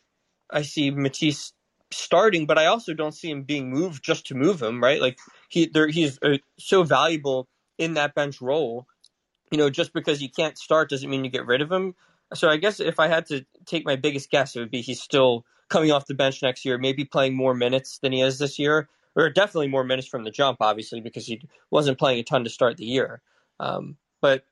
I 0.49 0.63
see 0.63 0.89
Matisse 0.89 1.53
starting, 1.91 2.47
but 2.47 2.57
I 2.57 2.65
also 2.65 2.95
don't 2.95 3.13
see 3.13 3.29
him 3.29 3.43
being 3.43 3.69
moved 3.69 4.03
just 4.03 4.27
to 4.27 4.35
move 4.35 4.59
him. 4.61 4.81
Right? 4.81 4.99
Like 4.99 5.19
he 5.49 5.67
there, 5.67 5.87
he's 5.87 6.17
uh, 6.23 6.37
so 6.57 6.81
valuable 6.81 7.47
in 7.77 7.93
that 7.93 8.15
bench 8.15 8.41
role. 8.41 8.87
You 9.51 9.59
know, 9.59 9.69
just 9.69 9.93
because 9.93 10.19
you 10.19 10.29
can't 10.29 10.57
start 10.57 10.89
doesn't 10.89 11.09
mean 11.09 11.23
you 11.23 11.29
get 11.29 11.45
rid 11.45 11.61
of 11.61 11.71
him. 11.71 11.93
So 12.33 12.49
I 12.49 12.57
guess 12.57 12.79
if 12.79 12.99
I 12.99 13.07
had 13.07 13.27
to 13.27 13.45
take 13.65 13.85
my 13.85 13.97
biggest 13.97 14.31
guess, 14.31 14.55
it 14.55 14.59
would 14.61 14.71
be 14.71 14.81
he's 14.81 15.01
still 15.01 15.45
coming 15.69 15.91
off 15.91 16.07
the 16.07 16.15
bench 16.15 16.41
next 16.41 16.65
year, 16.65 16.79
maybe 16.79 17.05
playing 17.05 17.35
more 17.35 17.53
minutes 17.53 17.99
than 17.99 18.11
he 18.11 18.21
is 18.21 18.39
this 18.39 18.57
year, 18.57 18.89
or 19.15 19.29
definitely 19.29 19.67
more 19.67 19.83
minutes 19.83 20.07
from 20.07 20.23
the 20.23 20.31
jump, 20.31 20.57
obviously, 20.61 21.01
because 21.01 21.25
he 21.25 21.41
wasn't 21.69 21.99
playing 21.99 22.19
a 22.19 22.23
ton 22.23 22.43
to 22.43 22.49
start 22.49 22.77
the 22.77 22.85
year. 22.85 23.21
Um, 23.59 23.97
but 24.21 24.43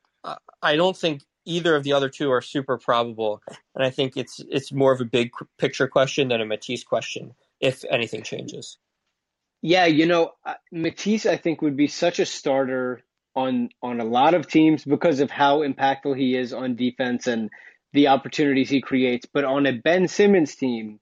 I 0.62 0.76
don't 0.76 0.96
think 0.96 1.22
either 1.46 1.74
of 1.74 1.84
the 1.84 1.94
other 1.94 2.08
two 2.08 2.30
are 2.30 2.42
super 2.42 2.78
probable, 2.78 3.42
and 3.74 3.84
I 3.84 3.90
think 3.90 4.16
it's 4.16 4.40
it's 4.50 4.72
more 4.72 4.92
of 4.92 5.00
a 5.00 5.06
big 5.06 5.30
picture 5.58 5.88
question 5.88 6.28
than 6.28 6.40
a 6.40 6.46
Matisse 6.46 6.84
question 6.84 7.34
if 7.60 7.84
anything 7.90 8.22
changes. 8.22 8.78
Yeah, 9.62 9.86
you 9.86 10.06
know, 10.06 10.32
uh, 10.44 10.54
Matisse, 10.72 11.26
I 11.26 11.36
think 11.36 11.60
would 11.60 11.76
be 11.76 11.88
such 11.88 12.18
a 12.18 12.26
starter 12.26 13.02
on 13.34 13.70
on 13.82 14.00
a 14.00 14.04
lot 14.04 14.34
of 14.34 14.46
teams 14.46 14.84
because 14.84 15.20
of 15.20 15.30
how 15.30 15.60
impactful 15.60 16.16
he 16.16 16.36
is 16.36 16.52
on 16.52 16.76
defense 16.76 17.26
and 17.26 17.50
the 17.92 18.08
opportunities 18.08 18.70
he 18.70 18.80
creates. 18.80 19.26
But 19.32 19.44
on 19.44 19.66
a 19.66 19.72
Ben 19.72 20.08
Simmons 20.08 20.54
team 20.54 21.00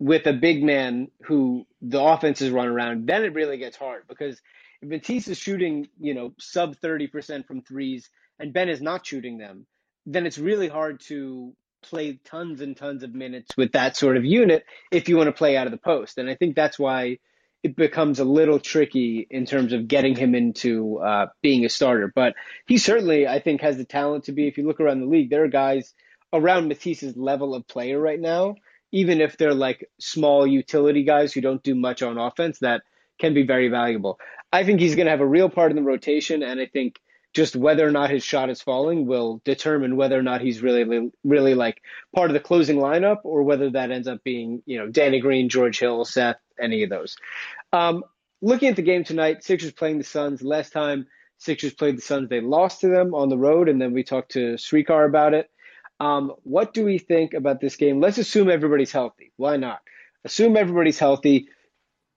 with 0.00 0.26
a 0.26 0.32
big 0.32 0.64
man 0.64 1.08
who 1.24 1.66
the 1.82 2.02
offense 2.02 2.40
is 2.40 2.50
run 2.50 2.66
around, 2.66 3.06
then 3.06 3.22
it 3.22 3.34
really 3.34 3.58
gets 3.58 3.76
hard 3.76 4.08
because 4.08 4.40
if 4.82 4.88
Matisse 4.88 5.28
is 5.28 5.38
shooting, 5.38 5.88
you 6.00 6.14
know, 6.14 6.32
sub 6.38 6.76
thirty 6.76 7.06
percent 7.06 7.46
from 7.46 7.62
threes 7.62 8.08
and 8.38 8.52
Ben 8.52 8.70
is 8.70 8.80
not 8.80 9.06
shooting 9.06 9.36
them, 9.38 9.66
then 10.06 10.26
it's 10.26 10.38
really 10.38 10.68
hard 10.68 11.00
to 11.08 11.54
play 11.82 12.18
tons 12.24 12.60
and 12.60 12.76
tons 12.76 13.02
of 13.02 13.14
minutes 13.14 13.56
with 13.56 13.72
that 13.72 13.96
sort 13.96 14.16
of 14.16 14.24
unit 14.24 14.64
if 14.90 15.08
you 15.08 15.16
want 15.16 15.28
to 15.28 15.32
play 15.32 15.56
out 15.56 15.66
of 15.66 15.70
the 15.70 15.78
post. 15.78 16.18
And 16.18 16.28
I 16.28 16.34
think 16.34 16.56
that's 16.56 16.78
why 16.78 17.18
it 17.62 17.76
becomes 17.76 18.20
a 18.20 18.24
little 18.24 18.58
tricky 18.58 19.26
in 19.30 19.44
terms 19.44 19.74
of 19.74 19.86
getting 19.86 20.16
him 20.16 20.34
into 20.34 20.98
uh, 20.98 21.26
being 21.42 21.66
a 21.66 21.68
starter. 21.68 22.10
But 22.14 22.34
he 22.66 22.78
certainly, 22.78 23.28
I 23.28 23.38
think, 23.38 23.60
has 23.60 23.76
the 23.76 23.84
talent 23.84 24.24
to 24.24 24.32
be. 24.32 24.48
If 24.48 24.56
you 24.56 24.66
look 24.66 24.80
around 24.80 25.00
the 25.00 25.06
league, 25.06 25.28
there 25.28 25.44
are 25.44 25.48
guys 25.48 25.92
around 26.32 26.68
Matisse's 26.68 27.16
level 27.16 27.54
of 27.54 27.68
player 27.68 28.00
right 28.00 28.20
now, 28.20 28.54
even 28.92 29.20
if 29.20 29.36
they're 29.36 29.54
like 29.54 29.88
small 29.98 30.46
utility 30.46 31.04
guys 31.04 31.32
who 31.32 31.40
don't 31.40 31.62
do 31.62 31.74
much 31.74 32.02
on 32.02 32.18
offense, 32.18 32.58
that 32.60 32.82
can 33.18 33.34
be 33.34 33.42
very 33.42 33.68
valuable. 33.68 34.18
I 34.52 34.64
think 34.64 34.80
he's 34.80 34.96
going 34.96 35.06
to 35.06 35.12
have 35.12 35.20
a 35.20 35.26
real 35.26 35.48
part 35.48 35.70
in 35.70 35.76
the 35.76 35.82
rotation, 35.82 36.42
and 36.42 36.60
I 36.60 36.66
think 36.66 36.98
just 37.32 37.54
whether 37.54 37.86
or 37.86 37.92
not 37.92 38.10
his 38.10 38.24
shot 38.24 38.50
is 38.50 38.60
falling 38.60 39.06
will 39.06 39.40
determine 39.44 39.96
whether 39.96 40.18
or 40.18 40.22
not 40.22 40.40
he's 40.40 40.62
really, 40.62 41.10
really 41.22 41.54
like 41.54 41.80
part 42.14 42.30
of 42.30 42.34
the 42.34 42.40
closing 42.40 42.76
lineup 42.78 43.18
or 43.22 43.44
whether 43.44 43.70
that 43.70 43.92
ends 43.92 44.08
up 44.08 44.24
being, 44.24 44.62
you 44.66 44.78
know, 44.78 44.88
Danny 44.88 45.20
Green, 45.20 45.48
George 45.48 45.78
Hill, 45.78 46.04
Seth, 46.04 46.38
any 46.60 46.82
of 46.82 46.90
those. 46.90 47.16
Um, 47.72 48.02
looking 48.42 48.68
at 48.68 48.76
the 48.76 48.82
game 48.82 49.04
tonight, 49.04 49.44
Sixers 49.44 49.72
playing 49.72 49.98
the 49.98 50.04
Suns. 50.04 50.42
Last 50.42 50.72
time 50.72 51.06
Sixers 51.38 51.72
played 51.72 51.96
the 51.96 52.02
Suns, 52.02 52.28
they 52.28 52.40
lost 52.40 52.80
to 52.80 52.88
them 52.88 53.14
on 53.14 53.28
the 53.28 53.38
road, 53.38 53.68
and 53.68 53.80
then 53.80 53.92
we 53.92 54.02
talked 54.02 54.32
to 54.32 54.54
Srikar 54.54 55.06
about 55.06 55.32
it. 55.32 55.48
Um, 56.00 56.32
what 56.44 56.72
do 56.72 56.84
we 56.84 56.98
think 56.98 57.34
about 57.34 57.60
this 57.60 57.76
game? 57.76 58.00
Let's 58.00 58.18
assume 58.18 58.50
everybody's 58.50 58.90
healthy. 58.90 59.32
Why 59.36 59.58
not? 59.58 59.80
Assume 60.24 60.56
everybody's 60.56 60.98
healthy. 60.98 61.48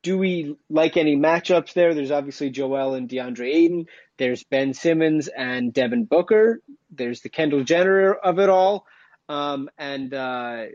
Do 0.01 0.17
we 0.17 0.57
like 0.69 0.97
any 0.97 1.15
matchups 1.15 1.73
there? 1.73 1.93
There's 1.93 2.11
obviously 2.11 2.49
Joel 2.49 2.93
and 2.93 3.09
DeAndre 3.09 3.53
Ayton. 3.53 3.85
There's 4.17 4.43
Ben 4.43 4.73
Simmons 4.73 5.27
and 5.27 5.73
Devin 5.73 6.05
Booker. 6.05 6.61
There's 6.91 7.21
the 7.21 7.29
Kendall 7.29 7.63
Jenner 7.63 8.13
of 8.13 8.39
it 8.39 8.49
all. 8.49 8.85
Um, 9.29 9.69
and 9.77 10.13
uh, 10.13 10.65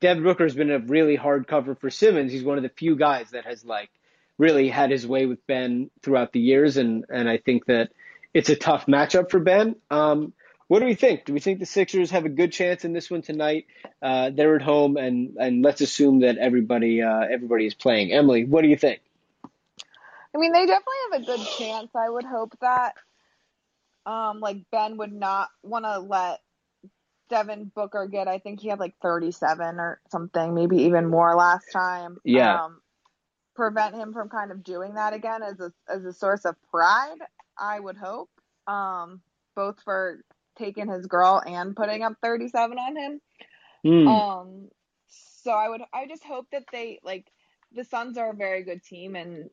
Devin 0.00 0.22
Booker 0.22 0.44
has 0.44 0.54
been 0.54 0.70
a 0.70 0.78
really 0.78 1.16
hard 1.16 1.46
cover 1.46 1.74
for 1.74 1.90
Simmons. 1.90 2.32
He's 2.32 2.44
one 2.44 2.58
of 2.58 2.62
the 2.62 2.70
few 2.70 2.96
guys 2.96 3.30
that 3.30 3.46
has 3.46 3.64
like 3.64 3.90
really 4.38 4.68
had 4.68 4.90
his 4.90 5.06
way 5.06 5.26
with 5.26 5.46
Ben 5.46 5.90
throughout 6.02 6.32
the 6.32 6.40
years, 6.40 6.76
and 6.76 7.06
and 7.08 7.28
I 7.28 7.38
think 7.38 7.64
that 7.66 7.90
it's 8.34 8.50
a 8.50 8.56
tough 8.56 8.86
matchup 8.86 9.30
for 9.30 9.40
Ben. 9.40 9.76
Um, 9.90 10.34
what 10.68 10.80
do 10.80 10.86
we 10.86 10.94
think? 10.94 11.24
Do 11.24 11.32
we 11.32 11.40
think 11.40 11.60
the 11.60 11.66
Sixers 11.66 12.10
have 12.10 12.24
a 12.24 12.28
good 12.28 12.52
chance 12.52 12.84
in 12.84 12.92
this 12.92 13.10
one 13.10 13.22
tonight? 13.22 13.66
Uh, 14.02 14.30
they're 14.30 14.56
at 14.56 14.62
home, 14.62 14.96
and 14.96 15.36
and 15.36 15.62
let's 15.62 15.80
assume 15.80 16.20
that 16.20 16.38
everybody 16.38 17.02
uh, 17.02 17.20
everybody 17.20 17.66
is 17.66 17.74
playing. 17.74 18.12
Emily, 18.12 18.44
what 18.44 18.62
do 18.62 18.68
you 18.68 18.76
think? 18.76 19.00
I 19.44 20.38
mean, 20.38 20.52
they 20.52 20.66
definitely 20.66 20.94
have 21.12 21.22
a 21.22 21.24
good 21.24 21.46
chance. 21.58 21.90
I 21.94 22.10
would 22.10 22.24
hope 22.24 22.54
that, 22.60 22.94
um, 24.04 24.40
like 24.40 24.58
Ben 24.70 24.98
would 24.98 25.12
not 25.12 25.48
want 25.62 25.84
to 25.84 26.00
let 26.00 26.40
Devin 27.30 27.70
Booker 27.74 28.06
get. 28.06 28.28
I 28.28 28.38
think 28.38 28.60
he 28.60 28.68
had 28.68 28.80
like 28.80 28.94
37 29.00 29.78
or 29.78 30.00
something, 30.10 30.54
maybe 30.54 30.82
even 30.82 31.06
more 31.06 31.34
last 31.34 31.66
time. 31.72 32.18
Yeah. 32.24 32.64
Um, 32.64 32.80
prevent 33.54 33.94
him 33.94 34.12
from 34.12 34.28
kind 34.28 34.50
of 34.50 34.62
doing 34.62 34.94
that 34.94 35.14
again 35.14 35.42
as 35.42 35.58
a 35.60 35.72
as 35.88 36.04
a 36.04 36.12
source 36.12 36.44
of 36.44 36.56
pride. 36.70 37.18
I 37.58 37.78
would 37.80 37.96
hope, 37.96 38.30
um, 38.66 39.22
both 39.54 39.76
for 39.84 40.20
taking 40.58 40.88
his 40.88 41.06
girl 41.06 41.42
and 41.44 41.76
putting 41.76 42.02
up 42.02 42.14
37 42.22 42.78
on 42.78 42.96
him. 42.96 43.20
Mm. 43.84 44.08
Um, 44.08 44.68
so 45.08 45.52
I 45.52 45.68
would 45.68 45.82
I 45.92 46.06
just 46.06 46.24
hope 46.24 46.46
that 46.52 46.64
they 46.72 46.98
like 47.04 47.26
the 47.72 47.84
Suns 47.84 48.18
are 48.18 48.30
a 48.30 48.36
very 48.36 48.64
good 48.64 48.82
team 48.82 49.14
and 49.14 49.50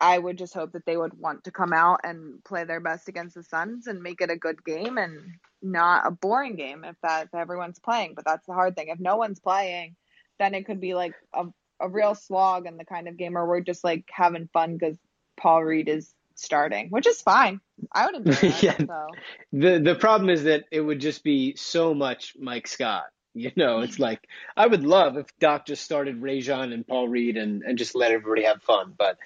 I 0.00 0.18
would 0.18 0.36
just 0.36 0.54
hope 0.54 0.72
that 0.72 0.84
they 0.84 0.96
would 0.96 1.14
want 1.14 1.44
to 1.44 1.52
come 1.52 1.72
out 1.72 2.00
and 2.02 2.42
play 2.44 2.64
their 2.64 2.80
best 2.80 3.08
against 3.08 3.36
the 3.36 3.44
Suns 3.44 3.86
and 3.86 4.02
make 4.02 4.20
it 4.20 4.30
a 4.30 4.36
good 4.36 4.64
game 4.64 4.98
and 4.98 5.20
not 5.60 6.06
a 6.06 6.10
boring 6.10 6.56
game 6.56 6.84
if 6.84 6.96
that 7.02 7.26
if 7.26 7.34
everyone's 7.34 7.78
playing. 7.78 8.14
But 8.14 8.24
that's 8.24 8.46
the 8.46 8.52
hard 8.52 8.74
thing. 8.74 8.88
If 8.88 8.98
no 8.98 9.16
one's 9.16 9.38
playing, 9.38 9.94
then 10.38 10.54
it 10.54 10.66
could 10.66 10.80
be 10.80 10.94
like 10.94 11.14
a 11.32 11.46
a 11.80 11.88
real 11.88 12.14
slog 12.14 12.66
in 12.66 12.76
the 12.76 12.84
kind 12.84 13.08
of 13.08 13.16
game 13.16 13.34
where 13.34 13.44
we're 13.44 13.60
just 13.60 13.84
like 13.84 14.04
having 14.10 14.48
fun 14.52 14.76
because 14.76 14.96
Paul 15.36 15.64
Reed 15.64 15.88
is 15.88 16.14
starting, 16.38 16.88
which 16.90 17.06
is 17.06 17.20
fine. 17.20 17.60
I 17.92 18.06
would 18.06 18.14
enjoy 18.16 18.32
that. 18.48 18.62
Yeah. 18.62 18.76
So 18.78 19.06
The 19.52 19.78
the 19.78 19.94
problem 19.94 20.30
is 20.30 20.44
that 20.44 20.64
it 20.70 20.80
would 20.80 21.00
just 21.00 21.24
be 21.24 21.56
so 21.56 21.94
much 21.94 22.36
Mike 22.38 22.68
Scott. 22.68 23.04
You 23.34 23.50
know, 23.56 23.80
it's 23.80 23.98
like 24.08 24.26
I 24.56 24.66
would 24.66 24.84
love 24.84 25.16
if 25.16 25.26
Doc 25.38 25.66
just 25.66 25.84
started 25.84 26.22
Rajon 26.22 26.72
and 26.72 26.86
Paul 26.86 27.08
Reed 27.08 27.36
and, 27.36 27.62
and 27.62 27.78
just 27.78 27.94
let 27.94 28.12
everybody 28.12 28.44
have 28.44 28.62
fun, 28.62 28.94
but 28.96 29.18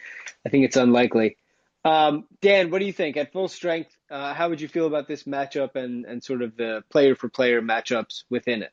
I 0.45 0.49
think 0.49 0.65
it's 0.65 0.77
unlikely. 0.77 1.37
Um, 1.85 2.25
Dan, 2.41 2.71
what 2.71 2.81
do 2.81 2.85
you 2.85 2.93
think? 2.93 3.17
At 3.17 3.33
full 3.33 3.47
strength, 3.47 3.97
uh, 4.11 4.35
how 4.35 4.49
would 4.49 4.61
you 4.61 4.67
feel 4.67 4.89
about 4.89 5.07
this 5.07 5.23
matchup 5.23 5.77
and, 5.77 6.05
and 6.05 6.23
sort 6.23 6.43
of 6.43 6.57
the 6.57 6.83
player 6.91 7.15
for 7.15 7.29
player 7.29 7.63
matchups 7.63 8.25
within 8.29 8.63
it? 8.63 8.73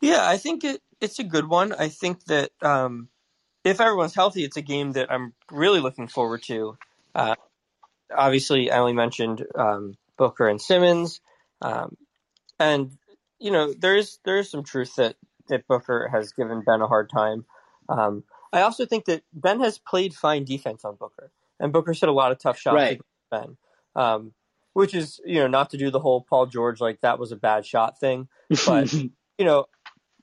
Yeah, 0.00 0.28
I 0.28 0.36
think 0.36 0.64
it, 0.64 0.82
it's 1.00 1.20
a 1.20 1.24
good 1.24 1.48
one. 1.48 1.72
I 1.72 1.88
think 1.88 2.24
that 2.24 2.50
um, 2.60 3.08
if 3.68 3.80
everyone's 3.80 4.14
healthy, 4.14 4.44
it's 4.44 4.56
a 4.56 4.62
game 4.62 4.92
that 4.92 5.12
I'm 5.12 5.34
really 5.50 5.80
looking 5.80 6.08
forward 6.08 6.42
to. 6.44 6.78
Uh, 7.14 7.34
obviously, 8.14 8.70
Emily 8.70 8.94
mentioned 8.94 9.44
um, 9.54 9.96
Booker 10.16 10.48
and 10.48 10.60
Simmons, 10.60 11.20
um, 11.60 11.96
and 12.58 12.96
you 13.38 13.50
know 13.50 13.74
there 13.74 13.96
is 13.96 14.18
there 14.24 14.38
is 14.38 14.50
some 14.50 14.64
truth 14.64 14.96
that 14.96 15.16
that 15.48 15.66
Booker 15.66 16.08
has 16.10 16.32
given 16.32 16.62
Ben 16.62 16.80
a 16.80 16.86
hard 16.86 17.10
time. 17.10 17.44
Um, 17.88 18.24
I 18.52 18.62
also 18.62 18.86
think 18.86 19.04
that 19.04 19.22
Ben 19.34 19.60
has 19.60 19.78
played 19.78 20.14
fine 20.14 20.44
defense 20.44 20.84
on 20.84 20.96
Booker, 20.96 21.30
and 21.60 21.72
Booker's 21.72 22.00
hit 22.00 22.08
a 22.08 22.12
lot 22.12 22.32
of 22.32 22.38
tough 22.38 22.58
shots 22.58 22.74
Right. 22.74 23.00
Ben, 23.30 23.58
um, 23.94 24.32
which 24.72 24.94
is 24.94 25.20
you 25.26 25.40
know 25.40 25.46
not 25.46 25.70
to 25.70 25.76
do 25.76 25.90
the 25.90 26.00
whole 26.00 26.22
Paul 26.22 26.46
George 26.46 26.80
like 26.80 27.02
that 27.02 27.18
was 27.18 27.32
a 27.32 27.36
bad 27.36 27.66
shot 27.66 28.00
thing, 28.00 28.28
but 28.64 28.90
you 29.38 29.44
know, 29.44 29.66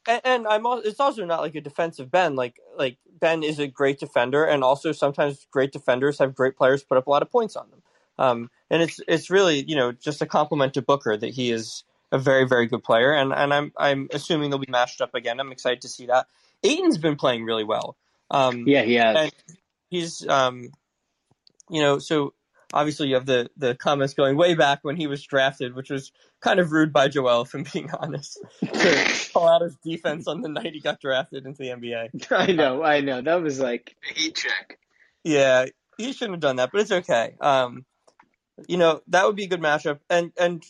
and, 0.07 0.21
and 0.23 0.47
I'm 0.47 0.65
it's 0.83 0.99
also 0.99 1.25
not 1.25 1.41
like 1.41 1.55
a 1.55 1.61
defensive 1.61 2.11
Ben. 2.11 2.35
Like 2.35 2.59
like 2.77 2.97
Ben 3.19 3.43
is 3.43 3.59
a 3.59 3.67
great 3.67 3.99
defender, 3.99 4.45
and 4.45 4.63
also 4.63 4.91
sometimes 4.91 5.47
great 5.51 5.71
defenders 5.71 6.19
have 6.19 6.35
great 6.35 6.55
players 6.55 6.83
put 6.83 6.97
up 6.97 7.07
a 7.07 7.09
lot 7.09 7.21
of 7.21 7.31
points 7.31 7.55
on 7.55 7.69
them. 7.69 7.81
Um, 8.17 8.49
and 8.69 8.81
it's 8.81 8.99
it's 9.07 9.29
really 9.29 9.63
you 9.67 9.75
know 9.75 9.91
just 9.91 10.21
a 10.21 10.25
compliment 10.25 10.73
to 10.75 10.81
Booker 10.81 11.17
that 11.17 11.33
he 11.33 11.51
is 11.51 11.83
a 12.11 12.19
very 12.19 12.47
very 12.47 12.67
good 12.67 12.83
player, 12.83 13.11
and 13.11 13.33
and 13.33 13.53
I'm 13.53 13.73
I'm 13.77 14.07
assuming 14.13 14.49
they'll 14.49 14.59
be 14.59 14.67
matched 14.69 15.01
up 15.01 15.15
again. 15.15 15.39
I'm 15.39 15.51
excited 15.51 15.81
to 15.81 15.89
see 15.89 16.05
that. 16.07 16.27
Ayton's 16.63 16.97
been 16.97 17.15
playing 17.15 17.43
really 17.43 17.63
well. 17.63 17.95
Um, 18.31 18.67
yeah, 18.67 18.83
he 18.83 18.95
has. 18.95 19.31
he's 19.89 20.27
um, 20.27 20.69
you 21.69 21.81
know 21.81 21.99
so 21.99 22.33
obviously 22.73 23.09
you 23.09 23.15
have 23.15 23.25
the 23.25 23.49
the 23.57 23.75
comments 23.75 24.13
going 24.13 24.37
way 24.37 24.55
back 24.55 24.79
when 24.83 24.95
he 24.95 25.07
was 25.07 25.23
drafted, 25.23 25.75
which 25.75 25.89
was 25.89 26.11
kind 26.41 26.59
of 26.59 26.71
rude 26.71 26.93
by 26.93 27.07
Joel, 27.07 27.41
if 27.41 27.53
I'm 27.53 27.65
being 27.71 27.89
honest, 27.99 28.39
to 28.61 29.29
call 29.33 29.47
out 29.47 29.61
his 29.61 29.75
defense 29.83 30.27
on 30.27 30.41
the 30.41 30.49
night 30.49 30.73
he 30.73 30.79
got 30.79 30.99
drafted 30.99 31.45
into 31.45 31.63
the 31.63 31.69
NBA. 31.69 32.31
I 32.31 32.51
know, 32.51 32.83
I 32.83 33.01
know. 33.01 33.21
That 33.21 33.41
was 33.41 33.59
like 33.59 33.95
a 34.09 34.13
heat 34.13 34.35
check. 34.35 34.79
Yeah, 35.23 35.65
he 35.97 36.13
shouldn't 36.13 36.35
have 36.35 36.41
done 36.41 36.57
that, 36.57 36.71
but 36.71 36.81
it's 36.81 36.91
okay. 36.91 37.35
Um, 37.41 37.85
you 38.67 38.77
know 38.77 39.01
that 39.07 39.25
would 39.25 39.35
be 39.35 39.45
a 39.45 39.49
good 39.49 39.61
matchup, 39.61 39.99
and 40.09 40.31
and 40.39 40.63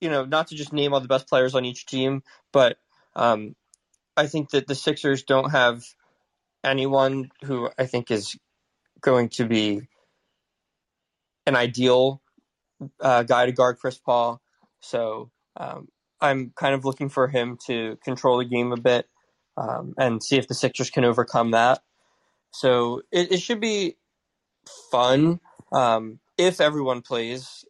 you 0.00 0.10
know 0.10 0.24
not 0.24 0.48
to 0.48 0.54
just 0.54 0.72
name 0.72 0.92
all 0.92 1.00
the 1.00 1.08
best 1.08 1.28
players 1.28 1.54
on 1.54 1.64
each 1.64 1.86
team, 1.86 2.22
but 2.52 2.78
um, 3.16 3.54
I 4.16 4.26
think 4.26 4.50
that 4.50 4.66
the 4.66 4.74
Sixers 4.74 5.22
don't 5.22 5.50
have 5.50 5.82
anyone 6.62 7.30
who 7.44 7.70
I 7.78 7.86
think 7.86 8.10
is 8.10 8.36
going 9.00 9.30
to 9.30 9.46
be 9.46 9.88
an 11.46 11.56
ideal 11.56 12.22
uh, 13.00 13.22
guy 13.24 13.46
to 13.46 13.52
guard 13.52 13.78
Chris 13.78 13.98
Paul. 13.98 14.40
So 14.80 15.30
um, 15.56 15.88
I'm 16.20 16.52
kind 16.56 16.74
of 16.74 16.84
looking 16.84 17.08
for 17.08 17.28
him 17.28 17.58
to 17.66 17.98
control 18.04 18.38
the 18.38 18.44
game 18.44 18.72
a 18.72 18.76
bit 18.78 19.08
um, 19.56 19.94
and 19.98 20.22
see 20.22 20.36
if 20.38 20.48
the 20.48 20.54
Sixers 20.54 20.90
can 20.90 21.04
overcome 21.04 21.52
that. 21.52 21.80
So 22.52 23.02
it, 23.12 23.32
it 23.32 23.40
should 23.42 23.60
be 23.60 23.96
fun 24.90 25.40
um, 25.72 26.20
if 26.38 26.60
everyone 26.60 27.02
plays, 27.02 27.64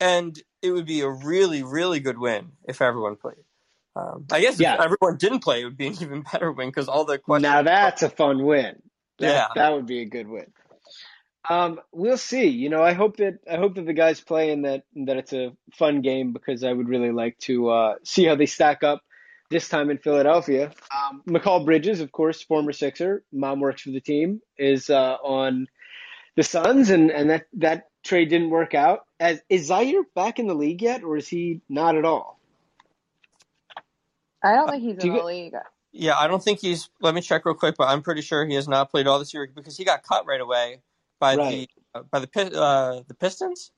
and 0.00 0.38
it 0.62 0.72
would 0.72 0.86
be 0.86 1.00
a 1.02 1.10
really, 1.10 1.62
really 1.62 2.00
good 2.00 2.18
win 2.18 2.52
if 2.68 2.82
everyone 2.82 3.16
played. 3.16 3.44
Um, 3.96 4.26
I 4.32 4.40
guess 4.40 4.60
Yeah. 4.60 4.74
if 4.74 4.80
everyone 4.80 5.18
didn't 5.18 5.40
play, 5.40 5.62
it 5.62 5.64
would 5.64 5.76
be 5.76 5.88
an 5.88 5.94
even 6.02 6.24
better 6.32 6.52
win 6.52 6.68
because 6.68 6.88
all 6.88 7.04
the 7.04 7.18
questions. 7.18 7.42
Now 7.42 7.62
that's 7.62 8.02
a 8.02 8.10
fun 8.10 8.44
win. 8.44 8.82
That, 9.20 9.32
Yeah. 9.32 9.48
that 9.54 9.72
would 9.72 9.86
be 9.86 10.00
a 10.02 10.06
good 10.06 10.28
win. 10.28 10.46
Um, 11.48 11.80
we'll 11.92 12.16
see. 12.16 12.48
You 12.48 12.70
know, 12.70 12.82
I 12.82 12.92
hope 12.94 13.18
that 13.18 13.38
I 13.50 13.56
hope 13.56 13.74
that 13.74 13.86
the 13.86 13.92
guys 13.92 14.20
play 14.20 14.50
and 14.50 14.64
that 14.64 14.84
that 15.04 15.16
it's 15.16 15.32
a 15.32 15.52
fun 15.74 16.00
game 16.00 16.32
because 16.32 16.64
I 16.64 16.72
would 16.72 16.88
really 16.88 17.12
like 17.12 17.38
to 17.40 17.68
uh, 17.68 17.94
see 18.02 18.24
how 18.24 18.34
they 18.34 18.46
stack 18.46 18.82
up 18.82 19.02
this 19.50 19.68
time 19.68 19.90
in 19.90 19.98
Philadelphia. 19.98 20.72
Um, 20.90 21.22
Mikal 21.28 21.64
Bridges, 21.64 22.00
of 22.00 22.10
course, 22.12 22.42
former 22.42 22.72
Sixer, 22.72 23.22
mom 23.32 23.60
works 23.60 23.82
for 23.82 23.90
the 23.90 24.00
team, 24.00 24.40
is 24.56 24.88
uh, 24.88 25.16
on 25.22 25.66
the 26.36 26.42
Suns, 26.42 26.88
and 26.90 27.10
and 27.10 27.28
that 27.30 27.46
that 27.54 27.88
trade 28.02 28.30
didn't 28.30 28.50
work 28.50 28.74
out. 28.74 29.00
As 29.20 29.40
is 29.50 29.68
Zhaire 29.68 30.02
back 30.14 30.38
in 30.38 30.46
the 30.46 30.54
league 30.54 30.80
yet, 30.80 31.04
or 31.04 31.16
is 31.18 31.28
he 31.28 31.60
not 31.68 31.96
at 31.96 32.06
all? 32.06 32.40
I 34.42 34.54
don't 34.54 34.70
think 34.70 34.82
he's 34.82 34.96
Do 34.96 35.08
in 35.08 35.12
the 35.12 35.18
get- 35.18 35.26
league. 35.26 35.54
Yeah, 35.96 36.16
I 36.18 36.26
don't 36.26 36.42
think 36.42 36.58
he's. 36.58 36.88
Let 37.00 37.14
me 37.14 37.20
check 37.20 37.44
real 37.44 37.54
quick, 37.54 37.76
but 37.78 37.88
I'm 37.88 38.02
pretty 38.02 38.20
sure 38.20 38.44
he 38.44 38.54
has 38.56 38.66
not 38.66 38.90
played 38.90 39.06
all 39.06 39.18
this 39.20 39.32
year 39.32 39.48
because 39.54 39.76
he 39.76 39.84
got 39.84 40.02
cut 40.02 40.26
right 40.26 40.40
away 40.40 40.80
by 41.24 41.36
Right. 41.36 41.68
the 41.94 41.98
uh, 42.00 42.02
by 42.10 42.18
the 42.20 42.60
uh, 42.60 43.02
the 43.08 43.14
Pistons. 43.14 43.70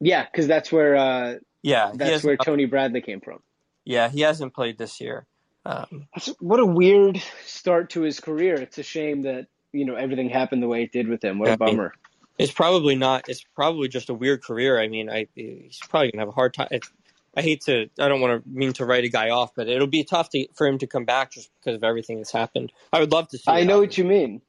Yeah, 0.00 0.24
because 0.30 0.46
that's 0.46 0.70
where 0.70 0.96
uh, 0.96 1.34
Yeah, 1.62 1.92
that's 1.94 2.22
where 2.24 2.36
Tony 2.36 2.66
Bradley 2.66 3.00
came 3.00 3.20
from. 3.20 3.38
Yeah, 3.84 4.08
he 4.10 4.20
hasn't 4.20 4.54
played 4.54 4.76
this 4.78 5.00
year. 5.00 5.26
Um, 5.64 6.06
What 6.40 6.60
a 6.60 6.66
weird 6.66 7.20
start 7.44 7.90
to 7.90 8.02
his 8.02 8.20
career. 8.20 8.54
It's 8.54 8.78
a 8.78 8.82
shame 8.82 9.22
that 9.22 9.46
you 9.72 9.84
know 9.84 9.94
everything 9.94 10.28
happened 10.28 10.62
the 10.62 10.68
way 10.68 10.82
it 10.82 10.92
did 10.92 11.08
with 11.08 11.22
him. 11.24 11.38
What 11.38 11.48
a 11.48 11.52
I 11.52 11.56
mean- 11.56 11.76
bummer. 11.76 11.92
it's 12.38 12.52
probably 12.52 12.94
not. 12.96 13.28
It's 13.28 13.44
probably 13.54 13.88
just 13.88 14.08
a 14.10 14.14
weird 14.14 14.42
career. 14.42 14.78
I 14.80 14.88
mean, 14.88 15.08
I 15.10 15.26
he's 15.34 15.78
probably 15.88 16.10
gonna 16.12 16.22
have 16.22 16.28
a 16.28 16.38
hard 16.40 16.54
time. 16.54 16.68
It's, 16.70 16.90
I 17.36 17.42
hate 17.42 17.60
to. 17.62 17.88
I 17.98 18.08
don't 18.08 18.20
want 18.20 18.32
to 18.44 18.48
mean 18.48 18.72
to 18.74 18.84
write 18.84 19.04
a 19.04 19.08
guy 19.08 19.30
off, 19.30 19.50
but 19.56 19.68
it'll 19.68 19.86
be 19.86 20.02
tough 20.04 20.28
to, 20.30 20.46
for 20.54 20.66
him 20.66 20.78
to 20.78 20.86
come 20.86 21.04
back 21.04 21.30
just 21.32 21.50
because 21.60 21.76
of 21.76 21.84
everything 21.84 22.16
that's 22.18 22.32
happened. 22.32 22.72
I 22.92 23.00
would 23.00 23.12
love 23.12 23.28
to 23.28 23.38
see. 23.38 23.44
I 23.46 23.62
know 23.64 23.74
happen. 23.74 23.80
what 23.80 23.98
you 23.98 24.04
mean. 24.04 24.42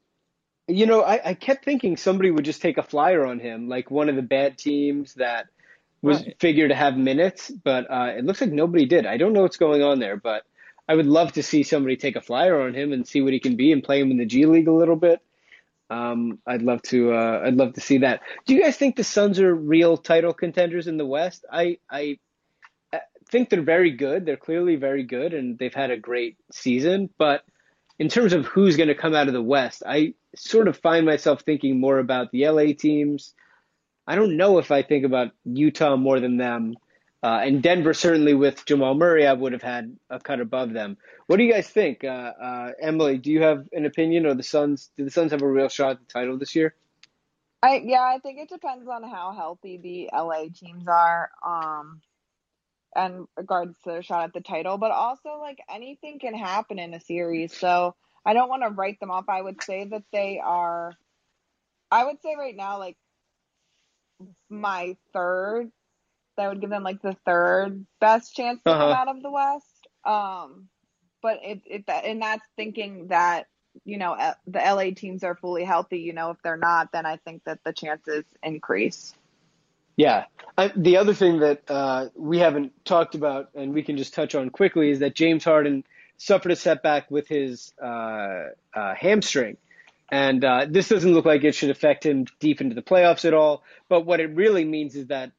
You 0.69 0.85
know, 0.85 1.01
I, 1.03 1.29
I 1.31 1.33
kept 1.33 1.65
thinking 1.65 1.97
somebody 1.97 2.31
would 2.31 2.45
just 2.45 2.61
take 2.61 2.77
a 2.77 2.83
flyer 2.83 3.25
on 3.25 3.39
him, 3.39 3.67
like 3.69 3.91
one 3.91 4.09
of 4.09 4.15
the 4.15 4.21
bad 4.23 4.57
teams 4.57 5.15
that 5.15 5.47
was 6.01 6.23
Right. 6.23 6.35
figured 6.39 6.69
to 6.69 6.75
have 6.75 6.97
minutes, 6.97 7.51
but 7.51 7.91
uh, 7.91 8.13
it 8.17 8.25
looks 8.25 8.41
like 8.41 8.51
nobody 8.51 8.85
did. 8.85 9.05
I 9.05 9.17
don't 9.17 9.33
know 9.33 9.41
what's 9.41 9.57
going 9.57 9.83
on 9.83 9.99
there, 9.99 10.17
but 10.17 10.43
I 10.87 10.95
would 10.95 11.07
love 11.07 11.33
to 11.33 11.43
see 11.43 11.63
somebody 11.63 11.97
take 11.97 12.15
a 12.15 12.21
flyer 12.21 12.61
on 12.61 12.73
him 12.73 12.93
and 12.93 13.07
see 13.07 13.21
what 13.21 13.33
he 13.33 13.39
can 13.39 13.57
be 13.57 13.71
and 13.73 13.83
play 13.83 13.99
him 13.99 14.11
in 14.11 14.17
the 14.17 14.25
G 14.25 14.45
League 14.45 14.67
a 14.67 14.73
little 14.73 14.95
bit. 14.95 15.21
Um, 15.89 16.39
I'd 16.47 16.61
love 16.61 16.81
to. 16.83 17.13
Uh, 17.13 17.41
I'd 17.45 17.55
love 17.55 17.73
to 17.73 17.81
see 17.81 17.99
that. 17.99 18.21
Do 18.45 18.53
you 18.55 18.61
guys 18.63 18.77
think 18.77 18.95
the 18.95 19.03
Suns 19.03 19.39
are 19.39 19.53
real 19.53 19.97
title 19.97 20.33
contenders 20.33 20.87
in 20.87 20.97
the 20.97 21.05
West? 21.05 21.45
I 21.51 21.79
I 21.89 22.19
I 22.93 23.01
think 23.29 23.49
they're 23.49 23.61
very 23.61 23.91
good. 23.91 24.25
They're 24.25 24.37
clearly 24.37 24.75
very 24.75 25.03
good, 25.03 25.33
and 25.33 25.57
they've 25.57 25.73
had 25.73 25.91
a 25.91 25.97
great 25.97 26.37
season. 26.51 27.09
But 27.17 27.43
in 27.99 28.07
terms 28.07 28.33
of 28.33 28.45
who's 28.45 28.77
going 28.77 28.87
to 28.87 28.95
come 28.95 29.13
out 29.13 29.27
of 29.27 29.33
the 29.33 29.41
West, 29.41 29.83
I 29.85 30.13
sort 30.35 30.67
of 30.67 30.77
find 30.77 31.05
myself 31.05 31.41
thinking 31.41 31.79
more 31.79 31.99
about 31.99 32.31
the 32.31 32.47
LA 32.47 32.73
teams. 32.77 33.33
I 34.07 34.15
don't 34.15 34.37
know 34.37 34.57
if 34.57 34.71
I 34.71 34.81
think 34.81 35.05
about 35.05 35.31
Utah 35.43 35.97
more 35.97 36.19
than 36.19 36.37
them. 36.37 36.75
Uh, 37.21 37.41
and 37.43 37.61
Denver, 37.61 37.93
certainly 37.93 38.33
with 38.33 38.65
Jamal 38.65 38.95
Murray, 38.95 39.27
I 39.27 39.33
would 39.33 39.51
have 39.51 39.61
had 39.61 39.97
a 40.09 40.19
cut 40.19 40.39
above 40.39 40.71
them. 40.71 40.97
What 41.27 41.35
do 41.35 41.43
you 41.43 41.51
guys 41.51 41.67
think? 41.67 42.05
Uh, 42.05 42.07
uh, 42.07 42.71
Emily, 42.81 43.17
do 43.17 43.29
you 43.29 43.41
have 43.41 43.67
an 43.73 43.85
opinion, 43.85 44.25
or 44.25 44.33
the 44.33 44.43
Suns? 44.43 44.89
Do 44.97 45.03
the 45.03 45.11
Suns 45.11 45.31
have 45.33 45.41
a 45.41 45.47
real 45.47 45.67
shot 45.67 45.91
at 45.91 45.99
the 45.99 46.05
title 46.05 46.37
this 46.37 46.55
year? 46.55 46.75
I 47.61 47.81
yeah, 47.83 48.01
I 48.01 48.19
think 48.19 48.39
it 48.39 48.47
depends 48.47 48.87
on 48.87 49.03
how 49.03 49.33
healthy 49.35 49.77
the 49.77 50.17
LA 50.17 50.45
teams 50.55 50.87
are, 50.87 51.29
um, 51.45 52.01
and 52.95 53.27
regards 53.37 53.75
to 53.83 53.89
their 53.91 54.03
shot 54.03 54.25
at 54.25 54.33
the 54.33 54.41
title. 54.41 54.77
But 54.77 54.91
also, 54.91 55.39
like 55.39 55.59
anything 55.69 56.19
can 56.19 56.33
happen 56.33 56.79
in 56.79 56.93
a 56.93 56.99
series, 56.99 57.55
so 57.55 57.95
I 58.25 58.33
don't 58.33 58.49
want 58.49 58.63
to 58.63 58.69
write 58.69 58.99
them 58.99 59.11
off. 59.11 59.29
I 59.29 59.41
would 59.41 59.61
say 59.63 59.85
that 59.85 60.03
they 60.11 60.39
are. 60.43 60.93
I 61.91 62.05
would 62.05 62.21
say 62.21 62.35
right 62.37 62.55
now, 62.55 62.79
like 62.79 62.97
my 64.49 64.97
third. 65.13 65.71
I 66.37 66.47
would 66.47 66.61
give 66.61 66.69
them 66.69 66.83
like 66.83 67.01
the 67.01 67.17
third 67.25 67.85
best 67.99 68.35
chance 68.35 68.63
to 68.63 68.73
come 68.73 68.91
Uh-huh. 68.91 68.93
out 68.93 69.09
of 69.09 69.21
the 69.21 69.31
West. 69.31 69.87
Um, 70.05 70.69
but 71.21 71.39
it 71.43 71.61
it 71.65 71.83
and 71.87 72.21
that's 72.21 72.45
thinking 72.55 73.07
that 73.09 73.47
you 73.85 73.97
know 73.97 74.15
the 74.47 74.59
LA 74.59 74.91
teams 74.95 75.23
are 75.23 75.35
fully 75.35 75.63
healthy. 75.65 75.99
You 75.99 76.13
know, 76.13 76.31
if 76.31 76.37
they're 76.43 76.57
not, 76.57 76.91
then 76.93 77.05
I 77.05 77.17
think 77.17 77.43
that 77.45 77.59
the 77.65 77.73
chances 77.73 78.25
increase. 78.43 79.13
Yeah. 79.99 80.23
I, 80.57 80.71
the 80.77 80.95
other 80.95 81.13
thing 81.13 81.39
that 81.39 81.69
uh, 81.69 82.07
we 82.15 82.39
haven't 82.39 82.71
talked 82.85 83.15
about, 83.15 83.49
and 83.53 83.73
we 83.73 83.83
can 83.83 83.97
just 83.97 84.13
touch 84.13 84.33
on 84.33 84.49
quickly, 84.49 84.91
is 84.91 84.99
that 84.99 85.13
James 85.13 85.43
Harden 85.43 85.83
suffered 86.15 86.53
a 86.53 86.55
setback 86.55 87.11
with 87.11 87.27
his 87.27 87.73
uh, 87.83 88.45
uh, 88.73 88.95
hamstring. 88.95 89.57
And 90.09 90.41
uh, 90.45 90.67
this 90.69 90.87
doesn't 90.87 91.13
look 91.13 91.25
like 91.25 91.43
it 91.43 91.53
should 91.53 91.69
affect 91.69 92.05
him 92.05 92.27
deep 92.39 92.61
into 92.61 92.75
the 92.75 92.81
playoffs 92.81 93.25
at 93.25 93.33
all. 93.33 93.61
But 93.89 94.05
what 94.05 94.21
it 94.21 94.33
really 94.35 94.63
means 94.63 94.95
is 94.95 95.07
that 95.07 95.33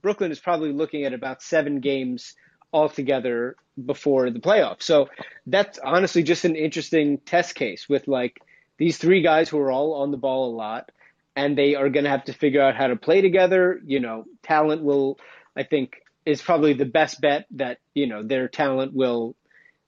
Brooklyn 0.00 0.30
is 0.30 0.38
probably 0.38 0.72
looking 0.72 1.04
at 1.04 1.12
about 1.12 1.42
seven 1.42 1.80
games 1.80 2.36
altogether 2.72 3.56
before 3.84 4.30
the 4.30 4.38
playoffs. 4.38 4.84
So 4.84 5.08
that's 5.48 5.80
honestly 5.80 6.22
just 6.22 6.44
an 6.44 6.54
interesting 6.54 7.18
test 7.18 7.56
case 7.56 7.88
with 7.88 8.06
like 8.06 8.40
these 8.78 8.96
three 8.96 9.22
guys 9.22 9.48
who 9.48 9.58
are 9.58 9.72
all 9.72 9.94
on 9.94 10.12
the 10.12 10.16
ball 10.18 10.52
a 10.52 10.54
lot 10.54 10.90
and 11.36 11.56
they 11.58 11.74
are 11.74 11.88
going 11.88 12.04
to 12.04 12.10
have 12.10 12.24
to 12.24 12.32
figure 12.32 12.62
out 12.62 12.76
how 12.76 12.88
to 12.88 12.96
play 12.96 13.20
together. 13.20 13.80
You 13.84 14.00
know, 14.00 14.24
talent 14.42 14.82
will, 14.82 15.18
I 15.56 15.62
think, 15.64 16.02
is 16.24 16.40
probably 16.40 16.72
the 16.74 16.84
best 16.84 17.20
bet 17.20 17.46
that, 17.52 17.78
you 17.94 18.06
know, 18.06 18.22
their 18.22 18.48
talent 18.48 18.94
will, 18.94 19.36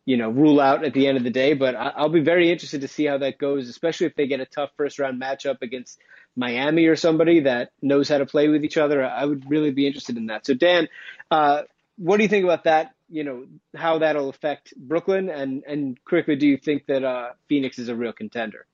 you 0.05 0.17
know, 0.17 0.29
rule 0.29 0.61
out 0.61 0.85
at 0.85 0.93
the 0.93 1.07
end 1.07 1.17
of 1.19 1.25
the 1.25 1.31
day. 1.31 1.55
But 1.55 1.75
I- 1.75 1.93
I'll 1.97 2.09
be 2.09 2.21
very 2.21 2.51
interested 2.51 2.83
to 2.83 2.89
see 2.89 3.07
how 3.07 3.19
that 3.19 3.39
goes, 3.39 3.69
especially 3.69 4.07
if 4.07 4.15
they 4.15 4.27
get 4.27 4.41
a 4.41 4.47
tough 4.47 4.71
first 4.77 4.99
round 4.99 5.21
matchup 5.21 5.63
against 5.63 5.99
Miami 6.37 6.87
or 6.87 6.97
somebody 6.97 7.41
that 7.41 7.71
knows 7.81 8.09
how 8.09 8.19
to 8.19 8.27
play 8.27 8.49
with 8.49 8.65
each 8.65 8.77
other. 8.77 9.05
I 9.05 9.25
would 9.25 9.49
really 9.51 9.71
be 9.71 9.87
interested 9.87 10.17
in 10.17 10.27
that. 10.27 10.45
So, 10.47 10.55
Dan, 10.55 10.89
uh, 11.31 11.63
what 11.97 12.19
do 12.19 12.23
you 12.25 12.29
think 12.29 12.45
about 12.45 12.65
that? 12.65 12.95
You 13.09 13.25
know, 13.25 13.47
how 13.75 13.99
that'll 13.99 14.29
affect 14.29 14.75
Brooklyn, 14.77 15.31
and 15.31 15.63
and 15.67 16.05
quickly, 16.05 16.37
do 16.37 16.47
you 16.47 16.59
think 16.59 16.87
that 16.87 17.05
uh, 17.05 17.31
Phoenix 17.49 17.79
is 17.79 17.89
a 17.89 17.95
real 17.95 18.13
contender? 18.13 18.67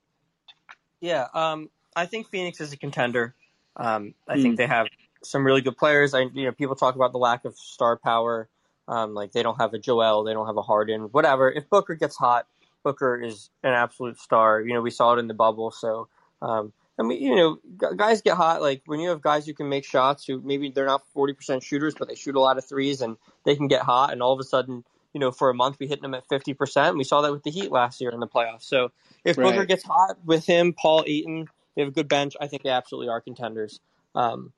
Yeah, 1.01 1.27
um, 1.35 1.71
I 1.97 2.07
think 2.07 2.29
Phoenix 2.29 2.61
is 2.61 2.73
a 2.73 2.77
contender. 2.77 3.35
Um, 3.77 4.15
I 4.29 4.37
Hmm. 4.37 4.43
think 4.43 4.57
they 4.57 4.67
have 4.67 4.89
some 5.23 5.45
really 5.45 5.61
good 5.61 5.77
players. 5.77 6.15
I, 6.15 6.23
you 6.23 6.45
know, 6.47 6.53
people 6.53 6.75
talk 6.77 6.95
about 6.97 7.13
the 7.13 7.19
lack 7.19 7.45
of 7.45 7.57
star 7.57 7.97
power. 7.99 8.49
Um, 8.89 9.15
like 9.15 9.33
they 9.33 9.43
don't 9.43 9.61
have 9.61 9.75
a 9.75 9.79
Joel, 9.79 10.25
they 10.25 10.33
don't 10.33 10.47
have 10.47 10.57
a 10.57 10.63
Harden, 10.63 11.03
whatever. 11.13 11.51
If 11.51 11.71
Booker 11.71 11.95
gets 11.95 12.17
hot, 12.17 12.47
Booker 12.83 13.23
is 13.23 13.51
an 13.63 13.73
absolute 13.73 14.19
star. 14.19 14.61
You 14.61 14.75
know, 14.75 14.83
we 14.83 14.91
saw 14.91 15.15
it 15.15 15.21
in 15.21 15.29
the 15.29 15.35
bubble. 15.35 15.71
So, 15.71 16.09
um, 16.43 16.73
I 16.99 17.05
mean, 17.05 17.23
you 17.23 17.37
know, 17.37 17.59
guys 17.97 18.23
get 18.23 18.37
hot. 18.37 18.61
Like 18.61 18.83
when 18.87 19.01
you 19.01 19.11
have 19.11 19.23
guys 19.23 19.47
who 19.47 19.55
can 19.55 19.69
make 19.69 19.85
shots, 19.85 20.27
who 20.27 20.41
maybe 20.43 20.71
they're 20.71 20.87
not 20.87 21.07
forty 21.15 21.33
percent 21.33 21.63
shooters, 21.63 21.95
but 21.95 22.09
they 22.09 22.17
shoot 22.17 22.35
a 22.35 22.41
lot 22.41 22.59
of 22.59 22.65
threes, 22.65 23.01
and 23.01 23.17
they 23.45 23.55
can 23.55 23.69
get 23.69 23.83
hot. 23.83 24.13
And 24.13 24.21
all 24.23 24.33
of 24.33 24.41
a 24.41 24.45
sudden, 24.45 24.85
you 25.15 25.21
know, 25.21 25.31
for 25.31 25.49
a 25.49 25.55
month 25.55 25.77
we 25.79 25.87
hitting 25.87 26.03
them 26.03 26.15
at 26.15 26.29
fifty 26.29 26.55
percent. 26.55 26.97
We 26.99 27.05
saw 27.05 27.23
that 27.23 27.33
with 27.33 27.45
the 27.45 27.51
Heat 27.53 27.71
last 27.71 28.01
year 28.01 28.11
in 28.11 28.21
the 28.21 28.27
playoffs. 28.27 28.65
So 28.65 28.91
if 29.25 29.37
Booker 29.37 29.65
gets 29.65 29.85
hot 29.85 30.17
with 30.25 30.45
him, 30.45 30.73
Paul 30.75 31.05
Ayton, 31.07 31.47
they 31.75 31.83
have 31.83 31.91
a 31.91 31.95
good 31.95 32.09
bench. 32.09 32.35
I 32.41 32.47
think 32.47 32.63
they 32.63 32.71
absolutely 32.71 33.09
are 33.09 33.21
contenders. 33.21 33.81
Um, 34.15 34.53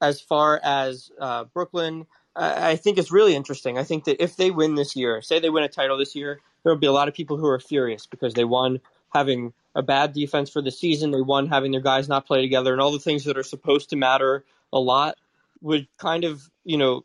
as 0.00 0.20
far 0.20 0.60
as 0.62 1.10
uh, 1.20 1.44
Brooklyn, 1.44 2.06
I, 2.34 2.70
I 2.70 2.76
think 2.76 2.98
it's 2.98 3.12
really 3.12 3.34
interesting. 3.34 3.78
I 3.78 3.84
think 3.84 4.04
that 4.04 4.22
if 4.22 4.36
they 4.36 4.50
win 4.50 4.74
this 4.74 4.96
year, 4.96 5.22
say 5.22 5.38
they 5.38 5.50
win 5.50 5.64
a 5.64 5.68
title 5.68 5.98
this 5.98 6.14
year, 6.14 6.40
there 6.62 6.72
will 6.72 6.80
be 6.80 6.86
a 6.86 6.92
lot 6.92 7.08
of 7.08 7.14
people 7.14 7.36
who 7.36 7.46
are 7.46 7.60
furious 7.60 8.06
because 8.06 8.34
they 8.34 8.44
won 8.44 8.80
having 9.14 9.52
a 9.74 9.82
bad 9.82 10.12
defense 10.12 10.50
for 10.50 10.60
the 10.60 10.70
season. 10.70 11.10
They 11.10 11.20
won 11.20 11.48
having 11.48 11.72
their 11.72 11.80
guys 11.80 12.08
not 12.08 12.26
play 12.26 12.42
together, 12.42 12.72
and 12.72 12.80
all 12.80 12.92
the 12.92 12.98
things 12.98 13.24
that 13.24 13.38
are 13.38 13.42
supposed 13.42 13.90
to 13.90 13.96
matter 13.96 14.44
a 14.72 14.78
lot 14.78 15.16
would 15.62 15.88
kind 15.98 16.24
of, 16.24 16.50
you 16.64 16.76
know, 16.76 17.04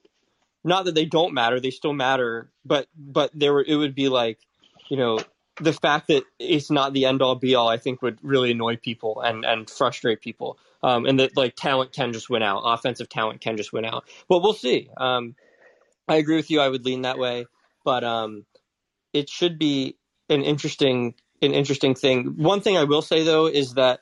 not 0.63 0.85
that 0.85 0.95
they 0.95 1.05
don't 1.05 1.33
matter, 1.33 1.59
they 1.59 1.71
still 1.71 1.93
matter, 1.93 2.49
but 2.65 2.87
but 2.97 3.31
there 3.33 3.53
were, 3.53 3.65
it 3.65 3.75
would 3.75 3.95
be 3.95 4.09
like, 4.09 4.39
you 4.89 4.97
know, 4.97 5.19
the 5.59 5.73
fact 5.73 6.07
that 6.07 6.23
it's 6.39 6.71
not 6.71 6.93
the 6.93 7.05
end 7.05 7.21
all 7.21 7.35
be 7.35 7.55
all, 7.55 7.67
I 7.67 7.77
think 7.77 8.01
would 8.01 8.19
really 8.23 8.51
annoy 8.51 8.77
people 8.77 9.21
and 9.21 9.45
and 9.45 9.69
frustrate 9.69 10.21
people. 10.21 10.57
Um, 10.83 11.05
and 11.05 11.19
that 11.19 11.37
like 11.37 11.55
talent 11.55 11.93
can 11.93 12.13
just 12.13 12.29
win 12.29 12.43
out, 12.43 12.61
offensive 12.65 13.09
talent 13.09 13.41
can 13.41 13.57
just 13.57 13.73
win 13.73 13.85
out. 13.85 14.05
But 14.29 14.41
we'll 14.41 14.53
see. 14.53 14.89
Um, 14.97 15.35
I 16.07 16.17
agree 16.17 16.35
with 16.37 16.51
you. 16.51 16.61
I 16.61 16.69
would 16.69 16.85
lean 16.85 17.03
that 17.03 17.17
way, 17.19 17.47
but 17.85 18.03
um, 18.03 18.45
it 19.13 19.29
should 19.29 19.59
be 19.59 19.97
an 20.29 20.43
interesting 20.43 21.15
an 21.41 21.53
interesting 21.53 21.95
thing. 21.95 22.35
One 22.37 22.61
thing 22.61 22.77
I 22.77 22.85
will 22.85 23.01
say 23.03 23.23
though 23.23 23.47
is 23.47 23.75
that 23.75 24.01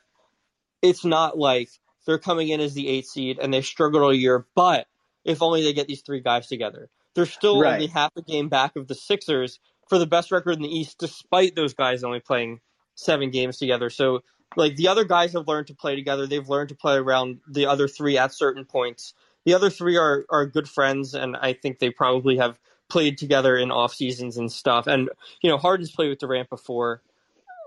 it's 0.82 1.06
not 1.06 1.38
like 1.38 1.70
they're 2.08 2.20
coming 2.20 2.50
in 2.50 2.62
as 2.62 2.76
the 2.76 2.90
eight 2.90 3.08
seed 3.08 3.40
and 3.40 3.54
they 3.54 3.62
struggled 3.64 4.04
all 4.04 4.14
year, 4.14 4.48
but 4.56 4.88
if 5.26 5.42
only 5.44 5.64
they 5.64 5.74
get 5.74 5.88
these 5.88 6.02
three 6.04 6.22
guys 6.22 6.48
together. 6.48 6.90
They're 7.16 7.28
still 7.28 7.62
Right. 7.62 7.68
only 7.68 7.88
half 7.88 8.12
a 8.18 8.24
game 8.24 8.50
back 8.50 8.78
of 8.78 8.88
the 8.88 8.96
Sixers 8.96 9.60
for 9.90 9.98
the 9.98 10.08
best 10.08 10.32
record 10.32 10.56
in 10.56 10.62
the 10.62 10.70
East, 10.70 11.00
despite 11.00 11.56
those 11.56 11.74
guys 11.74 12.04
only 12.04 12.20
playing 12.20 12.62
seven 12.96 13.32
games 13.32 13.58
together. 13.58 13.90
So, 13.90 14.22
like 14.56 14.76
the 14.76 14.88
other 14.88 15.04
guys 15.04 15.34
have 15.34 15.48
learned 15.48 15.68
to 15.68 15.76
play 15.76 15.96
together. 15.96 16.26
They've 16.26 16.48
learned 16.48 16.70
to 16.70 16.76
play 16.76 16.96
around 16.96 17.40
the 17.48 17.66
other 17.66 17.88
three 17.88 18.18
at 18.18 18.34
certain 18.34 18.66
points. 18.66 19.14
The 19.46 19.54
other 19.54 19.70
three 19.70 19.98
are 19.98 20.26
are 20.30 20.46
good 20.46 20.70
friends, 20.70 21.14
and 21.14 21.36
I 21.36 21.54
think 21.54 21.80
they 21.80 21.90
probably 21.90 22.38
have 22.38 22.60
played 22.90 23.18
together 23.18 23.58
in 23.58 23.72
off 23.72 23.94
seasons 23.94 24.38
and 24.38 24.52
stuff. 24.52 24.88
And 24.88 25.10
you 25.42 25.50
know, 25.50 25.58
Harden's 25.58 25.92
played 25.92 26.10
with 26.10 26.20
Durant 26.20 26.50
before. 26.50 27.02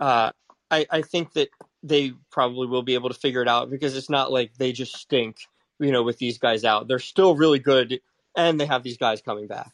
Uh, 0.00 0.30
I, 0.70 0.86
I 0.90 1.02
think 1.02 1.34
that 1.34 1.48
they 1.82 2.12
probably 2.30 2.66
will 2.66 2.82
be 2.82 2.94
able 2.94 3.08
to 3.08 3.14
figure 3.14 3.42
it 3.42 3.48
out 3.48 3.70
because 3.70 3.96
it's 3.96 4.10
not 4.10 4.32
like 4.32 4.54
they 4.56 4.72
just 4.72 4.96
stink, 4.96 5.36
you 5.78 5.92
know, 5.92 6.02
with 6.02 6.18
these 6.18 6.38
guys 6.38 6.64
out. 6.64 6.88
They're 6.88 6.98
still 6.98 7.36
really 7.36 7.58
good, 7.58 8.00
and 8.36 8.60
they 8.60 8.66
have 8.66 8.82
these 8.82 8.96
guys 8.96 9.20
coming 9.20 9.46
back. 9.46 9.72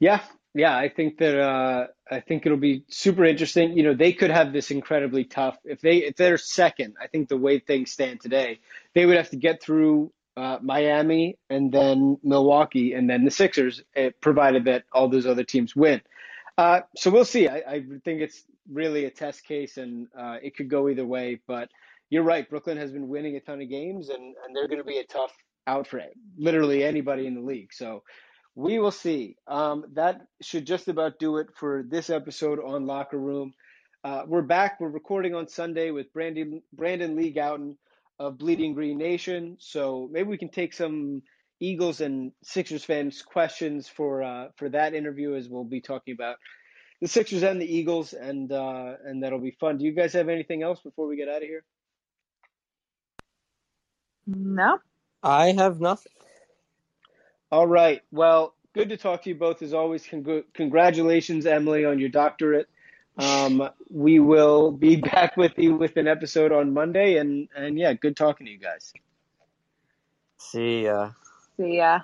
Yeah, 0.00 0.20
yeah, 0.54 0.76
I 0.76 0.88
think 0.88 1.18
that 1.18 1.38
uh, 1.38 1.86
I 2.10 2.20
think 2.20 2.44
it'll 2.44 2.58
be 2.58 2.84
super 2.88 3.24
interesting. 3.24 3.76
You 3.76 3.84
know, 3.84 3.94
they 3.94 4.12
could 4.12 4.30
have 4.30 4.52
this 4.52 4.70
incredibly 4.70 5.24
tough 5.24 5.56
if 5.64 5.80
they 5.80 5.98
if 5.98 6.16
they're 6.16 6.38
second. 6.38 6.96
I 7.00 7.06
think 7.06 7.28
the 7.28 7.36
way 7.36 7.58
things 7.58 7.90
stand 7.90 8.20
today, 8.20 8.60
they 8.94 9.06
would 9.06 9.16
have 9.16 9.30
to 9.30 9.36
get 9.36 9.62
through 9.62 10.12
uh, 10.36 10.58
Miami 10.62 11.38
and 11.50 11.72
then 11.72 12.18
Milwaukee 12.22 12.94
and 12.94 13.08
then 13.08 13.24
the 13.24 13.30
Sixers, 13.30 13.82
eh, 13.96 14.10
provided 14.20 14.64
that 14.64 14.84
all 14.92 15.08
those 15.08 15.26
other 15.26 15.44
teams 15.44 15.76
win. 15.76 16.00
Uh, 16.56 16.80
so 16.96 17.10
we'll 17.10 17.24
see. 17.24 17.48
I, 17.48 17.62
I, 17.66 17.84
think 18.04 18.20
it's 18.20 18.44
really 18.70 19.06
a 19.06 19.10
test 19.10 19.44
case, 19.44 19.78
and 19.78 20.08
uh, 20.18 20.36
it 20.42 20.54
could 20.56 20.68
go 20.68 20.88
either 20.88 21.04
way. 21.04 21.40
But 21.46 21.70
you're 22.10 22.22
right. 22.22 22.48
Brooklyn 22.48 22.76
has 22.76 22.92
been 22.92 23.08
winning 23.08 23.36
a 23.36 23.40
ton 23.40 23.62
of 23.62 23.68
games, 23.68 24.10
and, 24.10 24.22
and 24.22 24.54
they're 24.54 24.68
going 24.68 24.78
to 24.78 24.84
be 24.84 24.98
a 24.98 25.04
tough 25.04 25.32
out 25.66 25.86
for 25.86 26.02
literally 26.36 26.84
anybody 26.84 27.26
in 27.26 27.34
the 27.34 27.40
league. 27.40 27.72
So 27.72 28.02
we 28.54 28.78
will 28.78 28.90
see. 28.90 29.36
Um, 29.46 29.84
that 29.94 30.22
should 30.42 30.66
just 30.66 30.88
about 30.88 31.18
do 31.18 31.38
it 31.38 31.48
for 31.56 31.84
this 31.88 32.10
episode 32.10 32.58
on 32.60 32.86
Locker 32.86 33.18
Room. 33.18 33.54
Uh, 34.04 34.24
we're 34.26 34.42
back. 34.42 34.80
We're 34.80 34.88
recording 34.88 35.34
on 35.34 35.48
Sunday 35.48 35.90
with 35.90 36.12
Brandon 36.12 36.62
Brandon 36.72 37.16
Lee 37.16 37.32
Gowton 37.32 37.76
of 38.18 38.38
Bleeding 38.38 38.74
Green 38.74 38.98
Nation. 38.98 39.56
So 39.60 40.08
maybe 40.12 40.28
we 40.28 40.38
can 40.38 40.50
take 40.50 40.74
some 40.74 41.22
Eagles 41.60 42.00
and 42.00 42.32
Sixers 42.42 42.84
fans 42.84 43.22
questions 43.22 43.88
for 43.88 44.22
uh, 44.22 44.48
for 44.56 44.68
that 44.70 44.94
interview 44.94 45.34
as 45.34 45.48
we'll 45.48 45.64
be 45.64 45.80
talking 45.80 46.14
about 46.14 46.36
the 47.00 47.08
Sixers 47.08 47.42
and 47.42 47.60
the 47.60 47.76
Eagles, 47.76 48.12
and 48.12 48.52
uh, 48.52 48.94
and 49.04 49.22
that'll 49.22 49.40
be 49.40 49.56
fun. 49.60 49.78
Do 49.78 49.84
you 49.84 49.92
guys 49.92 50.12
have 50.14 50.28
anything 50.28 50.62
else 50.62 50.80
before 50.80 51.06
we 51.08 51.16
get 51.16 51.28
out 51.28 51.38
of 51.42 51.48
here? 51.48 51.64
No, 54.26 54.78
I 55.22 55.52
have 55.52 55.80
nothing. 55.80 56.12
All 57.52 57.66
right. 57.66 58.00
Well, 58.10 58.54
good 58.72 58.88
to 58.88 58.96
talk 58.96 59.22
to 59.24 59.28
you 59.28 59.34
both 59.34 59.60
as 59.60 59.74
always. 59.74 60.06
Cong- 60.06 60.44
congratulations, 60.54 61.44
Emily, 61.44 61.84
on 61.84 61.98
your 61.98 62.08
doctorate. 62.08 62.66
Um, 63.18 63.68
we 63.90 64.20
will 64.20 64.72
be 64.72 64.96
back 65.12 65.36
with 65.36 65.52
you 65.58 65.76
with 65.76 65.98
an 65.98 66.08
episode 66.08 66.50
on 66.50 66.72
Monday, 66.72 67.18
and 67.18 67.48
and 67.54 67.78
yeah, 67.78 67.92
good 67.92 68.16
talking 68.16 68.46
to 68.46 68.52
you 68.52 68.58
guys. 68.58 68.90
See 70.38 70.84
ya. 70.84 71.10
see 71.58 71.76
ya. 71.76 72.00